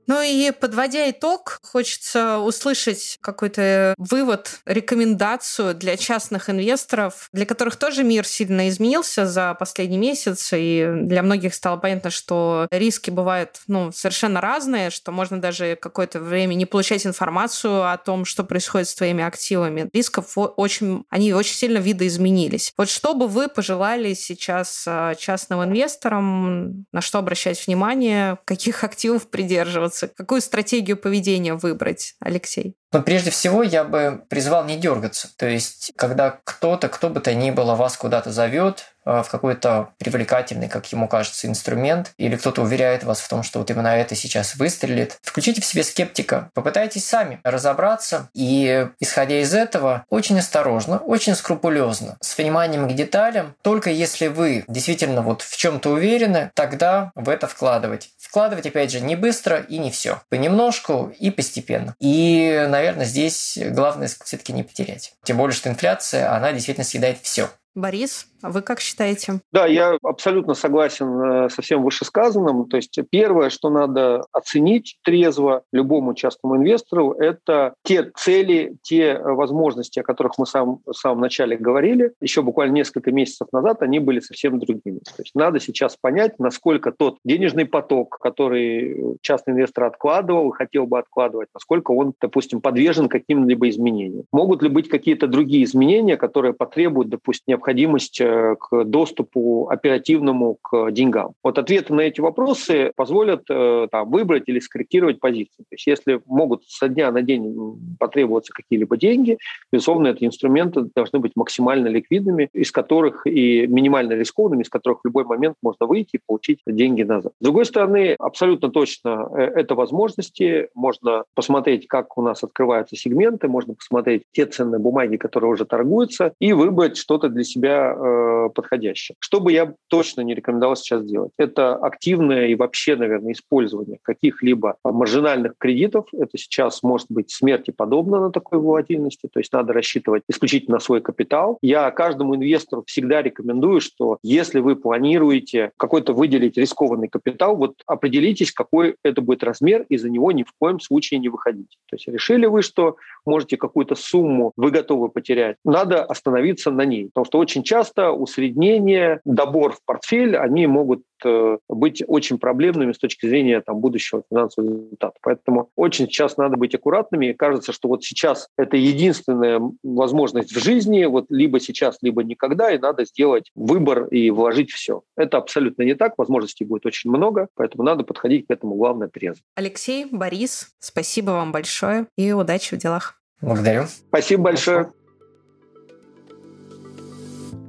Ну 0.09 0.23
и 0.23 0.51
подводя 0.53 1.11
итог, 1.11 1.61
хочется 1.63 2.39
услышать 2.39 3.19
какой-то 3.21 3.95
вывод, 3.99 4.61
рекомендацию 4.65 5.75
для 5.75 5.99
частных 5.99 6.49
инвесторов, 6.49 7.29
для 7.35 7.45
которых 7.45 7.77
тоже 7.77 8.05
мир 8.05 8.27
сильно 8.27 8.71
изменился 8.71 9.27
за 9.27 9.53
последний 9.53 9.99
месяц, 9.99 10.51
и 10.55 10.91
для 11.03 11.23
многих 11.23 11.55
стало 11.55 11.77
понятно, 11.77 12.09
что 12.09 12.67
риски 12.71 13.11
бывают 13.11 13.61
ну, 13.67 13.93
совершенно 13.93 14.41
разные, 14.41 14.89
что 14.89 15.13
можно 15.13 15.39
даже 15.41 15.77
какое-то 15.77 16.21
время 16.21 16.55
не 16.55 16.65
получать 16.65 17.05
информацию 17.07 17.91
о 17.91 17.97
том, 17.99 18.25
что 18.25 18.45
происходит 18.45 18.89
с 18.89 18.95
твоими 18.95 19.23
активами. 19.23 19.91
Рисков 19.93 20.33
очень, 20.37 21.05
они 21.11 21.35
очень 21.35 21.55
сильно 21.55 21.79
видоизменились. 21.79 22.73
Вот 22.79 22.89
что 22.89 23.13
бы 23.13 23.29
вы 23.29 23.49
пожелали 23.49 24.15
сейчас 24.15 24.85
а, 24.87 25.15
частным 25.17 25.63
инвесторам, 25.63 26.87
на 26.93 27.03
что 27.03 27.19
обращать 27.19 27.67
внимание, 27.67 28.39
каких 28.47 28.85
активов 28.85 29.29
придерживаться? 29.29 29.98
Дергаться? 29.99 30.09
Какую 30.09 30.41
стратегию 30.41 30.97
поведения 30.97 31.55
выбрать, 31.55 32.15
Алексей? 32.21 32.77
Но 32.93 33.03
прежде 33.03 33.31
всего 33.31 33.63
я 33.63 33.85
бы 33.85 34.23
призвал 34.29 34.65
не 34.65 34.77
дергаться. 34.77 35.29
То 35.37 35.47
есть, 35.47 35.93
когда 35.97 36.39
кто-то, 36.45 36.89
кто 36.89 37.11
бы 37.11 37.21
то 37.21 37.35
ни 37.35 37.51
было, 37.51 37.75
вас 37.75 37.97
куда-то 37.97 38.33
зовет, 38.33 38.87
э, 39.05 39.23
в 39.23 39.29
какой-то 39.31 39.91
привлекательный, 39.99 40.69
как 40.69 40.91
ему 40.91 41.07
кажется, 41.07 41.47
инструмент, 41.47 42.13
или 42.17 42.37
кто-то 42.37 42.63
уверяет 42.63 43.05
вас 43.05 43.21
в 43.21 43.29
том, 43.29 43.43
что 43.43 43.59
вот 43.59 43.71
именно 43.71 43.89
это 43.89 44.15
сейчас 44.15 44.57
выстрелит, 44.57 45.19
включите 45.23 45.61
в 45.61 45.67
себе 45.67 45.83
скептика, 45.83 46.51
попытайтесь 46.55 47.07
сами 47.07 47.41
разобраться, 47.45 48.31
и, 48.35 48.89
исходя 49.01 49.41
из 49.41 49.55
этого, 49.55 50.05
очень 50.09 50.39
осторожно, 50.39 50.99
очень 50.99 51.35
скрупулезно, 51.35 52.17
с 52.21 52.39
вниманием 52.39 52.89
к 52.89 52.95
деталям, 52.95 53.55
только 53.63 53.91
если 53.91 54.29
вы 54.29 54.65
действительно 54.67 55.21
вот 55.21 55.43
в 55.43 55.57
чем-то 55.57 55.91
уверены, 55.91 56.51
тогда 56.55 57.13
в 57.15 57.29
это 57.29 57.47
вкладывать. 57.47 58.11
Вкладывать, 58.19 58.67
опять 58.67 58.91
же, 58.91 59.01
не 59.01 59.17
быстро 59.17 59.59
и 59.59 59.79
не 59.79 59.91
все. 59.91 60.21
Понемножку 60.29 61.13
и 61.19 61.31
постепенно. 61.31 61.95
И, 61.99 62.67
наверное, 62.69 62.78
здесь 63.05 63.59
главное 63.61 64.09
все-таки 64.25 64.53
не 64.53 64.63
потерять. 64.63 65.15
Тем 65.25 65.37
более, 65.37 65.55
что 65.55 65.69
инфляция, 65.69 66.35
она 66.35 66.53
действительно 66.53 66.85
съедает 66.85 67.19
все. 67.23 67.51
Борис, 67.79 68.27
А 68.41 68.51
вы 68.51 68.63
как 68.63 68.81
считаете? 68.81 69.41
Да, 69.53 69.67
я 69.67 69.99
абсолютно 70.03 70.55
согласен 70.55 71.21
э, 71.21 71.49
со 71.49 71.63
всем 71.63 71.83
вышесказанным. 71.83 72.69
То 72.69 72.77
есть 72.77 72.99
первое, 73.11 73.51
что 73.51 73.69
надо 73.71 74.25
оценить 74.33 74.99
трезво 75.03 75.63
любому 75.73 76.15
частному 76.15 76.57
инвестору, 76.57 77.13
это 77.13 77.75
те 77.83 78.11
цели, 78.17 78.77
те 78.83 79.19
возможности, 79.19 79.99
о 79.99 80.03
которых 80.05 80.39
мы 80.39 80.47
сам, 80.47 80.81
в 80.87 80.93
самом 80.93 81.21
начале 81.21 81.57
говорили. 81.57 82.13
Еще 82.21 82.43
буквально 82.43 82.75
несколько 82.75 83.11
месяцев 83.11 83.49
назад 83.53 83.83
они 83.83 83.99
были 83.99 84.21
совсем 84.21 84.59
другими. 84.59 84.99
То 84.99 85.23
есть 85.23 85.35
надо 85.35 85.59
сейчас 85.59 85.97
понять, 86.01 86.39
насколько 86.39 86.93
тот 86.93 87.19
денежный 87.25 87.67
поток, 87.67 88.19
который 88.21 89.17
частный 89.21 89.55
инвестор 89.55 89.85
откладывал 89.85 90.51
и 90.51 90.57
хотел 90.57 90.87
бы 90.87 90.99
откладывать, 90.99 91.49
насколько 91.55 91.91
он, 91.93 92.13
допустим, 92.21 92.61
подвержен 92.61 93.09
каким-либо 93.09 93.69
изменениям. 93.69 94.25
Могут 94.33 94.63
ли 94.63 94.69
быть 94.69 94.89
какие-то 94.89 95.27
другие 95.27 95.65
изменения, 95.65 96.17
которые 96.17 96.55
потребуют, 96.55 97.09
допустим, 97.09 97.55
необходимость 97.69 98.21
э, 98.21 98.57
к 98.59 98.85
доступу 98.85 99.69
оперативному 99.69 100.59
к 100.63 100.91
деньгам? 100.91 101.33
Вот 101.43 101.59
ответы 101.59 101.95
на 101.95 102.01
эти 102.03 102.21
вопросы 102.21 102.93
позволят 102.97 103.45
э, 103.51 103.89
там, 103.91 104.11
выбрать 104.11 104.45
или 104.47 104.59
скорректировать 104.61 105.21
позиции. 105.21 105.59
То 105.59 105.73
есть 105.73 105.87
если 105.87 106.21
могут 106.27 106.65
со 106.67 106.89
дня 106.89 107.13
на 107.13 107.23
день 107.23 107.79
потребоваться 107.99 108.53
какие-либо 108.53 108.97
деньги, 108.97 109.39
безусловно, 109.73 110.09
эти 110.09 110.25
инструменты 110.25 110.87
должны 110.95 111.19
быть 111.19 111.33
максимально 111.37 111.89
ликвидными, 111.89 112.49
из 112.53 112.73
которых 112.73 113.27
и 113.27 113.67
минимально 113.67 114.13
рискованными, 114.13 114.63
из 114.63 114.69
которых 114.69 115.01
в 115.01 115.07
любой 115.07 115.25
момент 115.25 115.57
можно 115.63 115.87
выйти 115.87 116.17
и 116.17 116.21
получить 116.27 116.61
деньги 116.67 117.03
назад. 117.03 117.33
С 117.41 117.45
другой 117.45 117.65
стороны, 117.65 118.17
абсолютно 118.19 118.71
точно 118.71 119.29
э, 119.37 119.43
это 119.43 119.75
возможности. 119.75 120.69
Можно 120.75 121.25
посмотреть, 121.35 121.87
как 121.87 122.17
у 122.17 122.23
нас 122.23 122.43
открываются 122.43 122.97
сегменты, 122.97 123.49
можно 123.49 123.75
посмотреть 123.75 124.23
те 124.33 124.47
ценные 124.47 124.79
бумаги, 124.79 125.17
которые 125.17 125.51
уже 125.51 125.65
торгуются, 125.65 126.33
и 126.41 126.53
выбрать 126.53 126.97
что-то 126.97 127.29
для 127.29 127.45
себя 127.49 127.95
э, 127.95 128.49
подходящее. 128.55 129.17
Что 129.21 129.41
бы 129.41 129.53
я 129.53 129.75
точно 129.89 130.23
не 130.23 130.35
рекомендовал 130.35 130.77
сейчас 130.77 131.05
делать? 131.05 131.33
Это 131.39 131.75
активное 131.75 132.47
и 132.47 132.55
вообще, 132.55 132.97
наверное, 132.97 133.33
использование 133.33 133.99
каких-либо 134.03 134.77
маржинальных 134.85 135.55
кредитов. 135.59 136.07
Это 136.13 136.37
сейчас 136.37 136.83
может 136.83 137.07
быть 137.11 137.31
смерти 137.31 137.71
подобно 137.71 138.21
на 138.21 138.31
такой 138.31 138.59
волатильности, 138.59 139.29
то 139.33 139.41
есть 139.41 139.53
надо 139.53 139.73
рассчитывать 139.73 140.23
исключительно 140.29 140.77
на 140.77 140.81
свой 140.81 141.01
капитал. 141.01 141.59
Я 141.63 141.91
каждому 141.91 142.37
инвестору 142.37 142.85
всегда 142.87 143.23
рекомендую, 143.23 143.81
что 143.81 144.19
если 144.23 144.61
вы 144.61 144.77
планируете 144.77 145.73
какой-то 145.77 146.13
выделить 146.13 146.57
рискованный 146.57 147.09
капитал, 147.09 147.57
вот 147.57 147.75
определитесь, 147.87 148.53
какой 148.53 148.97
это 149.03 149.21
будет 149.21 149.43
размер, 149.43 149.87
и 149.89 149.97
за 149.97 150.11
него 150.11 150.33
ни 150.33 150.43
в 150.43 150.53
коем 150.59 150.81
случае 150.81 151.21
не 151.21 151.29
выходите. 151.29 151.77
То 151.89 151.97
есть 151.97 152.09
решили 152.09 152.47
вы, 152.47 152.63
что 152.63 152.97
можете 153.27 153.57
какую-то 153.57 153.95
сумму 153.95 154.53
вы 154.57 154.71
готовы 154.71 155.09
потерять, 155.09 155.57
надо 155.65 156.05
остановиться 156.05 156.71
на 156.71 156.85
ней. 156.85 157.07
Потому 157.07 157.25
что 157.25 157.38
очень 157.39 157.63
часто 157.63 158.11
усреднение, 158.11 159.21
добор 159.25 159.73
в 159.73 159.85
портфель, 159.85 160.37
они 160.37 160.67
могут 160.67 161.03
э, 161.25 161.59
быть 161.69 162.03
очень 162.07 162.39
проблемными 162.39 162.93
с 162.93 162.99
точки 162.99 163.27
зрения 163.27 163.61
там, 163.61 163.79
будущего 163.79 164.23
финансового 164.31 164.71
результата. 164.71 165.15
Поэтому 165.23 165.71
очень 165.77 166.07
сейчас 166.07 166.37
надо 166.37 166.57
быть 166.57 166.75
аккуратными. 166.75 167.27
И 167.27 167.35
кажется, 167.35 167.73
что 167.73 167.89
вот 167.89 168.05
сейчас 168.05 168.49
это 168.57 168.77
единственная 168.77 169.61
возможность 169.83 170.55
в 170.55 170.63
жизни, 170.63 171.05
вот 171.05 171.27
либо 171.31 171.61
сейчас, 171.61 171.99
либо 172.03 172.23
никогда, 172.23 172.73
и 172.73 172.79
надо 172.79 173.05
сделать 173.05 173.51
выбор 173.55 174.07
и 174.07 174.31
вложить 174.31 174.71
все. 174.71 175.03
Это 175.17 175.39
абсолютно 175.39 175.83
не 175.83 175.95
так. 175.95 176.15
Возможностей 176.19 176.65
будет 176.65 176.87
очень 176.87 177.11
много, 177.11 177.49
поэтому 177.55 177.85
надо 177.85 178.05
подходить 178.05 178.47
к 178.47 178.51
этому 178.51 178.75
главное 178.75 179.09
трезво. 179.09 179.43
Алексей, 179.55 180.07
Борис, 180.11 180.71
спасибо 180.79 181.31
вам 181.31 181.53
большое 181.53 182.07
и 182.17 182.33
удачи 182.33 182.75
в 182.75 182.79
делах. 182.79 183.21
Благодарю. 183.41 183.85
Спасибо 184.09 184.43
большое. 184.43 184.93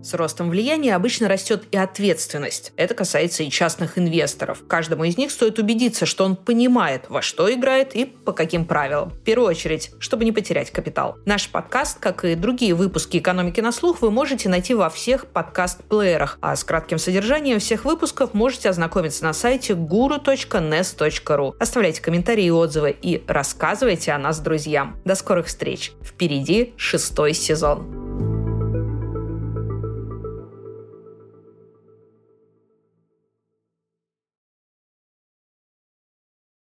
С 0.01 0.13
ростом 0.13 0.49
влияния 0.49 0.95
обычно 0.95 1.27
растет 1.27 1.63
и 1.71 1.77
ответственность. 1.77 2.71
Это 2.77 2.93
касается 2.93 3.43
и 3.43 3.49
частных 3.49 3.97
инвесторов. 3.97 4.63
Каждому 4.67 5.03
из 5.03 5.17
них 5.17 5.31
стоит 5.31 5.59
убедиться, 5.59 6.05
что 6.05 6.23
он 6.23 6.35
понимает, 6.35 7.05
во 7.09 7.21
что 7.21 7.51
играет 7.53 7.95
и 7.95 8.05
по 8.05 8.31
каким 8.31 8.65
правилам. 8.65 9.09
В 9.09 9.19
первую 9.19 9.49
очередь, 9.49 9.91
чтобы 9.99 10.25
не 10.25 10.31
потерять 10.31 10.71
капитал. 10.71 11.17
Наш 11.25 11.49
подкаст, 11.49 11.99
как 11.99 12.23
и 12.23 12.35
другие 12.35 12.73
выпуски 12.73 13.17
«Экономики 13.17 13.59
на 13.59 13.71
слух», 13.71 14.01
вы 14.01 14.11
можете 14.11 14.47
найти 14.47 14.73
во 14.73 14.89
всех 14.89 15.27
подкаст-плеерах, 15.27 16.37
а 16.41 16.55
с 16.55 16.63
кратким 16.63 16.97
содержанием 16.97 17.59
всех 17.59 17.85
выпусков 17.85 18.33
можете 18.33 18.69
ознакомиться 18.69 19.23
на 19.23 19.33
сайте 19.33 19.73
guru.nes.ru. 19.73 21.55
Оставляйте 21.59 22.01
комментарии 22.01 22.45
и 22.45 22.51
отзывы 22.51 22.95
и 23.01 23.23
рассказывайте 23.27 24.11
о 24.11 24.17
нас 24.17 24.39
друзьям. 24.39 24.97
До 25.03 25.15
скорых 25.15 25.47
встреч! 25.47 25.91
Впереди 26.03 26.73
шестой 26.77 27.33
сезон. 27.33 28.08